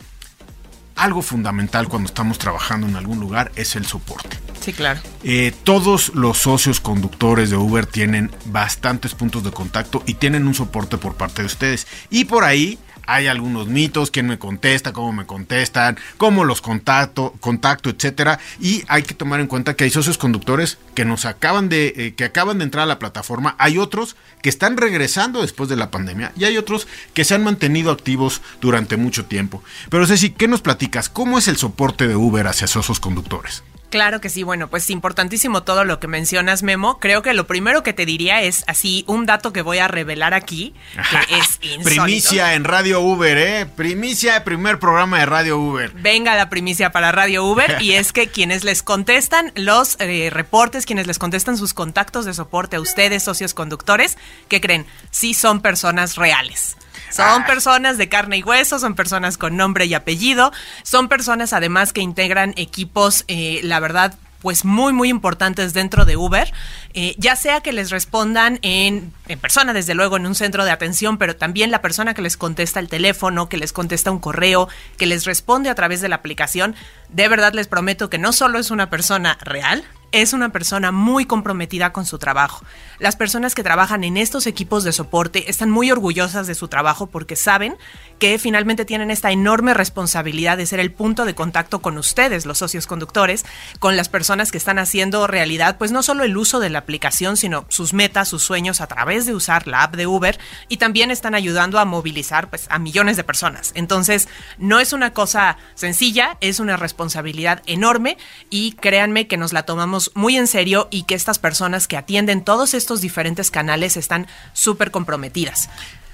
algo 0.95 1.21
fundamental 1.21 1.87
cuando 1.87 2.07
estamos 2.07 2.37
trabajando 2.37 2.87
en 2.87 2.95
algún 2.95 3.19
lugar 3.19 3.51
es 3.55 3.75
el 3.75 3.85
soporte. 3.85 4.37
Sí, 4.61 4.71
claro. 4.71 5.01
Eh, 5.23 5.53
todos 5.63 6.13
los 6.15 6.37
socios 6.37 6.79
conductores 6.79 7.49
de 7.49 7.57
Uber 7.57 7.85
tienen 7.85 8.31
bastantes 8.45 9.13
puntos 9.13 9.43
de 9.43 9.51
contacto 9.51 10.03
y 10.05 10.13
tienen 10.13 10.47
un 10.47 10.53
soporte 10.53 10.97
por 10.97 11.15
parte 11.15 11.41
de 11.41 11.47
ustedes. 11.47 11.87
Y 12.09 12.25
por 12.25 12.43
ahí 12.45 12.79
hay 13.07 13.27
algunos 13.27 13.67
mitos, 13.67 14.11
quién 14.11 14.27
me 14.27 14.39
contesta, 14.39 14.93
cómo 14.93 15.11
me 15.11 15.25
contestan, 15.25 15.97
cómo 16.17 16.43
los 16.43 16.61
contacto, 16.61 17.33
contacto, 17.39 17.89
etcétera. 17.89 18.39
Y 18.59 18.83
hay 18.87 19.03
que 19.03 19.13
tomar 19.13 19.39
en 19.39 19.47
cuenta 19.47 19.75
que 19.75 19.83
hay 19.83 19.89
socios 19.89 20.17
conductores 20.17 20.77
que 20.95 21.05
nos 21.05 21.25
acaban 21.25 21.69
de, 21.69 21.93
eh, 21.95 22.13
que 22.15 22.25
acaban 22.25 22.57
de 22.57 22.65
entrar 22.65 22.83
a 22.83 22.87
la 22.87 22.99
plataforma. 22.99 23.55
Hay 23.59 23.77
otros 23.77 24.15
que 24.41 24.49
están 24.49 24.77
regresando 24.77 25.41
después 25.41 25.69
de 25.69 25.75
la 25.75 25.91
pandemia 25.91 26.31
y 26.35 26.45
hay 26.45 26.57
otros 26.57 26.87
que 27.13 27.23
se 27.23 27.35
han 27.35 27.43
mantenido 27.43 27.91
activos 27.91 28.41
durante 28.61 28.97
mucho 28.97 29.25
tiempo. 29.25 29.63
Pero 29.89 30.07
Ceci, 30.07 30.31
¿qué 30.31 30.47
nos 30.47 30.61
platicas? 30.61 31.09
¿Cómo 31.09 31.37
es 31.37 31.47
el 31.47 31.57
soporte 31.57 32.07
de 32.07 32.15
Uber 32.15 32.47
hacia 32.47 32.67
socios 32.67 32.99
conductores? 32.99 33.63
Claro 33.93 34.21
que 34.21 34.29
sí, 34.29 34.41
bueno, 34.41 34.71
pues 34.71 34.89
importantísimo 34.89 35.61
todo 35.61 35.85
lo 35.85 35.99
que 35.99 36.07
mencionas, 36.07 36.63
Memo. 36.63 36.97
Creo 36.99 37.21
que 37.21 37.35
lo 37.35 37.45
primero 37.45 37.83
que 37.83 37.93
te 37.93 38.07
diría 38.07 38.41
es 38.41 38.63
así 38.65 39.05
un 39.05 39.27
dato 39.27 39.53
que 39.53 39.61
voy 39.61 39.77
a 39.77 39.87
revelar 39.87 40.33
aquí, 40.33 40.73
que 41.11 41.35
es 41.37 41.59
insólito. 41.61 42.03
Primicia 42.03 42.55
en 42.55 42.63
Radio 42.63 43.01
Uber, 43.01 43.37
¿eh? 43.37 43.67
Primicia, 43.67 44.43
primer 44.43 44.79
programa 44.79 45.19
de 45.19 45.27
Radio 45.27 45.59
Uber. 45.59 45.91
Venga 45.93 46.35
la 46.35 46.49
primicia 46.49 46.91
para 46.91 47.11
Radio 47.11 47.45
Uber 47.45 47.77
y 47.83 47.91
es 47.91 48.13
que 48.13 48.29
quienes 48.29 48.63
les 48.63 48.81
contestan 48.81 49.51
los 49.53 49.95
eh, 49.99 50.31
reportes, 50.31 50.87
quienes 50.87 51.05
les 51.05 51.19
contestan 51.19 51.55
sus 51.55 51.75
contactos 51.75 52.25
de 52.25 52.33
soporte 52.33 52.77
a 52.77 52.81
ustedes, 52.81 53.21
socios 53.21 53.53
conductores, 53.53 54.17
¿qué 54.47 54.59
creen? 54.59 54.87
Sí 55.11 55.35
son 55.35 55.61
personas 55.61 56.15
reales. 56.15 56.77
Son 57.13 57.45
personas 57.45 57.97
de 57.97 58.09
carne 58.09 58.37
y 58.37 58.43
hueso, 58.43 58.79
son 58.79 58.95
personas 58.95 59.37
con 59.37 59.55
nombre 59.55 59.85
y 59.85 59.93
apellido, 59.93 60.51
son 60.81 61.09
personas 61.09 61.53
además 61.53 61.93
que 61.93 62.01
integran 62.01 62.53
equipos, 62.57 63.23
eh, 63.27 63.59
la 63.63 63.79
verdad, 63.79 64.15
pues 64.41 64.65
muy, 64.65 64.91
muy 64.93 65.09
importantes 65.09 65.73
dentro 65.73 66.05
de 66.05 66.17
Uber, 66.17 66.51
eh, 66.93 67.15
ya 67.17 67.35
sea 67.35 67.61
que 67.61 67.71
les 67.71 67.91
respondan 67.91 68.59
en, 68.61 69.13
en, 69.27 69.39
persona, 69.39 69.73
desde 69.73 69.93
luego, 69.93 70.17
en 70.17 70.25
un 70.25 70.35
centro 70.35 70.65
de 70.65 70.71
atención, 70.71 71.17
pero 71.17 71.35
también 71.35 71.71
la 71.71 71.81
persona 71.81 72.13
que 72.13 72.21
les 72.21 72.35
contesta 72.35 72.79
el 72.79 72.89
teléfono, 72.89 73.47
que 73.47 73.57
les 73.57 73.71
contesta 73.71 74.11
un 74.11 74.19
correo, 74.19 74.67
que 74.97 75.05
les 75.05 75.25
responde 75.25 75.69
a 75.69 75.75
través 75.75 76.01
de 76.01 76.09
la 76.09 76.15
aplicación, 76.15 76.75
de 77.09 77.27
verdad 77.27 77.53
les 77.53 77.67
prometo 77.67 78.09
que 78.09 78.17
no 78.17 78.33
solo 78.33 78.59
es 78.59 78.69
una 78.69 78.89
persona 78.89 79.37
real, 79.41 79.85
es 80.13 80.31
una 80.31 80.49
persona 80.49 80.91
muy 80.91 81.25
comprometida 81.25 81.91
con 81.91 82.05
su 82.05 82.19
trabajo. 82.19 82.63
Las 82.99 83.15
personas 83.15 83.55
que 83.55 83.63
trabajan 83.63 84.03
en 84.03 84.15
estos 84.15 84.47
equipos 84.47 84.83
de 84.83 84.93
soporte 84.93 85.49
están 85.49 85.71
muy 85.71 85.91
orgullosas 85.91 86.47
de 86.47 86.55
su 86.55 86.67
trabajo 86.67 87.07
porque 87.07 87.35
saben 87.35 87.75
que 88.19 88.37
finalmente 88.37 88.85
tienen 88.85 89.11
esta 89.11 89.31
enorme 89.31 89.73
responsabilidad 89.73 90.55
de 90.55 90.67
ser 90.67 90.79
el 90.79 90.93
punto 90.93 91.25
de 91.25 91.33
contacto 91.33 91.81
con 91.81 91.97
ustedes, 91.97 92.45
los 92.45 92.59
socios 92.59 92.85
conductores, 92.85 93.43
con 93.79 93.97
las 93.97 94.07
personas 94.07 94.51
que 94.51 94.57
están 94.59 94.77
haciendo 94.77 95.25
realidad, 95.25 95.77
pues 95.77 95.91
no 95.91 96.03
solo 96.03 96.23
el 96.23 96.37
uso 96.37 96.59
de 96.59 96.69
la 96.69 96.79
aplicación, 96.79 97.35
sino 97.35 97.65
sus 97.69 97.93
metas, 97.93 98.29
sus 98.29 98.43
sueños 98.43 98.81
a 98.81 98.87
través 98.87 99.25
de 99.25 99.33
usar 99.33 99.67
la 99.67 99.83
app 99.83 99.95
de 99.95 100.05
Uber 100.05 100.39
y 100.69 100.77
también 100.77 101.09
están 101.09 101.33
ayudando 101.33 101.79
a 101.79 101.85
movilizar 101.85 102.51
pues 102.51 102.67
a 102.69 102.77
millones 102.77 103.17
de 103.17 103.23
personas. 103.23 103.71
Entonces, 103.73 104.29
no 104.59 104.79
es 104.79 104.93
una 104.93 105.11
cosa 105.11 105.57
sencilla, 105.73 106.37
es 106.39 106.59
una 106.59 106.77
responsabilidad 106.77 107.63
enorme 107.65 108.17
y 108.51 108.73
créanme 108.73 109.27
que 109.27 109.37
nos 109.37 109.53
la 109.53 109.63
tomamos 109.63 110.02
muy 110.13 110.37
en 110.37 110.47
serio 110.47 110.87
y 110.91 111.03
que 111.03 111.15
estas 111.15 111.39
personas 111.39 111.87
que 111.87 111.97
atienden 111.97 112.43
todos 112.43 112.73
estos 112.73 113.01
diferentes 113.01 113.51
canales 113.51 113.97
están 113.97 114.27
súper 114.53 114.91
comprometidas. 114.91 115.69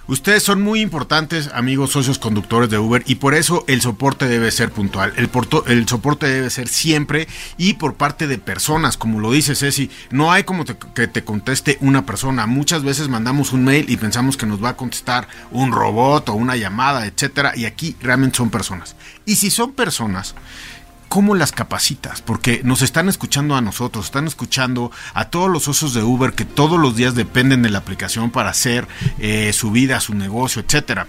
Ustedes 0.10 0.42
son 0.42 0.64
muy 0.64 0.82
importantes, 0.82 1.52
amigos 1.54 1.92
socios 1.92 2.18
conductores 2.18 2.72
de 2.72 2.80
Uber, 2.80 3.04
y 3.06 3.16
por 3.16 3.36
eso 3.36 3.64
el 3.68 3.80
soporte 3.80 4.28
debe 4.28 4.50
ser 4.50 4.72
puntual. 4.72 5.14
El, 5.18 5.88
soporte 5.88 6.26
debe 6.26 6.50
ser 6.50 6.68
siempre 6.68 7.28
y 7.60 7.76
por 7.76 7.94
parte 7.94 8.26
de 8.26 8.40
personas, 8.40 8.98
como 8.98 9.20
lo 9.20 9.32
dice 9.32 9.54
Ceci. 9.54 9.92
No 10.10 10.32
hay 10.32 10.46
como 10.46 10.66
que 10.66 11.08
te 11.08 11.24
conteste 11.24 11.78
una 11.82 12.08
persona. 12.08 12.48
Muchas 12.48 12.82
veces 12.82 13.08
mandamos 13.08 13.54
un 13.54 13.64
mail 13.64 13.88
y 13.88 13.98
pensamos 13.98 14.36
que 14.36 14.48
nos 14.48 14.64
va 14.64 14.70
a 14.70 14.78
contestar 14.78 15.28
un 15.52 15.72
robot 15.72 16.30
o 16.30 16.34
una 16.34 16.56
llamada, 16.56 17.06
etcétera, 17.06 17.54
y 17.56 17.66
aquí 17.66 17.96
realmente 18.02 18.38
son 18.38 18.50
personas. 18.50 18.96
Y 19.28 19.36
si 19.36 19.52
son 19.52 19.74
personas, 19.74 20.34
¿cómo 21.10 21.36
las 21.36 21.52
capacitas? 21.52 22.22
Porque 22.22 22.62
nos 22.64 22.82
están 22.82 23.10
escuchando 23.10 23.56
a 23.56 23.62
nosotros, 23.62 24.06
están 24.06 24.28
escuchando 24.28 24.92
a 25.14 25.30
todos 25.30 25.50
los 25.50 25.68
osos 25.68 25.94
de 25.94 26.04
Uber 26.04 26.34
que 26.34 26.46
todos 26.46 26.80
los 26.80 26.96
días 26.96 27.16
dependen 27.16 27.62
de 27.64 27.70
la 27.70 27.80
aplicación 27.80 28.32
para 28.32 28.52
hacer 28.52 28.88
eh, 29.18 29.52
su 29.52 29.72
vida, 29.72 30.00
su 30.00 30.14
negocio, 30.14 30.62
etcétera. 30.66 31.08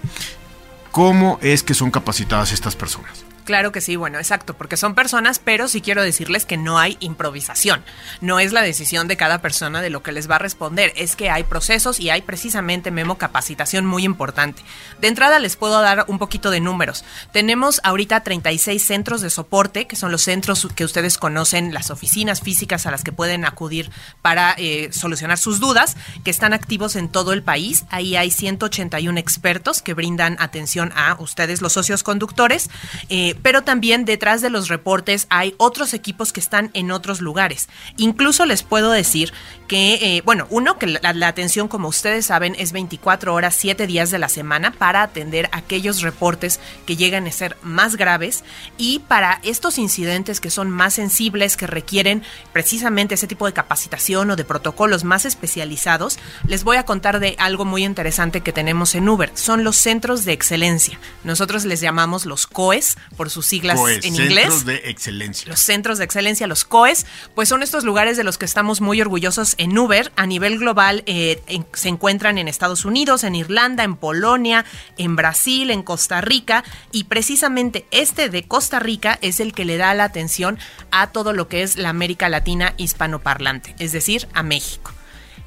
¿Cómo 0.91 1.39
es 1.41 1.63
que 1.63 1.73
son 1.73 1.91
capacitadas 1.91 2.51
estas 2.51 2.75
personas? 2.75 3.30
Claro 3.43 3.71
que 3.71 3.81
sí, 3.81 3.95
bueno, 3.95 4.19
exacto, 4.19 4.53
porque 4.53 4.77
son 4.77 4.95
personas, 4.95 5.39
pero 5.39 5.67
sí 5.67 5.81
quiero 5.81 6.03
decirles 6.03 6.45
que 6.45 6.57
no 6.57 6.77
hay 6.77 6.97
improvisación. 6.99 7.83
No 8.21 8.39
es 8.39 8.51
la 8.53 8.61
decisión 8.61 9.07
de 9.07 9.17
cada 9.17 9.41
persona 9.41 9.81
de 9.81 9.89
lo 9.89 10.03
que 10.03 10.11
les 10.11 10.29
va 10.29 10.35
a 10.35 10.39
responder, 10.39 10.93
es 10.95 11.15
que 11.15 11.29
hay 11.29 11.43
procesos 11.43 11.99
y 11.99 12.09
hay 12.09 12.21
precisamente 12.21 12.91
memo 12.91 13.17
capacitación 13.17 13.85
muy 13.85 14.03
importante. 14.03 14.63
De 14.99 15.07
entrada 15.07 15.39
les 15.39 15.55
puedo 15.55 15.81
dar 15.81 16.05
un 16.07 16.19
poquito 16.19 16.51
de 16.51 16.59
números. 16.59 17.03
Tenemos 17.31 17.81
ahorita 17.83 18.21
36 18.21 18.83
centros 18.83 19.21
de 19.21 19.29
soporte, 19.29 19.87
que 19.87 19.95
son 19.95 20.11
los 20.11 20.21
centros 20.21 20.67
que 20.75 20.85
ustedes 20.85 21.17
conocen, 21.17 21.73
las 21.73 21.89
oficinas 21.89 22.41
físicas 22.41 22.85
a 22.85 22.91
las 22.91 23.03
que 23.03 23.11
pueden 23.11 23.45
acudir 23.45 23.89
para 24.21 24.53
eh, 24.57 24.89
solucionar 24.91 25.37
sus 25.37 25.59
dudas, 25.59 25.97
que 26.23 26.31
están 26.31 26.53
activos 26.53 26.95
en 26.95 27.09
todo 27.09 27.33
el 27.33 27.43
país. 27.43 27.85
Ahí 27.89 28.15
hay 28.15 28.31
181 28.31 29.19
expertos 29.19 29.81
que 29.81 29.93
brindan 29.93 30.37
atención 30.39 30.91
a 30.95 31.15
ustedes, 31.19 31.61
los 31.61 31.73
socios 31.73 32.03
conductores. 32.03 32.69
Eh, 33.09 33.35
pero 33.41 33.63
también 33.63 34.05
detrás 34.05 34.41
de 34.41 34.49
los 34.49 34.67
reportes 34.67 35.27
hay 35.29 35.55
otros 35.57 35.93
equipos 35.93 36.33
que 36.33 36.39
están 36.39 36.71
en 36.73 36.91
otros 36.91 37.21
lugares. 37.21 37.69
Incluso 37.97 38.45
les 38.45 38.63
puedo 38.63 38.91
decir 38.91 39.33
que, 39.71 40.17
eh, 40.17 40.21
bueno, 40.25 40.47
uno, 40.49 40.77
que 40.77 40.85
la, 40.85 41.13
la, 41.13 41.29
atención, 41.29 41.69
como 41.69 41.87
ustedes 41.87 42.25
saben, 42.25 42.57
es 42.59 42.73
24 42.73 43.33
horas, 43.33 43.55
7 43.57 43.87
días 43.87 44.11
de 44.11 44.19
la 44.19 44.27
semana 44.27 44.73
para 44.73 45.01
atender 45.01 45.47
aquellos 45.53 46.01
reportes 46.01 46.59
que 46.85 46.97
llegan 46.97 47.25
a 47.25 47.31
ser 47.31 47.55
más 47.61 47.95
graves 47.95 48.43
y 48.77 48.99
para 48.99 49.39
estos 49.43 49.77
incidentes 49.77 50.41
que 50.41 50.49
son 50.49 50.69
más 50.69 50.95
sensibles, 50.95 51.55
que 51.55 51.67
requieren 51.67 52.21
precisamente 52.51 53.15
ese 53.15 53.27
tipo 53.27 53.45
de 53.45 53.53
capacitación 53.53 54.31
o 54.31 54.35
de 54.35 54.43
protocolos 54.43 55.05
más 55.05 55.23
especializados, 55.23 56.19
les 56.45 56.65
voy 56.65 56.75
a 56.75 56.83
contar 56.83 57.21
de 57.21 57.37
algo 57.39 57.63
muy 57.63 57.85
interesante 57.85 58.41
que 58.41 58.51
tenemos 58.51 58.93
en 58.93 59.07
Uber. 59.07 59.31
Son 59.35 59.63
los 59.63 59.77
centros 59.77 60.25
de 60.25 60.33
excelencia. 60.33 60.99
Nosotros 61.23 61.63
les 61.63 61.79
llamamos 61.79 62.25
los 62.25 62.45
COES, 62.45 62.97
por 63.15 63.29
sus 63.29 63.45
siglas 63.45 63.79
en 64.03 64.15
inglés. 64.15 64.47
Centros 64.47 64.65
de 64.65 64.75
excelencia. 64.89 65.47
Los 65.47 65.61
centros 65.61 65.97
de 65.97 66.03
excelencia, 66.03 66.45
los 66.45 66.65
COES, 66.65 67.05
pues 67.35 67.47
son 67.47 67.63
estos 67.63 67.85
lugares 67.85 68.17
de 68.17 68.25
los 68.25 68.37
que 68.37 68.43
estamos 68.43 68.81
muy 68.81 68.99
orgullosos 68.99 69.55
en 69.61 69.77
Uber. 69.77 70.11
A 70.15 70.25
nivel 70.25 70.57
global 70.57 71.03
eh, 71.05 71.41
en, 71.45 71.67
se 71.73 71.87
encuentran 71.87 72.39
en 72.39 72.47
Estados 72.47 72.83
Unidos, 72.83 73.23
en 73.23 73.35
Irlanda, 73.35 73.83
en 73.83 73.95
Polonia, 73.95 74.65
en 74.97 75.15
Brasil, 75.15 75.69
en 75.69 75.83
Costa 75.83 76.19
Rica 76.19 76.63
y 76.91 77.03
precisamente 77.03 77.85
este 77.91 78.29
de 78.29 78.43
Costa 78.47 78.79
Rica 78.79 79.19
es 79.21 79.39
el 79.39 79.53
que 79.53 79.65
le 79.65 79.77
da 79.77 79.93
la 79.93 80.05
atención 80.05 80.57
a 80.89 81.11
todo 81.11 81.31
lo 81.31 81.47
que 81.47 81.61
es 81.61 81.77
la 81.77 81.89
América 81.89 82.27
Latina 82.27 82.73
hispanoparlante, 82.77 83.75
es 83.77 83.91
decir, 83.91 84.27
a 84.33 84.41
México. 84.41 84.91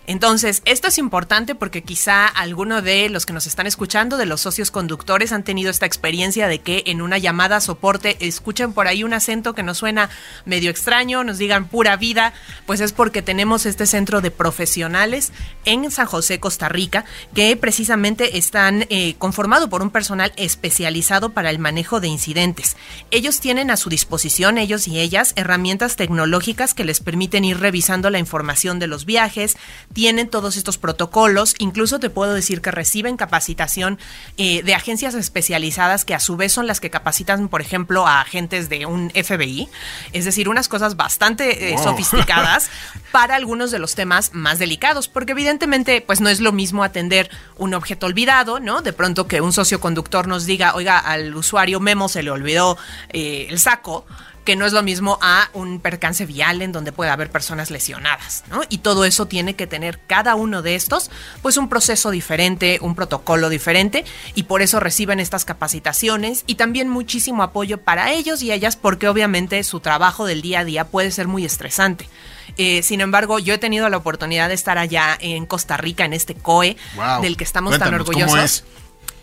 Entonces, 0.07 0.61
esto 0.66 0.88
es 0.88 0.98
importante 0.98 1.55
porque 1.55 1.82
quizá 1.82 2.26
alguno 2.26 2.82
de 2.82 3.09
los 3.09 3.24
que 3.24 3.32
nos 3.32 3.46
están 3.46 3.66
escuchando, 3.66 4.18
de 4.18 4.26
los 4.26 4.42
socios 4.42 4.70
conductores, 4.70 5.32
han 5.32 5.44
tenido 5.44 5.70
esta 5.70 5.86
experiencia 5.86 6.46
de 6.46 6.61
que 6.61 6.82
en 6.86 7.00
una 7.00 7.16
llamada 7.16 7.61
soporte 7.61 8.16
escuchen 8.20 8.74
por 8.74 8.86
ahí 8.86 9.02
un 9.02 9.14
acento 9.14 9.55
que 9.55 9.62
nos 9.62 9.78
suena 9.78 10.11
medio 10.44 10.70
extraño, 10.70 11.24
nos 11.24 11.38
digan 11.38 11.68
pura 11.68 11.96
vida, 11.96 12.34
pues 12.66 12.80
es 12.80 12.92
porque 12.92 13.22
tenemos 13.22 13.64
este 13.64 13.86
centro 13.86 14.20
de 14.20 14.30
profesionales 14.30 15.32
en 15.64 15.90
San 15.90 16.07
José, 16.07 16.38
Costa 16.38 16.68
Rica, 16.68 17.07
que 17.34 17.57
precisamente 17.57 18.36
están 18.36 18.86
eh, 18.90 19.14
conformado 19.16 19.70
por 19.70 19.80
un 19.80 19.90
personal 19.90 20.32
especializado 20.36 21.30
para 21.30 21.48
el 21.48 21.59
manejo 21.59 22.00
de 22.00 22.09
incidentes. 22.09 22.76
Ellos 23.11 23.40
tienen 23.40 23.70
a 23.70 23.78
su 23.78 23.88
disposición, 23.88 24.59
ellos 24.59 24.86
y 24.86 25.00
ellas, 25.00 25.32
herramientas 25.36 25.96
tecnológicas 25.96 26.74
que 26.74 26.84
les 26.84 27.00
permiten 27.00 27.44
ir 27.44 27.59
revisando 27.59 28.11
la 28.11 28.18
información 28.18 28.78
de 28.78 28.86
los 28.86 29.07
viajes, 29.07 29.57
tienen 29.95 30.28
todos 30.28 30.57
estos 30.57 30.76
protocolos, 30.76 31.55
incluso 31.59 31.99
te 32.01 32.11
puedo 32.11 32.34
decir 32.34 32.61
que 32.61 32.70
reciben 32.70 33.16
capacitación 33.16 33.99
eh, 34.36 34.62
de 34.62 34.74
agencias 34.74 35.14
especializadas 35.14 36.05
que 36.05 36.14
a 36.14 36.20
su 36.20 36.36
vez 36.36 36.53
son 36.53 36.66
las 36.66 36.80
que 36.80 36.90
capacitan, 36.90 37.49
por 37.49 37.62
ejemplo, 37.62 38.07
a 38.07 38.20
agentes 38.20 38.68
de 38.68 38.84
un 38.86 39.11
FBI, 39.11 39.68
es 40.12 40.24
decir, 40.24 40.49
unas 40.49 40.68
cosas 40.68 40.97
bastante 40.97 41.72
eh, 41.72 41.78
sofisticadas 41.78 42.68
para 43.12 43.36
algunos 43.36 43.70
de 43.70 43.78
los 43.78 43.95
temas 43.95 44.34
más 44.34 44.59
delicados, 44.59 45.09
porque 45.09 45.32
evidentemente 45.32 46.01
pues 46.01 46.20
no 46.20 46.28
es 46.28 46.40
lo 46.40 46.53
mismo 46.53 46.82
atender 46.82 47.30
un 47.57 47.72
objeto 47.72 48.07
olvidado, 48.07 48.59
¿no? 48.59 48.82
De 48.82 48.92
pronto 48.92 49.28
que 49.28 49.40
un 49.40 49.53
socioconductor 49.53 50.26
nos 50.26 50.45
diga, 50.45 50.74
oiga, 50.74 50.99
al 50.99 51.34
usuario 51.36 51.78
Memo 51.78 52.09
se 52.09 52.24
le 52.24 52.32
olvidó 52.32 52.76
eh, 53.11 53.47
el 53.49 53.61
saco, 53.61 54.05
que 54.45 54.57
no 54.57 54.66
es 54.66 54.72
lo 54.72 54.82
mismo 54.82 55.18
a 55.22 55.49
un 55.55 55.80
percance 55.80 56.26
vial 56.26 56.61
en 56.62 56.70
donde 56.72 56.92
puede 56.92 57.11
haber 57.11 57.30
personas 57.30 57.70
lesionadas, 57.70 58.45
¿no? 58.51 58.62
Y 58.68 58.78
todo 58.78 59.05
eso 59.05 59.26
tiene 59.26 59.55
que 59.57 59.66
tener 59.66 59.99
cada 60.07 60.34
uno 60.34 60.61
de 60.62 60.74
estos, 60.74 61.11
pues 61.42 61.57
un 61.57 61.68
proceso 61.68 62.11
diferente, 62.11 62.78
un 62.82 62.95
protocolo 62.95 63.49
diferente, 63.49 64.05
y 64.34 64.45
por 64.45 64.61
eso 64.62 64.80
reciben 64.80 65.18
estas 65.20 65.45
capacitaciones 65.45 66.45
y 66.47 66.55
también 66.57 66.88
muchísimo 66.88 67.42
apoyo 67.42 67.78
para 67.80 68.12
ellos 68.12 68.42
y 68.42 68.53
ellas, 68.53 68.76
porque 68.76 69.09
obviamente 69.09 69.62
su 69.64 69.80
trabajo 69.80 70.26
del 70.26 70.42
día 70.42 70.61
a 70.61 70.64
día 70.64 70.84
puede 70.84 71.11
ser 71.11 71.26
muy 71.26 71.45
estresante. 71.45 72.09
Eh, 72.57 72.82
sin 72.82 73.01
embargo, 73.01 73.38
yo 73.38 73.55
he 73.55 73.59
tenido 73.59 73.88
la 73.88 73.97
oportunidad 73.97 74.49
de 74.49 74.55
estar 74.55 74.76
allá 74.78 75.16
en 75.20 75.47
Costa 75.47 75.76
Rica, 75.76 76.05
en 76.05 76.12
este 76.12 76.34
COE, 76.34 76.76
Wow. 76.97 77.22
del 77.22 77.36
que 77.36 77.45
estamos 77.45 77.70
Cuéntanos, 77.70 78.05
tan 78.05 78.12
¿cómo 78.12 78.24
orgullosos. 78.26 78.64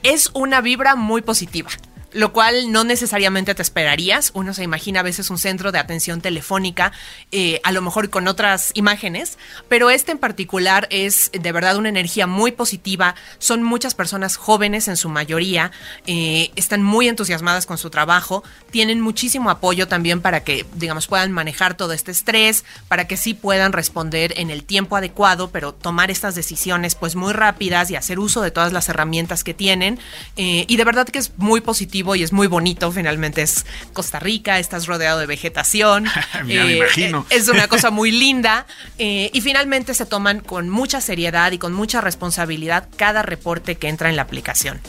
es? 0.04 0.22
es 0.26 0.30
una 0.34 0.62
vibra 0.62 0.96
muy 0.96 1.22
positiva. 1.22 1.70
Lo 2.14 2.34
cual 2.34 2.72
no 2.72 2.84
necesariamente 2.84 3.56
te 3.56 3.62
esperarías. 3.62 4.32
Uno 4.34 4.54
se 4.54 4.64
imagina 4.64 5.00
a 5.00 5.04
veces 5.04 5.30
un 5.30 5.38
centro 5.38 5.72
de 5.72 5.80
atención 5.80 6.20
telefónica, 6.20 6.92
eh, 7.32 7.62
a 7.64 7.72
lo 7.72 7.82
mejor 7.82 8.10
con 8.10 8.28
otras 8.28 8.72
imágenes, 8.74 9.38
pero 9.70 9.90
este 9.90 10.12
en 10.12 10.18
particular 10.18 10.88
es 10.90 11.32
de 11.32 11.52
verdad 11.52 11.78
una 11.78 11.90
energía 11.90 12.28
muy 12.28 12.52
positiva. 12.52 13.16
Son 13.40 13.64
muchas 13.64 13.96
personas 13.96 14.36
jóvenes 14.36 14.88
en 14.90 14.98
su 14.98 15.08
mayoría, 15.08 15.72
eh, 16.06 16.52
están 16.56 16.84
muy 16.84 17.08
entusiasmadas 17.08 17.66
con 17.66 17.78
su 17.78 17.90
trabajo, 17.90 18.44
tienen 18.72 19.00
muchísimo 19.00 19.50
apoyo 19.50 19.88
también 19.88 20.22
para 20.22 20.44
que, 20.44 20.66
digamos, 20.76 21.08
puedan 21.08 21.32
manejar 21.32 21.76
todo 21.76 21.94
este 21.94 22.12
estrés, 22.12 22.66
para 22.90 23.08
que 23.08 23.16
sí 23.16 23.34
puedan 23.34 23.72
responder 23.72 24.34
en 24.38 24.50
el 24.50 24.64
tiempo 24.64 24.98
adecuado, 24.98 25.50
pero 25.52 25.74
tomar 25.74 26.12
estas 26.12 26.36
decisiones 26.36 26.96
pues 26.96 27.16
muy 27.16 27.32
rápidas 27.32 27.90
y 27.90 27.96
hacer 27.96 28.20
uso 28.20 28.42
de 28.42 28.52
todas 28.52 28.74
las 28.74 28.90
herramientas 28.90 29.44
que 29.44 29.54
tienen. 29.54 30.00
Eh, 30.36 30.66
y 30.68 30.76
de 30.76 30.84
verdad 30.84 31.08
que 31.08 31.20
es 31.20 31.32
muy 31.38 31.62
positivo 31.62 32.01
y 32.16 32.24
es 32.24 32.34
muy 32.34 32.48
bonito. 32.48 32.92
Finalmente 32.92 33.42
es 33.42 33.66
Costa 33.94 34.20
Rica, 34.20 34.60
estás 34.60 34.88
rodeado 34.88 35.20
de 35.20 35.26
vegetación. 35.26 36.06
Me 36.46 36.78
imagino. 36.78 37.26
Es 37.30 37.48
una 37.48 37.68
cosa 37.68 37.92
muy 37.92 38.12
linda. 38.12 38.66
eh, 38.98 39.30
y 39.34 39.42
finalmente 39.42 39.94
se 39.94 40.06
toman 40.06 40.40
con 40.40 40.70
mucha 40.70 41.02
seriedad 41.02 41.52
y 41.52 41.58
con 41.58 41.74
mucha 41.74 42.02
responsabilidad 42.02 42.88
cada 42.98 43.22
reporte 43.22 43.76
que 43.76 43.88
entra 43.88 44.10
en 44.10 44.16
la 44.16 44.24
aplicación. 44.24 44.80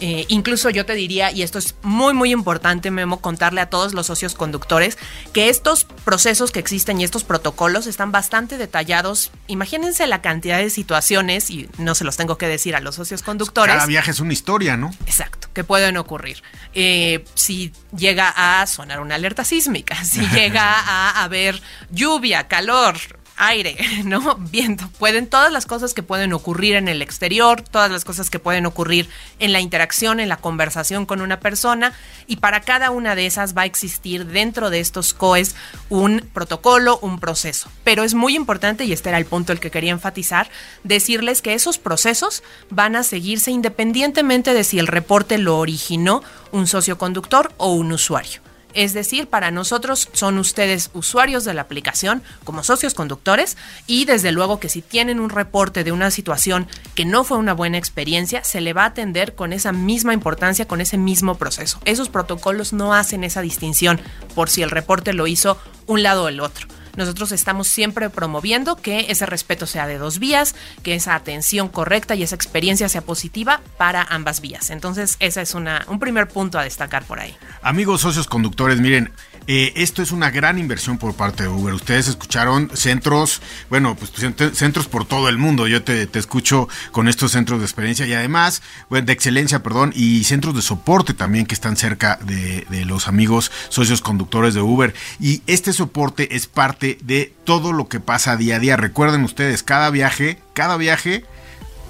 Eh, 0.00 0.26
incluso 0.28 0.68
yo 0.70 0.84
te 0.84 0.94
diría, 0.94 1.30
y 1.30 1.42
esto 1.42 1.58
es 1.58 1.74
muy 1.82 2.12
muy 2.12 2.30
importante, 2.30 2.90
Memo, 2.90 3.20
contarle 3.20 3.60
a 3.60 3.70
todos 3.70 3.94
los 3.94 4.06
socios 4.06 4.34
conductores, 4.34 4.98
que 5.32 5.48
estos 5.48 5.84
procesos 5.84 6.50
que 6.50 6.58
existen 6.58 7.00
y 7.00 7.04
estos 7.04 7.24
protocolos 7.24 7.86
están 7.86 8.12
bastante 8.12 8.58
detallados. 8.58 9.30
Imagínense 9.46 10.06
la 10.06 10.20
cantidad 10.20 10.58
de 10.58 10.70
situaciones, 10.70 11.50
y 11.50 11.68
no 11.78 11.94
se 11.94 12.04
los 12.04 12.16
tengo 12.16 12.36
que 12.36 12.46
decir 12.46 12.76
a 12.76 12.80
los 12.80 12.96
socios 12.96 13.22
conductores. 13.22 13.74
Cada 13.74 13.86
viaje 13.86 14.10
es 14.10 14.20
una 14.20 14.32
historia, 14.32 14.76
¿no? 14.76 14.94
Exacto, 15.06 15.48
que 15.52 15.64
pueden 15.64 15.96
ocurrir. 15.96 16.42
Eh, 16.74 17.24
si 17.34 17.72
llega 17.96 18.32
a 18.36 18.66
sonar 18.66 19.00
una 19.00 19.14
alerta 19.14 19.44
sísmica, 19.44 20.04
si 20.04 20.20
llega 20.28 20.74
a 20.78 21.24
haber 21.24 21.62
lluvia, 21.90 22.48
calor, 22.48 22.96
aire, 23.36 23.76
¿no? 24.04 24.36
Viento. 24.36 24.88
Pueden 24.98 25.26
todas 25.26 25.52
las 25.52 25.66
cosas 25.66 25.94
que 25.94 26.02
pueden 26.02 26.32
ocurrir 26.32 26.76
en 26.76 26.88
el 26.88 27.02
exterior, 27.02 27.62
todas 27.62 27.90
las 27.90 28.04
cosas 28.04 28.30
que 28.30 28.38
pueden 28.38 28.66
ocurrir 28.66 29.08
en 29.38 29.52
la 29.52 29.60
interacción, 29.60 30.20
en 30.20 30.28
la 30.28 30.36
conversación 30.36 31.06
con 31.06 31.20
una 31.20 31.40
persona. 31.40 31.92
Y 32.26 32.36
para 32.36 32.60
cada 32.60 32.90
una 32.90 33.14
de 33.14 33.26
esas 33.26 33.56
va 33.56 33.62
a 33.62 33.66
existir 33.66 34.26
dentro 34.26 34.70
de 34.70 34.80
estos 34.80 35.14
COEs 35.14 35.54
un 35.88 36.28
protocolo, 36.32 36.98
un 37.02 37.20
proceso. 37.20 37.70
Pero 37.84 38.04
es 38.04 38.14
muy 38.14 38.34
importante, 38.34 38.84
y 38.84 38.92
este 38.92 39.08
era 39.08 39.18
el 39.18 39.26
punto 39.26 39.52
el 39.52 39.60
que 39.60 39.70
quería 39.70 39.92
enfatizar, 39.92 40.48
decirles 40.84 41.42
que 41.42 41.54
esos 41.54 41.78
procesos 41.78 42.42
van 42.70 42.96
a 42.96 43.02
seguirse 43.02 43.50
independientemente 43.50 44.54
de 44.54 44.64
si 44.64 44.78
el 44.78 44.86
reporte 44.86 45.38
lo 45.38 45.58
originó 45.58 46.22
un 46.52 46.66
socioconductor 46.66 47.52
o 47.56 47.72
un 47.72 47.92
usuario. 47.92 48.45
Es 48.76 48.92
decir, 48.92 49.26
para 49.26 49.50
nosotros 49.50 50.10
son 50.12 50.36
ustedes 50.36 50.90
usuarios 50.92 51.46
de 51.46 51.54
la 51.54 51.62
aplicación 51.62 52.22
como 52.44 52.62
socios 52.62 52.92
conductores 52.92 53.56
y 53.86 54.04
desde 54.04 54.32
luego 54.32 54.60
que 54.60 54.68
si 54.68 54.82
tienen 54.82 55.18
un 55.18 55.30
reporte 55.30 55.82
de 55.82 55.92
una 55.92 56.10
situación 56.10 56.68
que 56.94 57.06
no 57.06 57.24
fue 57.24 57.38
una 57.38 57.54
buena 57.54 57.78
experiencia, 57.78 58.44
se 58.44 58.60
le 58.60 58.74
va 58.74 58.82
a 58.82 58.88
atender 58.88 59.34
con 59.34 59.54
esa 59.54 59.72
misma 59.72 60.12
importancia, 60.12 60.68
con 60.68 60.82
ese 60.82 60.98
mismo 60.98 61.36
proceso. 61.36 61.80
Esos 61.86 62.10
protocolos 62.10 62.74
no 62.74 62.92
hacen 62.92 63.24
esa 63.24 63.40
distinción 63.40 63.98
por 64.34 64.50
si 64.50 64.62
el 64.62 64.70
reporte 64.70 65.14
lo 65.14 65.26
hizo 65.26 65.58
un 65.86 66.02
lado 66.02 66.24
o 66.24 66.28
el 66.28 66.40
otro. 66.40 66.68
Nosotros 66.96 67.32
estamos 67.32 67.68
siempre 67.68 68.10
promoviendo 68.10 68.76
que 68.76 69.06
ese 69.08 69.26
respeto 69.26 69.66
sea 69.66 69.86
de 69.86 69.98
dos 69.98 70.18
vías, 70.18 70.54
que 70.82 70.94
esa 70.94 71.14
atención 71.14 71.68
correcta 71.68 72.14
y 72.14 72.22
esa 72.22 72.34
experiencia 72.34 72.88
sea 72.88 73.02
positiva 73.02 73.60
para 73.76 74.02
ambas 74.02 74.40
vías. 74.40 74.70
Entonces, 74.70 75.16
ese 75.20 75.42
es 75.42 75.54
un 75.54 75.98
primer 76.00 76.28
punto 76.28 76.58
a 76.58 76.64
destacar 76.64 77.04
por 77.04 77.20
ahí. 77.20 77.36
Amigos 77.62 78.00
socios 78.00 78.26
conductores, 78.26 78.80
miren, 78.80 79.12
eh, 79.46 79.72
esto 79.76 80.02
es 80.02 80.12
una 80.12 80.30
gran 80.30 80.58
inversión 80.58 80.98
por 80.98 81.14
parte 81.14 81.44
de 81.44 81.48
Uber. 81.48 81.74
Ustedes 81.74 82.08
escucharon 82.08 82.70
centros, 82.74 83.40
bueno, 83.70 83.94
pues 83.96 84.12
cent- 84.14 84.52
centros 84.54 84.88
por 84.88 85.04
todo 85.04 85.28
el 85.28 85.38
mundo. 85.38 85.66
Yo 85.66 85.82
te, 85.82 86.06
te 86.06 86.18
escucho 86.18 86.68
con 86.92 87.08
estos 87.08 87.32
centros 87.32 87.60
de 87.60 87.66
experiencia 87.66 88.06
y 88.06 88.12
además, 88.14 88.62
bueno, 88.90 89.06
de 89.06 89.12
excelencia, 89.12 89.62
perdón, 89.62 89.92
y 89.94 90.24
centros 90.24 90.54
de 90.54 90.62
soporte 90.62 91.14
también 91.14 91.46
que 91.46 91.54
están 91.54 91.76
cerca 91.76 92.18
de 92.24 92.84
los 92.84 93.08
amigos 93.08 93.50
socios 93.68 94.00
conductores 94.00 94.54
de 94.54 94.60
Uber. 94.60 94.94
Y 95.20 95.42
este 95.46 95.72
soporte 95.72 96.36
es 96.36 96.46
parte 96.46 96.98
de 97.02 97.32
todo 97.44 97.72
lo 97.72 97.88
que 97.88 98.00
pasa 98.00 98.36
día 98.36 98.56
a 98.56 98.58
día. 98.58 98.76
Recuerden 98.76 99.24
ustedes, 99.24 99.62
cada 99.62 99.90
viaje, 99.90 100.38
cada 100.54 100.76
viaje 100.76 101.24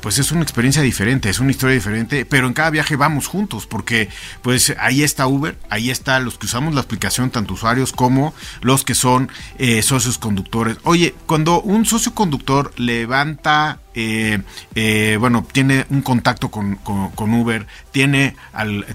pues 0.06 0.20
es 0.20 0.30
una 0.30 0.42
experiencia 0.42 0.82
diferente, 0.82 1.28
es 1.28 1.40
una 1.40 1.50
historia 1.50 1.74
diferente, 1.74 2.24
pero 2.24 2.46
en 2.46 2.52
cada 2.52 2.70
viaje 2.70 2.94
vamos 2.94 3.26
juntos, 3.26 3.66
porque 3.66 4.08
pues 4.40 4.72
ahí 4.78 5.02
está 5.02 5.26
Uber, 5.26 5.58
ahí 5.68 5.90
está 5.90 6.20
los 6.20 6.38
que 6.38 6.46
usamos 6.46 6.76
la 6.76 6.82
aplicación, 6.82 7.30
tanto 7.30 7.54
usuarios 7.54 7.92
como 7.92 8.32
los 8.60 8.84
que 8.84 8.94
son 8.94 9.28
eh, 9.58 9.82
socios 9.82 10.18
conductores. 10.18 10.76
Oye, 10.84 11.16
cuando 11.26 11.60
un 11.60 11.86
socio 11.86 12.14
conductor 12.14 12.72
levanta 12.76 13.80
eh, 13.94 14.42
eh, 14.76 15.16
bueno, 15.18 15.44
tiene 15.50 15.86
un 15.90 16.02
contacto 16.02 16.52
con, 16.52 16.78
Uber, 17.18 17.66
tiene, 17.90 18.36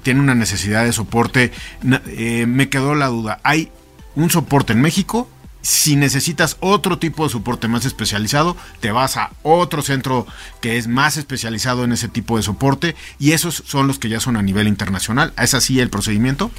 tiene 0.03 0.21
una 0.21 0.33
necesidad 0.33 0.85
de 0.85 0.93
soporte. 0.93 1.51
me 1.81 2.69
quedó 2.69 2.95
la 2.95 3.07
duda, 3.07 3.41
¿hay 3.43 3.69
un 4.15 4.29
soporte 4.29 4.71
en 4.71 4.79
México? 4.79 5.27
Si 5.61 5.95
necesitas 5.95 6.57
otro 6.59 6.97
tipo 6.97 7.23
de 7.23 7.29
soporte 7.29 7.67
más 7.67 7.85
especializado, 7.85 8.57
te 8.79 8.91
vas 8.91 9.17
a 9.17 9.31
otro 9.43 9.81
centro 9.81 10.25
que 10.59 10.77
es 10.77 10.87
más 10.87 11.17
especializado 11.17 11.83
en 11.83 11.91
ese 11.91 12.07
tipo 12.07 12.37
de 12.37 12.43
soporte 12.43 12.95
y 13.19 13.33
esos 13.33 13.63
son 13.65 13.87
los 13.87 13.99
que 13.99 14.09
ya 14.09 14.19
son 14.19 14.37
a 14.37 14.41
nivel 14.41 14.67
internacional. 14.67 15.33
¿Es 15.37 15.53
así 15.53 15.79
el 15.79 15.89
procedimiento? 15.89 16.51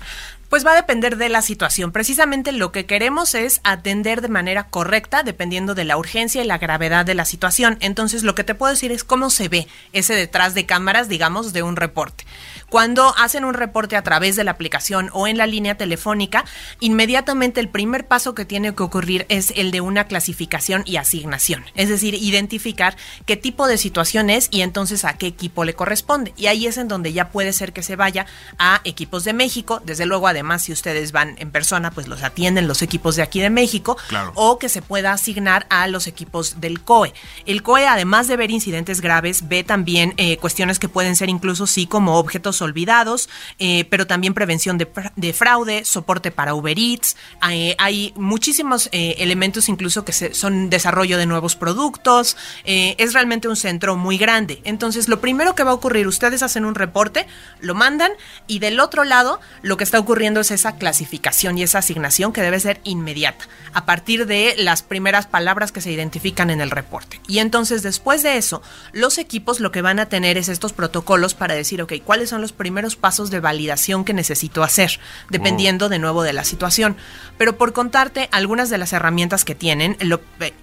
Pues 0.53 0.67
va 0.67 0.73
a 0.73 0.77
depender 0.77 1.17
de 1.17 1.31
la 1.31 1.41
situación. 1.41 1.93
Precisamente 1.93 2.53
lo 2.53 2.73
que 2.73 2.85
queremos 2.85 3.35
es 3.35 3.63
atender 3.65 4.21
de 4.21 4.29
manera 4.29 4.65
correcta 4.65 5.23
dependiendo 5.23 5.75
de 5.75 5.87
la 5.87 5.97
urgencia 5.97 6.45
y 6.45 6.47
la 6.47 6.59
gravedad 6.59 7.07
de 7.07 7.15
la 7.15 7.25
situación. 7.25 7.79
Entonces 7.81 8.23
lo 8.23 8.35
que 8.35 8.45
te 8.45 8.55
puedo 8.55 8.71
decir 8.71 8.93
es 8.93 9.03
cómo 9.03 9.31
se 9.31 9.49
ve 9.49 9.67
ese 9.95 10.15
detrás 10.15 10.53
de 10.53 10.67
cámaras, 10.67 11.09
digamos, 11.09 11.55
de 11.55 11.63
un 11.63 11.77
reporte. 11.77 12.27
Cuando 12.69 13.15
hacen 13.17 13.47
un 13.47 13.55
reporte 13.55 13.97
a 13.97 14.03
través 14.03 14.37
de 14.37 14.45
la 14.45 14.51
aplicación 14.51 15.09
o 15.15 15.27
en 15.27 15.39
la 15.39 15.47
línea 15.47 15.79
telefónica, 15.79 16.45
inmediatamente 16.81 17.59
el 17.59 17.71
primer 17.71 18.07
paso 18.07 18.35
que 18.35 18.45
tiene 18.45 18.75
que 18.75 18.83
ocurrir 18.83 19.25
es 19.31 19.55
el 19.57 19.71
de 19.71 19.81
una 19.81 20.05
clasificación 20.07 20.83
y 20.85 20.97
asignación. 20.97 21.65
Es 21.75 21.89
decir, 21.89 22.13
identificar 22.13 22.95
qué 23.25 23.39
tipo 23.39 23.67
de 23.69 23.79
situación 23.79 24.29
es 24.29 24.49
y 24.51 24.61
entonces 24.61 25.07
a 25.07 25.17
qué 25.17 25.29
equipo 25.29 25.65
le 25.65 25.73
corresponde. 25.73 26.35
Y 26.37 26.49
ahí 26.49 26.67
es 26.67 26.77
en 26.77 26.89
donde 26.89 27.15
ya 27.15 27.31
puede 27.31 27.55
ser 27.55 27.73
que 27.73 27.83
se 27.83 27.97
vaya 27.97 28.27
a 28.59 28.83
equipos 28.85 29.25
de 29.25 29.33
México. 29.33 29.81
Desde 29.85 30.05
luego, 30.05 30.29
además, 30.29 30.42
si 30.63 30.73
ustedes 30.73 31.13
van 31.13 31.37
en 31.39 31.51
persona, 31.51 31.91
pues 31.91 32.09
los 32.09 32.23
atienden 32.23 32.69
los 32.69 32.83
equipos 32.83 33.17
de 33.17 33.23
aquí 33.23 33.41
de 33.41 33.51
México. 33.51 33.97
O 34.35 34.59
que 34.59 34.69
se 34.69 34.83
pueda 34.83 35.13
asignar 35.13 35.67
a 35.71 35.87
los 35.89 36.07
equipos 36.07 36.61
del 36.61 36.81
COE. 36.81 37.15
El 37.47 37.63
COE, 37.63 37.87
además 37.87 38.29
de 38.29 38.37
ver 38.37 38.51
incidentes 38.51 39.01
graves, 39.01 39.49
ve 39.49 39.65
también 39.65 40.15
eh, 40.17 40.37
cuestiones 40.39 40.79
que 40.79 40.89
pueden 40.89 41.17
ser 41.17 41.29
incluso 41.29 41.67
sí 41.67 41.87
como 41.87 42.19
objetos 42.19 42.63
olvidados, 42.63 43.29
eh, 43.59 43.87
pero 43.91 44.07
también 44.07 44.35
prevención 44.35 44.79
de, 44.79 45.33
fraude, 45.33 45.85
soporte 45.85 46.31
para 46.31 46.55
Uber 46.55 46.79
Eats. 46.79 47.17
hay 47.41 48.13
muchísimos 48.17 48.89
eh, 48.93 49.17
elementos 49.19 49.69
incluso 49.69 50.05
que 50.05 50.13
son 50.13 50.71
desarrollo 50.71 51.19
de 51.19 51.27
nuevos 51.27 51.57
productos. 51.57 52.37
Es 52.65 53.13
realmente 53.13 53.49
un 53.49 53.57
centro 53.57 53.97
muy 53.97 54.19
grande. 54.19 54.61
Entonces, 54.65 55.09
lo 55.09 55.21
primero 55.21 55.55
que 55.55 55.65
va 55.65 55.71
a 55.71 55.75
ocurrir, 55.75 56.07
ustedes 56.07 56.43
hacen 56.43 56.65
un 56.65 56.75
reporte, 56.75 57.27
lo 57.61 57.75
mandan 57.75 58.13
y 58.47 58.59
del 58.59 58.81
otro 58.81 59.05
lado 59.05 59.41
lo 59.63 59.77
que 59.77 59.85
está 59.85 59.99
ocurriendo 59.99 60.32
es 60.41 60.51
esa 60.51 60.77
clasificación 60.77 61.59
y 61.59 61.63
esa 61.63 61.79
asignación 61.79 62.33
que 62.33 62.43
debe 62.43 62.61
ser 62.61 62.81
inmediata, 62.85 63.49
a 63.73 63.85
partir 63.87 64.27
de 64.27 64.55
las 64.59 64.83
primeras 64.83 65.27
palabras 65.27 65.73
que 65.73 65.81
se 65.81 65.93
identifican 65.93 66.51
en 66.51 66.61
el 66.61 66.71
reporte. 66.71 67.21
Y 67.27 67.39
entonces, 67.39 67.83
después 67.83 68.23
de 68.23 68.37
eso, 68.37 68.63
los 68.93 69.19
equipos 69.19 69.61
lo 69.61 69.73
que 69.73 69.83
van 69.83 69.99
a 69.99 70.07
tener 70.07 70.39
es 70.39 70.49
estos 70.49 70.73
protocolos 70.73 71.35
para 71.35 71.55
decir, 71.55 71.83
ok, 71.83 71.95
¿cuáles 72.05 72.31
son 72.31 72.41
los 72.41 72.53
primeros 72.53 72.97
pasos 72.97 73.31
de 73.31 73.41
validación 73.41 74.05
que 74.05 74.15
necesito 74.15 74.63
hacer, 74.63 75.01
dependiendo 75.29 75.89
de 75.89 75.99
nuevo 75.99 76.23
de 76.23 76.33
la 76.33 76.45
situación. 76.45 76.97
Pero 77.39 77.57
por 77.57 77.73
contarte 77.73 78.29
algunas 78.31 78.71
de 78.71 78.79
las 78.79 78.93
herramientas 78.93 79.45
que 79.45 79.55
tienen, 79.55 79.97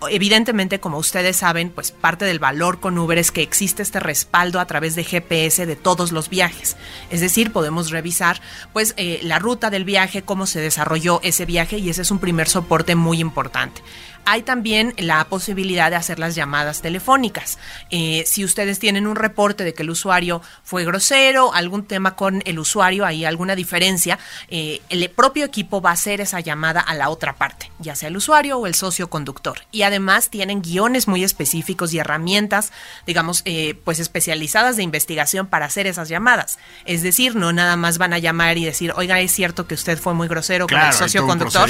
evidentemente, 0.10 0.80
como 0.80 0.98
ustedes 0.98 1.38
saben, 1.38 1.70
pues 1.70 1.92
parte 1.92 2.26
del 2.26 2.40
valor 2.40 2.80
con 2.80 2.98
Uber 2.98 3.18
es 3.18 3.32
que 3.32 3.42
existe 3.42 3.84
este 3.84 4.00
respaldo 4.00 4.60
a 4.60 4.66
través 4.66 4.96
de 4.96 5.04
GPS 5.04 5.66
de 5.66 5.76
todos 5.76 6.12
los 6.12 6.30
viajes. 6.30 6.78
Es 7.10 7.22
decir, 7.22 7.52
podemos 7.52 7.90
revisar 7.90 8.42
pues 8.72 8.94
eh, 8.98 9.20
la 9.24 9.40
ruta 9.40 9.59
del 9.70 9.84
viaje, 9.84 10.22
cómo 10.22 10.46
se 10.46 10.62
desarrolló 10.62 11.20
ese 11.22 11.46
viaje 11.46 11.78
y 11.78 11.90
ese 11.90 12.04
es 12.04 12.12
un 12.12 12.20
primer 12.20 12.48
soporte 12.48 12.96
muy 12.96 13.20
importante 13.20 13.82
hay 14.26 14.44
también 14.44 14.94
la 14.98 15.24
posibilidad 15.26 15.90
de 15.90 15.96
hacer 15.96 16.20
las 16.20 16.36
llamadas 16.36 16.82
telefónicas. 16.82 17.58
Eh, 17.90 18.24
si 18.28 18.44
ustedes 18.44 18.80
tienen 18.80 19.08
un 19.08 19.16
reporte 19.16 19.64
de 19.64 19.74
que 19.74 19.84
el 19.84 19.90
usuario 19.90 20.42
fue 20.64 20.86
grosero, 20.86 21.54
algún 21.54 21.86
tema 21.86 22.16
con 22.16 22.42
el 22.46 22.60
usuario, 22.60 23.06
hay 23.06 23.26
alguna 23.26 23.56
diferencia, 23.56 24.20
eh, 24.50 24.82
el 24.90 25.10
propio 25.10 25.46
equipo 25.46 25.82
va 25.82 25.92
a 25.92 25.94
hacer 25.94 26.22
esa 26.22 26.40
llamada 26.40 26.80
a 26.80 26.94
la 26.96 27.10
otra 27.10 27.36
parte, 27.36 27.72
ya 27.80 27.96
sea 27.96 28.10
el 28.10 28.18
usuario 28.18 28.58
o 28.58 28.68
el 28.68 28.76
socio 28.76 29.10
conductor. 29.10 29.60
Y 29.72 29.82
además 29.84 30.30
tienen 30.30 30.62
guiones 30.62 31.08
muy 31.08 31.24
específicos 31.24 31.94
y 31.94 32.00
herramientas, 32.00 32.72
digamos, 33.08 33.42
eh, 33.46 33.80
pues 33.84 34.00
especializadas 34.00 34.78
de 34.78 34.84
investigación 34.84 35.48
para 35.48 35.66
hacer 35.66 35.88
esas 35.88 36.10
llamadas. 36.10 36.60
Es 36.86 37.02
decir, 37.02 37.36
no 37.36 37.52
nada 37.54 37.76
más 37.76 37.98
van 37.98 38.14
a 38.14 38.20
llamar 38.20 38.58
y 38.58 38.66
decir, 38.66 38.94
oiga, 38.96 39.20
es 39.20 39.32
cierto 39.32 39.68
que 39.68 39.74
usted 39.74 40.00
fue 40.00 40.14
muy 40.14 40.28
grosero 40.28 40.68
con 40.68 40.80
el 40.80 40.94
socio 40.94 41.26
conductor. 41.26 41.70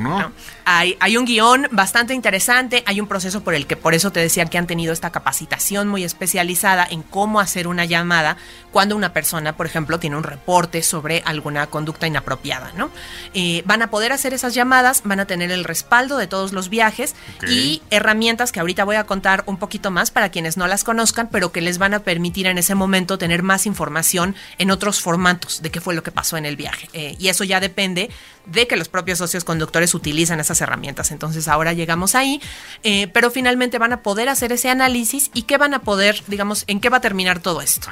¿no? 0.00 0.32
Hay, 0.64 0.96
hay 1.00 1.16
un 1.16 1.24
guion 1.24 1.68
bastante 1.88 2.12
interesante. 2.12 2.82
Hay 2.84 3.00
un 3.00 3.06
proceso 3.06 3.42
por 3.42 3.54
el 3.54 3.66
que 3.66 3.74
por 3.74 3.94
eso 3.94 4.12
te 4.12 4.20
decía 4.20 4.44
que 4.44 4.58
han 4.58 4.66
tenido 4.66 4.92
esta 4.92 5.08
capacitación 5.08 5.88
muy 5.88 6.04
especializada 6.04 6.86
en 6.90 7.02
cómo 7.02 7.40
hacer 7.40 7.66
una 7.66 7.86
llamada 7.86 8.36
cuando 8.72 8.94
una 8.94 9.14
persona, 9.14 9.56
por 9.56 9.64
ejemplo, 9.64 9.98
tiene 9.98 10.14
un 10.14 10.22
reporte 10.22 10.82
sobre 10.82 11.22
alguna 11.24 11.68
conducta 11.68 12.06
inapropiada, 12.06 12.72
¿no? 12.76 12.90
Eh, 13.32 13.62
van 13.64 13.80
a 13.80 13.88
poder 13.88 14.12
hacer 14.12 14.34
esas 14.34 14.52
llamadas, 14.52 15.00
van 15.04 15.18
a 15.20 15.24
tener 15.24 15.50
el 15.50 15.64
respaldo 15.64 16.18
de 16.18 16.26
todos 16.26 16.52
los 16.52 16.68
viajes 16.68 17.14
y 17.48 17.80
herramientas 17.88 18.52
que 18.52 18.60
ahorita 18.60 18.84
voy 18.84 18.96
a 18.96 19.04
contar 19.04 19.44
un 19.46 19.56
poquito 19.56 19.90
más 19.90 20.10
para 20.10 20.28
quienes 20.28 20.58
no 20.58 20.66
las 20.66 20.84
conozcan, 20.84 21.30
pero 21.32 21.52
que 21.52 21.62
les 21.62 21.78
van 21.78 21.94
a 21.94 22.00
permitir 22.00 22.48
en 22.48 22.58
ese 22.58 22.74
momento 22.74 23.16
tener 23.16 23.42
más 23.42 23.64
información 23.64 24.36
en 24.58 24.70
otros 24.70 25.00
formatos 25.00 25.62
de 25.62 25.70
qué 25.70 25.80
fue 25.80 25.94
lo 25.94 26.02
que 26.02 26.12
pasó 26.12 26.36
en 26.36 26.44
el 26.44 26.56
viaje. 26.56 26.90
Eh, 26.92 27.16
y 27.18 27.28
eso 27.28 27.44
ya 27.44 27.60
depende 27.60 28.10
de 28.44 28.66
que 28.66 28.76
los 28.76 28.88
propios 28.88 29.18
socios 29.18 29.44
conductores 29.44 29.94
utilizan 29.94 30.40
esas 30.40 30.60
herramientas. 30.60 31.10
Entonces 31.10 31.48
ahora 31.48 31.72
llegamos 31.78 32.14
ahí, 32.14 32.42
eh, 32.82 33.08
pero 33.08 33.30
finalmente 33.30 33.78
van 33.78 33.94
a 33.94 34.02
poder 34.02 34.28
hacer 34.28 34.52
ese 34.52 34.68
análisis 34.68 35.30
y 35.32 35.42
qué 35.42 35.56
van 35.56 35.72
a 35.72 35.78
poder, 35.78 36.22
digamos, 36.26 36.64
en 36.66 36.80
qué 36.80 36.90
va 36.90 36.98
a 36.98 37.00
terminar 37.00 37.40
todo 37.40 37.62
esto. 37.62 37.88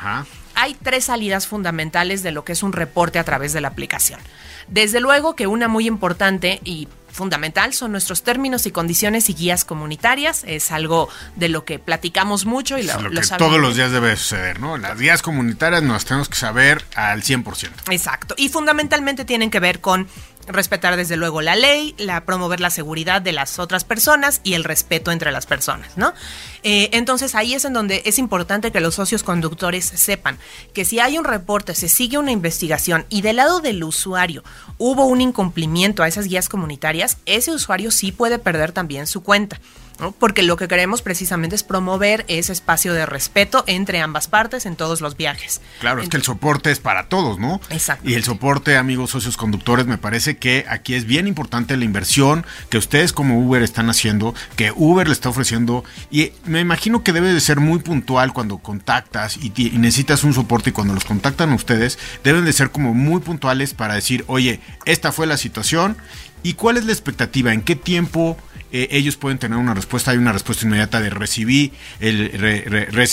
Hay 0.55 0.75
tres 0.75 1.07
salidas 1.07 1.47
fundamentales 1.47 2.23
de 2.23 2.33
lo 2.33 2.45
que 2.45 2.53
es 2.53 2.63
un 2.63 2.73
reporte 2.73 3.19
a 3.19 3.25
través 3.25 3.53
de 3.53 3.61
la 3.61 3.69
aplicación. 3.69 4.21
Desde 4.69 5.01
luego 5.01 5.37
que 5.37 5.47
una 5.47 5.69
muy 5.69 5.87
importante 5.87 6.61
y 6.65 6.89
fundamental 7.17 7.73
son 7.73 7.93
nuestros 7.93 8.23
términos 8.23 8.67
y 8.67 8.71
condiciones 8.71 9.29
y 9.31 9.35
guías 9.35 9.65
comunitarias. 9.65 10.45
Es 10.47 10.71
algo 10.71 11.09
de 11.35 11.49
lo 11.49 11.65
que 11.65 11.79
platicamos 11.81 12.45
mucho 12.45 12.79
y 12.79 12.85
lo, 12.85 13.01
lo, 13.01 13.21
que 13.21 13.27
todos 13.39 13.59
los 13.59 13.75
días 13.75 13.91
debe 13.91 14.15
suceder, 14.17 14.61
¿no? 14.61 14.77
Las 14.77 14.99
guías 14.99 15.23
comunitarias 15.23 15.83
nos 15.83 16.05
tenemos 16.05 16.29
que 16.29 16.37
saber 16.37 16.85
al 16.95 17.23
100%. 17.23 17.91
Exacto. 17.91 18.35
Y 18.39 18.51
fundamentalmente 18.51 19.25
tienen 19.25 19.51
que 19.51 19.59
ver 19.59 19.81
con 19.81 20.07
respetar 20.47 20.97
desde 20.97 21.17
luego 21.17 21.43
la 21.43 21.57
ley, 21.57 21.95
la 21.99 22.25
promover 22.25 22.61
la 22.61 22.71
seguridad 22.71 23.21
de 23.23 23.33
las 23.33 23.59
otras 23.59 23.85
personas 23.85 24.41
y 24.45 24.55
el 24.55 24.65
respeto 24.65 25.11
entre 25.11 25.33
las 25.33 25.47
personas, 25.47 25.97
¿no? 25.97 26.13
Eh, 26.63 26.91
entonces 26.93 27.35
ahí 27.35 27.55
es 27.55 27.65
en 27.65 27.73
donde 27.73 28.03
es 28.05 28.19
importante 28.19 28.73
que 28.73 28.81
los 28.81 28.95
socios 28.95 29.23
conductores 29.23 29.85
sepan 29.85 30.39
que 30.73 30.85
si 30.85 31.01
hay 31.01 31.19
un 31.19 31.25
reporte, 31.25 31.75
se 31.75 31.89
sigue 31.89 32.19
una 32.19 32.33
investigación 32.33 33.07
y 33.09 33.23
del 33.23 33.37
lado 33.37 33.61
del 33.61 33.83
usuario 33.85 34.43
hubo 34.79 35.07
un 35.07 35.21
incumplimiento 35.21 36.03
a 36.03 36.09
esas 36.09 36.27
guías 36.27 36.49
comunitarias, 36.49 37.19
ese 37.27 37.53
usuario 37.53 37.91
sí 37.91 38.13
puede 38.13 38.39
perder 38.39 38.73
también 38.73 39.07
su 39.07 39.23
cuenta 39.23 39.61
porque 40.19 40.43
lo 40.43 40.57
que 40.57 40.69
queremos 40.69 41.03
precisamente 41.03 41.57
es 41.57 41.63
promover 41.63 42.25
ese 42.29 42.53
espacio 42.53 42.95
de 42.95 43.07
respeto 43.07 43.65
entre 43.67 44.01
ambas 44.01 44.29
partes 44.29 44.67
en 44.67 44.77
todos 44.77 45.01
los 45.01 45.17
viajes. 45.17 45.61
Claro, 45.81 46.03
es 46.03 46.09
que 46.09 46.17
el 46.17 46.23
soporte 46.23 46.71
es 46.71 46.81
para 46.81 47.09
todos, 47.09 47.39
¿no? 47.39 47.61
Exacto. 47.71 48.09
Y 48.09 48.15
el 48.15 48.25
soporte, 48.25 48.77
amigos 48.77 49.11
socios 49.11 49.37
conductores, 49.37 49.87
me 49.87 49.99
parece 49.99 50.37
que 50.37 50.65
aquí 50.69 50.95
es 50.95 51.07
bien 51.07 51.27
importante 51.27 51.77
la 51.77 51.85
inversión 51.85 52.45
que 52.71 52.79
ustedes 52.79 53.13
como 53.13 53.39
Uber 53.41 53.63
están 53.63 53.91
haciendo, 53.91 54.35
que 54.57 54.73
Uber 54.75 55.07
le 55.07 55.13
está 55.13 55.29
ofreciendo, 55.29 55.85
y 56.11 56.33
me 56.45 56.61
imagino 56.61 57.03
que 57.03 57.13
debe 57.13 57.33
de 57.33 57.41
ser 57.41 57.61
muy 57.61 57.79
puntual 57.79 58.33
cuando 58.33 58.59
contactas 58.59 59.37
y, 59.37 59.53
y 59.57 59.79
necesitas 59.79 60.25
un 60.25 60.35
soporte 60.35 60.71
y 60.71 60.73
cuando 60.73 60.95
los 60.95 61.05
contactan 61.05 61.53
ustedes, 61.53 61.99
deben 62.25 62.45
de 62.45 62.53
ser 62.53 62.71
como 62.71 62.95
muy 62.95 63.21
puntuales 63.21 63.75
para 63.75 63.95
decir, 63.95 64.25
oye, 64.27 64.61
esta 64.85 65.13
fue 65.13 65.27
la 65.27 65.37
situación 65.37 65.97
y 66.47 66.55
cuál 66.55 66.77
es 66.77 66.85
la 66.85 66.93
expectativa, 66.93 67.53
en 67.53 67.61
qué 67.61 67.75
tiempo 67.75 68.37
eh, 68.71 68.87
ellos 68.93 69.17
pueden 69.17 69.37
tener 69.37 69.59
una 69.59 69.75
respuesta, 69.75 70.13
hay 70.13 70.19
una 70.19 70.31
respuesta 70.31 70.65
inmediata 70.65 71.01
de 71.01 71.11
recibí, 71.11 71.73
el, 71.99 72.31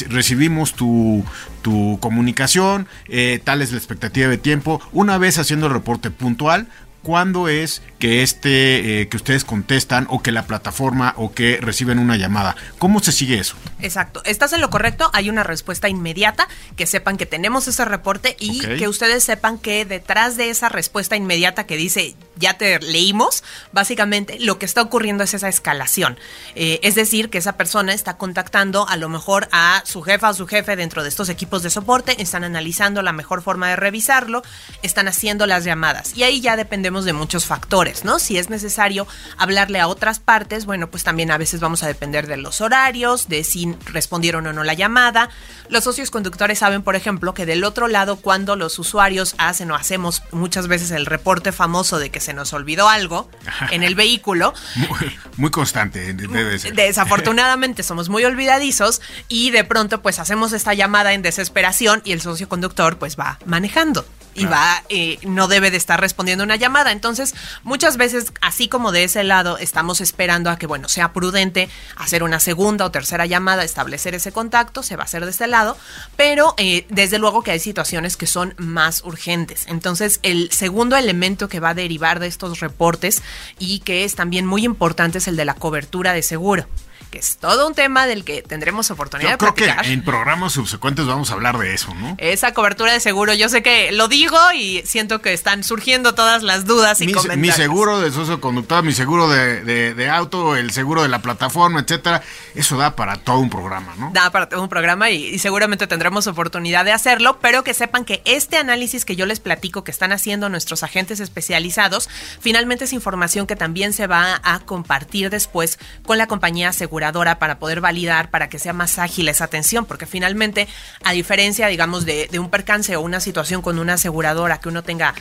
recibimos 0.08 0.76
tu, 0.76 1.26
tu 1.64 1.98
comunicación, 2.00 2.88
eh, 3.08 3.42
tal 3.44 3.64
es 3.64 3.72
la 3.72 3.80
expectativa 3.80 4.28
de 4.28 4.38
tiempo. 4.38 4.80
Una 4.92 5.18
vez 5.18 5.40
haciendo 5.40 5.66
el 5.66 5.74
reporte 5.74 6.12
puntual, 6.12 6.68
¿cuándo 7.02 7.48
es 7.48 7.82
que 8.00 8.24
este 8.24 9.02
eh, 9.02 9.08
que 9.10 9.18
ustedes 9.18 9.44
contestan 9.44 10.08
o 10.10 10.22
que 10.22 10.32
la 10.32 10.48
plataforma 10.48 11.14
o 11.18 11.34
que 11.34 11.58
reciben 11.62 12.00
una 12.00 12.18
llamada? 12.18 12.56
¿Cómo 12.80 13.00
se 13.02 13.12
sigue 13.12 13.40
eso? 13.40 13.56
Exacto. 13.82 14.22
Estás 14.26 14.54
en 14.54 14.62
lo 14.62 14.70
correcto. 14.70 15.10
Hay 15.14 15.30
una 15.30 15.44
respuesta 15.44 15.90
inmediata. 15.90 16.48
Que 16.76 16.88
sepan 16.88 17.18
que 17.18 17.26
tenemos 17.26 17.68
ese 17.68 17.86
reporte 17.86 18.36
y 18.40 18.60
que 18.60 18.88
ustedes 18.88 19.24
sepan 19.24 19.60
que 19.60 19.86
detrás 19.86 20.38
de 20.38 20.50
esa 20.50 20.70
respuesta 20.70 21.16
inmediata 21.16 21.66
que 21.66 21.78
dice 21.78 22.16
ya 22.36 22.58
te 22.58 22.80
leímos, 22.80 23.44
básicamente 23.72 24.40
lo 24.40 24.60
que 24.60 24.66
está 24.66 24.82
ocurriendo 24.82 25.24
es 25.24 25.34
esa 25.34 25.50
escalación. 25.50 26.18
Eh, 26.56 26.80
es 26.84 26.96
decir, 26.96 27.30
que 27.30 27.38
esa 27.38 27.58
persona 27.58 27.94
está 27.94 28.18
contactando 28.18 28.88
a 28.88 28.98
lo 28.98 29.10
mejor 29.10 29.48
a 29.52 29.84
su 29.86 30.02
jefa 30.02 30.30
o 30.30 30.34
su 30.34 30.48
jefe 30.48 30.76
dentro 30.76 31.04
de 31.04 31.10
estos 31.10 31.30
equipos 31.30 31.64
de 31.64 31.70
soporte, 31.70 32.22
están 32.22 32.44
analizando 32.44 33.02
la 33.02 33.14
mejor 33.14 33.42
forma 33.42 33.70
de 33.70 33.76
revisarlo, 33.76 34.44
están 34.82 35.08
haciendo 35.08 35.46
las 35.46 35.64
llamadas. 35.64 36.16
Y 36.16 36.24
ahí 36.24 36.42
ya 36.42 36.56
dependemos 36.56 37.06
de 37.06 37.14
muchos 37.14 37.46
factores, 37.46 38.04
¿no? 38.04 38.20
Si 38.20 38.38
es 38.38 38.50
necesario 38.50 39.08
hablarle 39.38 39.80
a 39.80 39.88
otras 39.88 40.20
partes, 40.20 40.66
bueno, 40.66 40.90
pues 40.90 41.04
también 41.04 41.32
a 41.32 41.38
veces 41.38 41.60
vamos 41.60 41.84
a 41.84 41.88
depender 41.88 42.28
de 42.28 42.38
los 42.38 42.62
horarios, 42.62 43.28
de 43.30 43.44
si 43.44 43.76
respondieron 43.86 44.48
o 44.48 44.54
no 44.54 44.64
la 44.64 44.74
llamada. 44.74 45.30
Los 45.70 45.86
socios 45.86 46.12
conductores 46.12 46.60
saben, 46.60 46.84
por 46.84 46.96
ejemplo, 46.96 47.34
que 47.34 47.46
del 47.46 47.64
otro 47.64 47.88
lado, 47.88 48.18
cuando 48.18 48.56
los 48.56 48.80
usuarios 48.80 49.36
hacen 49.38 49.72
o 49.72 49.76
hacemos 49.76 50.24
muchas 50.32 50.68
veces 50.68 50.92
el 50.92 51.06
reporte 51.06 51.52
famoso 51.52 52.00
de 52.00 52.10
que 52.10 52.20
se 52.24 52.34
nos 52.34 52.52
olvidó 52.54 52.90
algo 52.90 53.30
en 53.70 53.84
el 53.84 53.94
vehículo, 53.94 54.54
Muy, 54.76 55.20
muy 55.38 55.52
constante, 55.52 56.14
de- 56.14 56.28
debe 56.28 56.58
ser. 56.58 56.74
Desafortunadamente 56.74 57.84
somos 57.84 58.10
muy 58.10 58.24
olvidadizos 58.26 59.02
y 59.28 59.52
de 59.52 59.64
pronto 59.64 60.02
pues 60.02 60.18
hacemos 60.18 60.54
esta 60.54 60.74
llamada 60.74 61.14
en 61.14 61.22
desesperación 61.22 62.02
y 62.06 62.14
el 62.14 62.22
socio 62.22 62.50
conductor 62.50 62.98
pues 62.98 63.18
va 63.20 63.38
manejando 63.46 64.06
y 64.34 64.46
va, 64.46 64.84
eh, 64.90 65.20
no 65.24 65.48
debe 65.48 65.72
de 65.72 65.78
estar 65.78 66.00
respondiendo 66.00 66.44
una 66.44 66.56
llamada. 66.56 66.92
Entonces, 66.92 67.36
muchas 67.64 67.98
veces, 67.98 68.34
así 68.42 68.68
como 68.68 68.92
de 68.92 69.04
ese 69.04 69.24
lado, 69.24 69.58
estamos 69.58 70.02
esperando 70.02 70.50
a 70.50 70.58
que, 70.58 70.68
bueno, 70.68 70.90
sea 70.90 71.14
prudente 71.14 71.70
hacer 71.96 72.24
una 72.24 72.40
segunda 72.40 72.86
o 72.86 72.92
tercera 72.92 73.26
llamada, 73.26 73.64
establecer 73.64 74.16
ese 74.16 74.32
contacto, 74.32 74.84
se 74.84 74.96
va 74.96 75.04
a 75.04 75.06
hacer 75.06 75.26
de 75.26 75.32
este 75.32 75.48
lado, 75.48 75.78
pero 76.16 76.56
eh, 76.58 76.86
desde 76.90 77.20
luego 77.20 77.44
que 77.44 77.52
hay 77.52 77.60
situaciones 77.60 78.18
que 78.18 78.28
son 78.28 78.54
más 78.58 79.04
urgentes. 79.04 79.66
Entonces, 79.68 80.20
el 80.24 80.52
segundo 80.52 80.96
elemento 80.96 81.48
que 81.48 81.60
va 81.60 81.70
a 81.70 81.74
derivar 81.74 82.20
de 82.20 82.28
estos 82.28 82.60
reportes 82.60 83.22
y 83.60 83.80
que 83.80 84.04
es 84.04 84.16
también 84.16 84.46
muy 84.46 84.66
importante 84.66 85.20
es 85.20 85.28
el 85.28 85.36
de 85.36 85.46
la 85.46 85.56
cobertura 85.56 86.14
de 86.14 86.24
seguro 86.24 86.68
que 87.14 87.20
es 87.20 87.38
todo 87.38 87.68
un 87.68 87.76
tema 87.76 88.08
del 88.08 88.26
que 88.26 88.42
tendremos 88.42 88.90
oportunidad 88.90 89.30
Yo 89.30 89.34
de 89.34 89.54
creo 89.54 89.54
que 89.54 89.92
en 89.94 90.04
programas 90.04 90.54
subsecuentes 90.54 91.06
vamos 91.06 91.30
a 91.30 91.36
hablar 91.36 91.60
de 91.60 91.72
eso, 91.76 91.94
¿no? 91.94 92.16
Esa 92.18 92.56
cobertura 92.56 92.92
de 92.92 93.00
seguro, 93.00 93.36
yo 93.36 93.50
sé 93.50 93.62
que 93.62 93.92
lo 93.92 94.08
digo 94.08 94.36
y 94.56 94.82
siento 94.84 95.22
que 95.22 95.32
están 95.32 95.64
surgiendo 95.64 96.16
todas 96.16 96.42
las 96.42 96.66
dudas 96.66 97.00
y 97.02 97.06
Mi, 97.06 97.14
comentarios. 97.14 97.40
mi 97.46 97.52
seguro 97.52 98.00
de 98.00 98.10
socio 98.10 98.42
conductor, 98.42 98.84
mi 98.84 98.94
seguro 98.94 99.30
de, 99.30 99.64
de- 99.64 99.94
de 99.94 100.10
auto, 100.10 100.56
el 100.56 100.72
seguro 100.72 101.04
de 101.04 101.10
la 101.10 101.20
plataforma, 101.22 101.82
etcétera, 101.82 102.24
eso 102.56 102.78
da 102.78 102.96
para 102.96 103.18
todo 103.18 103.38
un 103.38 103.52
programa, 103.52 103.94
¿no? 104.00 104.10
Da 104.12 104.32
para 104.32 104.50
todo 104.50 104.64
un 104.64 104.70
programa 104.70 105.12
y, 105.12 105.24
y 105.28 105.38
seguramente 105.38 105.86
tendremos 105.86 106.26
oportunidad 106.26 106.84
de 106.84 106.94
hacerlo, 106.94 107.38
pero 107.44 107.64
que 107.64 107.76
sepan 107.76 108.06
que 108.06 108.24
este 108.26 108.58
análisis 108.58 109.06
que 109.06 109.16
yo 109.16 109.28
les 109.28 109.40
platico 109.40 109.84
que 109.84 109.92
están 109.92 110.12
haciendo 110.14 110.50
nuestros 110.50 110.82
agentes 110.82 111.20
especializados, 111.20 112.10
finalmente 112.42 112.86
es 112.86 112.94
información 112.94 113.46
que 113.46 113.56
también 113.56 113.94
se 113.94 114.08
va 114.08 114.42
a 114.44 114.62
compartir 114.62 115.30
después 115.30 115.78
con 116.08 116.18
la 116.18 116.26
compañía 116.26 116.70
aseguradora 116.70 117.03
para 117.12 117.60
poder 117.60 117.82
validar, 117.82 118.30
para 118.30 118.50
que 118.50 118.60
sea 118.60 118.74
más 118.74 119.00
ágil 119.00 119.28
esa 119.30 119.46
atención, 119.46 119.86
porque 119.86 120.06
finalmente, 120.06 120.68
a 121.04 121.12
diferencia, 121.12 121.68
digamos, 121.68 122.06
de, 122.06 122.28
de 122.32 122.40
un 122.40 122.50
percance 122.50 122.96
o 122.96 123.02
una 123.02 123.20
situación 123.20 123.62
con 123.62 123.80
una 123.80 123.94
aseguradora 123.94 124.60
que 124.60 124.70
uno 124.70 124.84
tenga 124.84 125.14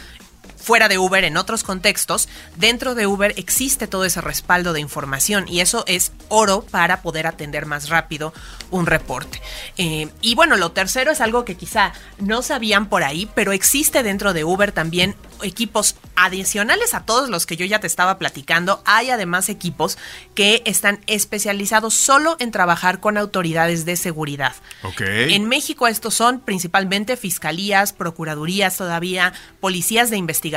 fuera 0.62 0.88
de 0.88 0.96
Uber 0.96 1.24
en 1.24 1.36
otros 1.36 1.64
contextos, 1.64 2.28
dentro 2.56 2.94
de 2.94 3.06
Uber 3.06 3.34
existe 3.36 3.88
todo 3.88 4.04
ese 4.04 4.20
respaldo 4.20 4.72
de 4.72 4.80
información 4.80 5.46
y 5.48 5.60
eso 5.60 5.84
es 5.88 6.12
oro 6.28 6.64
para 6.70 7.02
poder 7.02 7.26
atender 7.26 7.66
más 7.66 7.88
rápido 7.88 8.32
un 8.70 8.86
reporte. 8.86 9.42
Eh, 9.76 10.08
y 10.20 10.34
bueno, 10.34 10.56
lo 10.56 10.70
tercero 10.72 11.10
es 11.10 11.20
algo 11.20 11.44
que 11.44 11.56
quizá 11.56 11.92
no 12.18 12.42
sabían 12.42 12.88
por 12.88 13.02
ahí, 13.02 13.28
pero 13.34 13.52
existe 13.52 14.02
dentro 14.02 14.32
de 14.32 14.44
Uber 14.44 14.72
también 14.72 15.16
equipos 15.42 15.96
adicionales 16.14 16.94
a 16.94 17.04
todos 17.04 17.28
los 17.28 17.46
que 17.46 17.56
yo 17.56 17.66
ya 17.66 17.80
te 17.80 17.88
estaba 17.88 18.18
platicando. 18.18 18.82
Hay 18.84 19.10
además 19.10 19.48
equipos 19.48 19.98
que 20.34 20.62
están 20.64 21.00
especializados 21.08 21.94
solo 21.94 22.36
en 22.38 22.52
trabajar 22.52 23.00
con 23.00 23.16
autoridades 23.16 23.84
de 23.84 23.96
seguridad. 23.96 24.54
Ok. 24.82 25.00
En 25.00 25.48
México 25.48 25.88
estos 25.88 26.14
son 26.14 26.38
principalmente 26.38 27.16
fiscalías, 27.16 27.92
procuradurías 27.92 28.76
todavía, 28.76 29.32
policías 29.60 30.10
de 30.10 30.18
investigación 30.18 30.51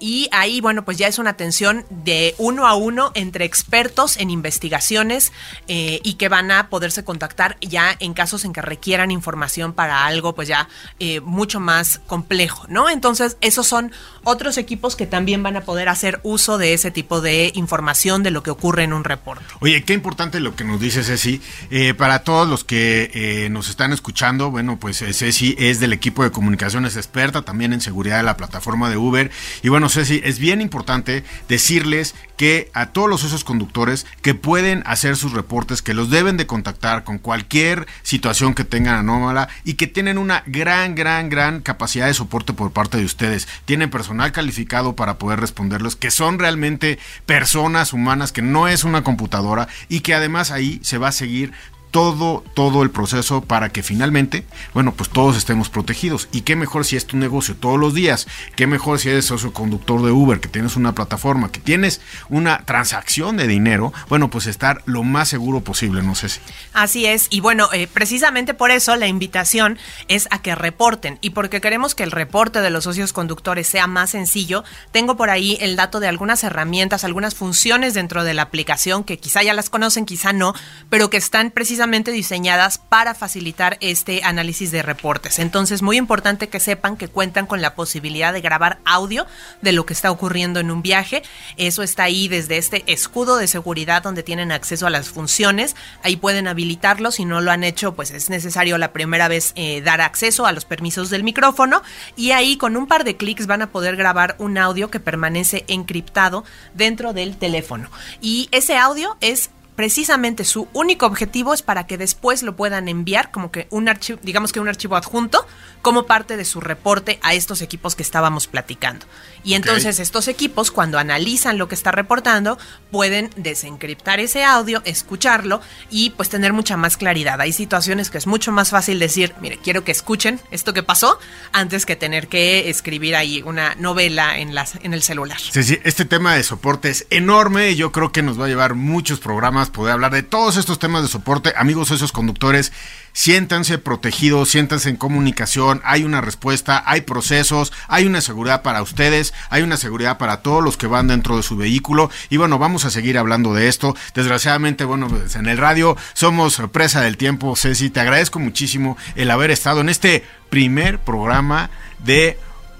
y 0.00 0.28
ahí, 0.32 0.60
bueno, 0.60 0.84
pues 0.84 0.98
ya 0.98 1.06
es 1.06 1.18
una 1.18 1.30
atención 1.30 1.84
de 1.90 2.34
uno 2.38 2.66
a 2.66 2.74
uno 2.74 3.12
entre 3.14 3.44
expertos 3.44 4.16
en 4.16 4.30
investigaciones 4.30 5.32
eh, 5.68 6.00
y 6.02 6.14
que 6.14 6.28
van 6.28 6.50
a 6.50 6.68
poderse 6.68 7.04
contactar 7.04 7.56
ya 7.60 7.94
en 8.00 8.14
casos 8.14 8.44
en 8.44 8.52
que 8.52 8.62
requieran 8.62 9.10
información 9.10 9.72
para 9.72 10.04
algo, 10.06 10.34
pues 10.34 10.48
ya 10.48 10.68
eh, 10.98 11.20
mucho 11.20 11.60
más 11.60 12.00
complejo, 12.06 12.66
¿no? 12.68 12.88
Entonces, 12.88 13.36
esos 13.40 13.66
son 13.66 13.92
otros 14.24 14.58
equipos 14.58 14.96
que 14.96 15.06
también 15.06 15.42
van 15.42 15.56
a 15.56 15.62
poder 15.62 15.88
hacer 15.88 16.20
uso 16.22 16.58
de 16.58 16.74
ese 16.74 16.90
tipo 16.90 17.20
de 17.20 17.52
información 17.54 18.22
de 18.22 18.30
lo 18.30 18.42
que 18.42 18.50
ocurre 18.50 18.84
en 18.84 18.92
un 18.92 19.04
reporte. 19.04 19.44
Oye, 19.60 19.82
qué 19.84 19.92
importante 19.92 20.40
lo 20.40 20.54
que 20.54 20.64
nos 20.64 20.80
dice 20.80 21.02
Ceci. 21.02 21.40
Eh, 21.70 21.94
para 21.94 22.24
todos 22.24 22.48
los 22.48 22.64
que 22.64 23.10
eh, 23.14 23.48
nos 23.50 23.68
están 23.68 23.92
escuchando, 23.92 24.50
bueno, 24.50 24.78
pues 24.78 25.02
eh, 25.02 25.12
Ceci 25.12 25.54
es 25.58 25.80
del 25.80 25.92
equipo 25.92 26.22
de 26.22 26.30
comunicaciones 26.30 26.96
experta 26.96 27.42
también 27.42 27.72
en 27.72 27.80
seguridad 27.80 28.18
de 28.18 28.22
la 28.22 28.36
plataforma 28.36 28.90
de 28.90 28.96
Uber. 28.96 29.30
Y 29.62 29.68
bueno, 29.68 29.88
Ceci, 29.88 30.20
es 30.24 30.38
bien 30.38 30.60
importante 30.60 31.24
decirles 31.48 32.14
que 32.36 32.70
a 32.74 32.86
todos 32.86 33.08
los 33.08 33.20
socios 33.20 33.44
conductores 33.44 34.06
que 34.20 34.34
pueden 34.34 34.82
hacer 34.86 35.16
sus 35.16 35.32
reportes, 35.32 35.82
que 35.82 35.94
los 35.94 36.10
deben 36.10 36.36
de 36.36 36.46
contactar 36.46 37.04
con 37.04 37.18
cualquier 37.18 37.86
situación 38.02 38.54
que 38.54 38.64
tengan 38.64 38.96
anómala 38.96 39.48
y 39.64 39.74
que 39.74 39.86
tienen 39.86 40.18
una 40.18 40.42
gran, 40.46 40.94
gran, 40.94 41.28
gran 41.28 41.60
capacidad 41.60 42.06
de 42.06 42.14
soporte 42.14 42.52
por 42.52 42.72
parte 42.72 42.98
de 42.98 43.04
ustedes. 43.04 43.46
Tienen 43.64 43.90
calificado 44.32 44.94
para 44.94 45.18
poder 45.18 45.40
responderlos, 45.40 45.96
que 45.96 46.10
son 46.10 46.38
realmente 46.38 46.98
personas 47.26 47.92
humanas, 47.92 48.32
que 48.32 48.42
no 48.42 48.68
es 48.68 48.84
una 48.84 49.02
computadora 49.02 49.68
y 49.88 50.00
que 50.00 50.14
además 50.14 50.50
ahí 50.50 50.80
se 50.82 50.98
va 50.98 51.08
a 51.08 51.12
seguir 51.12 51.52
todo, 51.92 52.42
todo 52.54 52.82
el 52.82 52.90
proceso 52.90 53.42
para 53.42 53.68
que 53.68 53.82
finalmente, 53.82 54.46
bueno, 54.72 54.94
pues 54.94 55.10
todos 55.10 55.36
estemos 55.36 55.68
protegidos. 55.68 56.26
Y 56.32 56.40
qué 56.40 56.56
mejor 56.56 56.86
si 56.86 56.96
es 56.96 57.06
tu 57.06 57.18
negocio 57.18 57.54
todos 57.54 57.78
los 57.78 57.92
días, 57.92 58.26
qué 58.56 58.66
mejor 58.66 58.98
si 58.98 59.10
eres 59.10 59.26
socio 59.26 59.52
conductor 59.52 60.02
de 60.02 60.10
Uber, 60.10 60.40
que 60.40 60.48
tienes 60.48 60.74
una 60.74 60.94
plataforma, 60.94 61.52
que 61.52 61.60
tienes 61.60 62.00
una 62.30 62.64
transacción 62.64 63.36
de 63.36 63.46
dinero, 63.46 63.92
bueno, 64.08 64.30
pues 64.30 64.46
estar 64.46 64.82
lo 64.86 65.02
más 65.02 65.28
seguro 65.28 65.60
posible, 65.60 66.02
no 66.02 66.14
sé 66.14 66.30
si. 66.30 66.40
Así 66.72 67.04
es, 67.04 67.26
y 67.28 67.40
bueno, 67.40 67.68
eh, 67.74 67.86
precisamente 67.92 68.54
por 68.54 68.70
eso 68.70 68.96
la 68.96 69.06
invitación 69.06 69.78
es 70.08 70.28
a 70.30 70.40
que 70.40 70.54
reporten 70.54 71.18
y 71.20 71.30
porque 71.30 71.60
queremos 71.60 71.94
que 71.94 72.04
el 72.04 72.10
reporte 72.10 72.62
de 72.62 72.70
los 72.70 72.84
socios 72.84 73.12
conductores 73.12 73.66
sea 73.66 73.86
más 73.86 74.10
sencillo, 74.10 74.64
tengo 74.92 75.18
por 75.18 75.28
ahí 75.28 75.58
el 75.60 75.76
dato 75.76 76.00
de 76.00 76.08
algunas 76.08 76.42
herramientas, 76.42 77.04
algunas 77.04 77.34
funciones 77.34 77.92
dentro 77.92 78.24
de 78.24 78.32
la 78.32 78.42
aplicación 78.42 79.04
que 79.04 79.18
quizá 79.18 79.42
ya 79.42 79.52
las 79.52 79.68
conocen, 79.68 80.06
quizá 80.06 80.32
no, 80.32 80.54
pero 80.88 81.10
que 81.10 81.18
están 81.18 81.50
precisamente 81.50 81.81
diseñadas 81.90 82.78
para 82.78 83.14
facilitar 83.14 83.76
este 83.80 84.22
análisis 84.22 84.70
de 84.70 84.82
reportes. 84.82 85.38
Entonces, 85.38 85.82
muy 85.82 85.96
importante 85.96 86.48
que 86.48 86.60
sepan 86.60 86.96
que 86.96 87.08
cuentan 87.08 87.46
con 87.46 87.60
la 87.60 87.74
posibilidad 87.74 88.32
de 88.32 88.40
grabar 88.40 88.78
audio 88.84 89.26
de 89.62 89.72
lo 89.72 89.84
que 89.84 89.92
está 89.92 90.10
ocurriendo 90.10 90.60
en 90.60 90.70
un 90.70 90.82
viaje. 90.82 91.22
Eso 91.56 91.82
está 91.82 92.04
ahí 92.04 92.28
desde 92.28 92.58
este 92.58 92.84
escudo 92.86 93.36
de 93.36 93.48
seguridad 93.48 94.02
donde 94.02 94.22
tienen 94.22 94.52
acceso 94.52 94.86
a 94.86 94.90
las 94.90 95.08
funciones. 95.08 95.74
Ahí 96.02 96.16
pueden 96.16 96.46
habilitarlo. 96.46 97.10
Si 97.10 97.24
no 97.24 97.40
lo 97.40 97.50
han 97.50 97.64
hecho, 97.64 97.94
pues 97.94 98.10
es 98.12 98.30
necesario 98.30 98.78
la 98.78 98.92
primera 98.92 99.28
vez 99.28 99.52
eh, 99.56 99.80
dar 99.80 100.00
acceso 100.00 100.46
a 100.46 100.52
los 100.52 100.64
permisos 100.64 101.10
del 101.10 101.24
micrófono. 101.24 101.82
Y 102.16 102.30
ahí 102.30 102.56
con 102.56 102.76
un 102.76 102.86
par 102.86 103.04
de 103.04 103.16
clics 103.16 103.46
van 103.46 103.62
a 103.62 103.70
poder 103.70 103.96
grabar 103.96 104.36
un 104.38 104.56
audio 104.56 104.90
que 104.90 105.00
permanece 105.00 105.64
encriptado 105.68 106.44
dentro 106.74 107.12
del 107.12 107.36
teléfono. 107.36 107.90
Y 108.20 108.48
ese 108.52 108.76
audio 108.76 109.16
es 109.20 109.50
precisamente 109.76 110.44
su 110.44 110.68
único 110.72 111.06
objetivo 111.06 111.54
es 111.54 111.62
para 111.62 111.86
que 111.86 111.98
después 111.98 112.42
lo 112.42 112.56
puedan 112.56 112.88
enviar 112.88 113.30
como 113.30 113.50
que 113.50 113.66
un 113.70 113.88
archivo, 113.88 114.18
digamos 114.22 114.52
que 114.52 114.60
un 114.60 114.68
archivo 114.68 114.96
adjunto 114.96 115.46
como 115.82 116.06
parte 116.06 116.36
de 116.36 116.44
su 116.44 116.60
reporte 116.60 117.18
a 117.22 117.34
estos 117.34 117.60
equipos 117.60 117.96
que 117.96 118.02
estábamos 118.02 118.46
platicando. 118.46 119.04
Y 119.44 119.54
entonces 119.54 119.98
estos 119.98 120.28
equipos 120.28 120.70
cuando 120.70 120.98
analizan 120.98 121.58
lo 121.58 121.68
que 121.68 121.74
está 121.74 121.90
reportando 121.90 122.58
pueden 122.92 123.30
desencriptar 123.36 124.20
ese 124.20 124.44
audio, 124.44 124.80
escucharlo 124.84 125.60
y 125.90 126.10
pues 126.10 126.28
tener 126.28 126.52
mucha 126.52 126.76
más 126.76 126.96
claridad. 126.96 127.40
Hay 127.40 127.52
situaciones 127.52 128.08
que 128.10 128.18
es 128.18 128.28
mucho 128.28 128.52
más 128.52 128.70
fácil 128.70 129.00
decir, 129.00 129.34
mire, 129.40 129.58
quiero 129.58 129.82
que 129.82 129.90
escuchen 129.90 130.40
esto 130.52 130.72
que 130.72 130.84
pasó 130.84 131.18
antes 131.52 131.84
que 131.84 131.96
tener 131.96 132.28
que 132.28 132.70
escribir 132.70 133.16
ahí 133.16 133.42
una 133.42 133.74
novela 133.74 134.38
en 134.38 134.54
las 134.54 134.76
en 134.82 134.94
el 134.94 135.02
celular. 135.02 135.38
Sí, 135.40 135.64
sí, 135.64 135.78
este 135.82 136.04
tema 136.04 136.34
de 136.34 136.44
soporte 136.44 136.90
es 136.90 137.06
enorme 137.10 137.70
y 137.70 137.76
yo 137.76 137.90
creo 137.90 138.12
que 138.12 138.22
nos 138.22 138.40
va 138.40 138.44
a 138.44 138.48
llevar 138.48 138.74
muchos 138.74 139.18
programas 139.18 139.70
poder 139.70 139.94
hablar 139.94 140.12
de 140.12 140.22
todos 140.22 140.56
estos 140.56 140.78
temas 140.78 141.02
de 141.02 141.08
soporte. 141.08 141.52
Amigos 141.56 141.88
socios 141.88 142.12
conductores, 142.12 142.72
siéntanse 143.12 143.78
protegidos, 143.78 144.50
siéntanse 144.50 144.90
en 144.90 144.96
comunicación, 144.96 145.80
hay 145.84 146.04
una 146.04 146.20
respuesta, 146.20 146.82
hay 146.86 147.02
procesos, 147.02 147.72
hay 147.88 148.06
una 148.06 148.20
seguridad 148.20 148.62
para 148.62 148.82
ustedes, 148.82 149.34
hay 149.50 149.62
una 149.62 149.76
seguridad 149.76 150.18
para 150.18 150.38
todos 150.38 150.62
los 150.62 150.76
que 150.76 150.86
van 150.86 151.08
dentro 151.08 151.36
de 151.36 151.42
su 151.42 151.56
vehículo. 151.56 152.10
Y 152.30 152.36
bueno, 152.36 152.58
vamos 152.58 152.84
a 152.84 152.90
seguir 152.90 153.18
hablando 153.18 153.54
de 153.54 153.68
esto. 153.68 153.96
Desgraciadamente, 154.14 154.84
bueno, 154.84 155.08
pues 155.08 155.36
en 155.36 155.46
el 155.46 155.58
radio 155.58 155.96
somos 156.14 156.60
presa 156.72 157.00
del 157.00 157.16
tiempo, 157.16 157.56
Ceci, 157.56 157.90
te 157.90 158.00
agradezco 158.00 158.38
muchísimo 158.38 158.96
el 159.14 159.30
haber 159.30 159.50
estado 159.50 159.80
en 159.80 159.88
este 159.88 160.24
primer 160.50 160.98
programa 160.98 161.70
de 162.04 162.38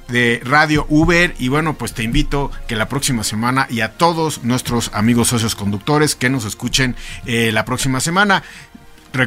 de 0.09 0.41
Radio 0.45 0.87
Uber. 0.89 1.35
Y 1.39 1.49
bueno 1.49 1.74
pues 1.74 1.95
te 1.95 2.03
invito 2.03 2.53
que 2.68 2.76
la 2.76 2.89
próxima 2.89 3.24
semana 3.24 3.66
y 3.68 3.80
a 3.80 3.93
todos 3.93 4.45
nuestros 4.45 4.91
amigos 4.93 5.28
socios 5.28 5.57
conductores 5.57 6.14
que 6.14 6.30
nos 6.30 6.45
escuchen 6.45 6.95
eh, 7.24 7.51
la 7.53 7.64
próxima 7.64 8.01
semana 8.01 8.45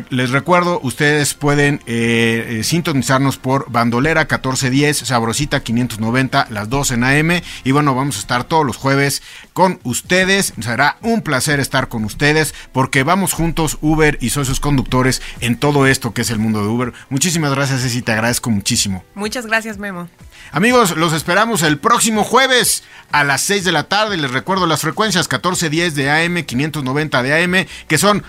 les 0.10 0.32
recuerdo, 0.32 0.80
ustedes 0.84 1.34
pueden 1.34 1.82
eh, 1.86 2.60
eh, 2.60 2.64
sintonizarnos 2.64 3.38
por 3.38 3.72
Bandolera 3.72 4.22
1410, 4.22 4.98
Sabrosita 4.98 5.62
590, 5.62 6.48
las 6.50 6.70
2 6.70 6.92
en 6.92 7.04
AM. 7.04 7.42
Y 7.64 7.72
bueno, 7.72 7.96
vamos 7.96 8.18
a 8.18 8.20
estar 8.20 8.44
todos 8.44 8.66
los 8.66 8.78
jueves 8.78 9.22
con 9.54 9.80
ustedes. 9.84 10.54
Será 10.62 10.98
un 11.02 11.22
placer 11.22 11.60
estar 11.60 11.88
con 11.88 12.04
ustedes 12.06 12.54
porque 12.72 13.04
vamos 13.04 13.34
juntos, 13.34 13.78
Uber 13.82 14.18
y 14.22 14.30
socios 14.30 14.60
conductores, 14.60 15.22
en 15.40 15.58
todo 15.58 15.88
esto 15.88 16.14
que 16.14 16.22
es 16.22 16.30
el 16.30 16.40
mundo 16.40 16.62
de 16.62 16.68
Uber. 16.68 16.94
Muchísimas 17.10 17.54
gracias, 17.54 17.82
Ceci, 17.82 18.02
te 18.02 18.12
agradezco 18.12 18.50
muchísimo. 18.50 19.04
Muchas 19.14 19.46
gracias, 19.46 19.78
Memo. 19.78 20.10
Amigos, 20.52 20.96
los 20.96 21.14
esperamos 21.14 21.64
el 21.64 21.78
próximo 21.78 22.24
jueves 22.24 22.84
a 23.12 23.24
las 23.24 23.42
6 23.42 23.64
de 23.64 23.72
la 23.72 23.84
tarde. 23.84 24.18
Les 24.18 24.32
recuerdo 24.32 24.68
las 24.68 24.82
frecuencias 24.82 25.26
1410 25.26 25.96
de 25.96 26.10
AM, 26.10 26.44
590 26.44 27.24
de 27.24 27.44
AM, 27.44 27.68
que 27.88 27.98
son 27.98 28.24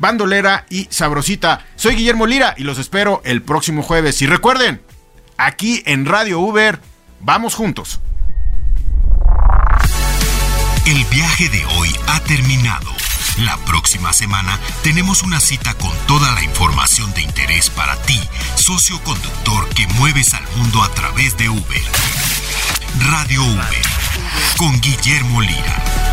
bandolera 0.00 0.66
y 0.68 0.88
sabrosita. 0.90 1.64
Soy 1.76 1.94
Guillermo 1.94 2.26
Lira 2.26 2.54
y 2.56 2.64
los 2.64 2.78
espero 2.78 3.22
el 3.24 3.42
próximo 3.42 3.82
jueves. 3.82 4.20
Y 4.22 4.26
recuerden, 4.26 4.82
aquí 5.36 5.82
en 5.86 6.06
Radio 6.06 6.40
Uber, 6.40 6.80
vamos 7.20 7.54
juntos. 7.54 8.00
El 10.86 11.04
viaje 11.04 11.48
de 11.48 11.64
hoy 11.66 11.94
ha 12.08 12.18
terminado. 12.20 12.90
La 13.38 13.56
próxima 13.58 14.12
semana 14.12 14.58
tenemos 14.82 15.22
una 15.22 15.38
cita 15.38 15.74
con 15.74 15.92
toda 16.06 16.32
la 16.32 16.42
información 16.42 17.12
de 17.14 17.22
interés 17.22 17.70
para 17.70 17.96
ti, 18.02 18.20
socio 18.56 19.00
conductor 19.04 19.68
que 19.68 19.86
mueves 19.86 20.34
al 20.34 20.44
mundo 20.56 20.82
a 20.82 20.92
través 20.94 21.36
de 21.36 21.48
Uber. 21.48 21.82
Radio 23.10 23.44
Uber, 23.44 23.82
con 24.58 24.80
Guillermo 24.80 25.40
Lira. 25.40 26.09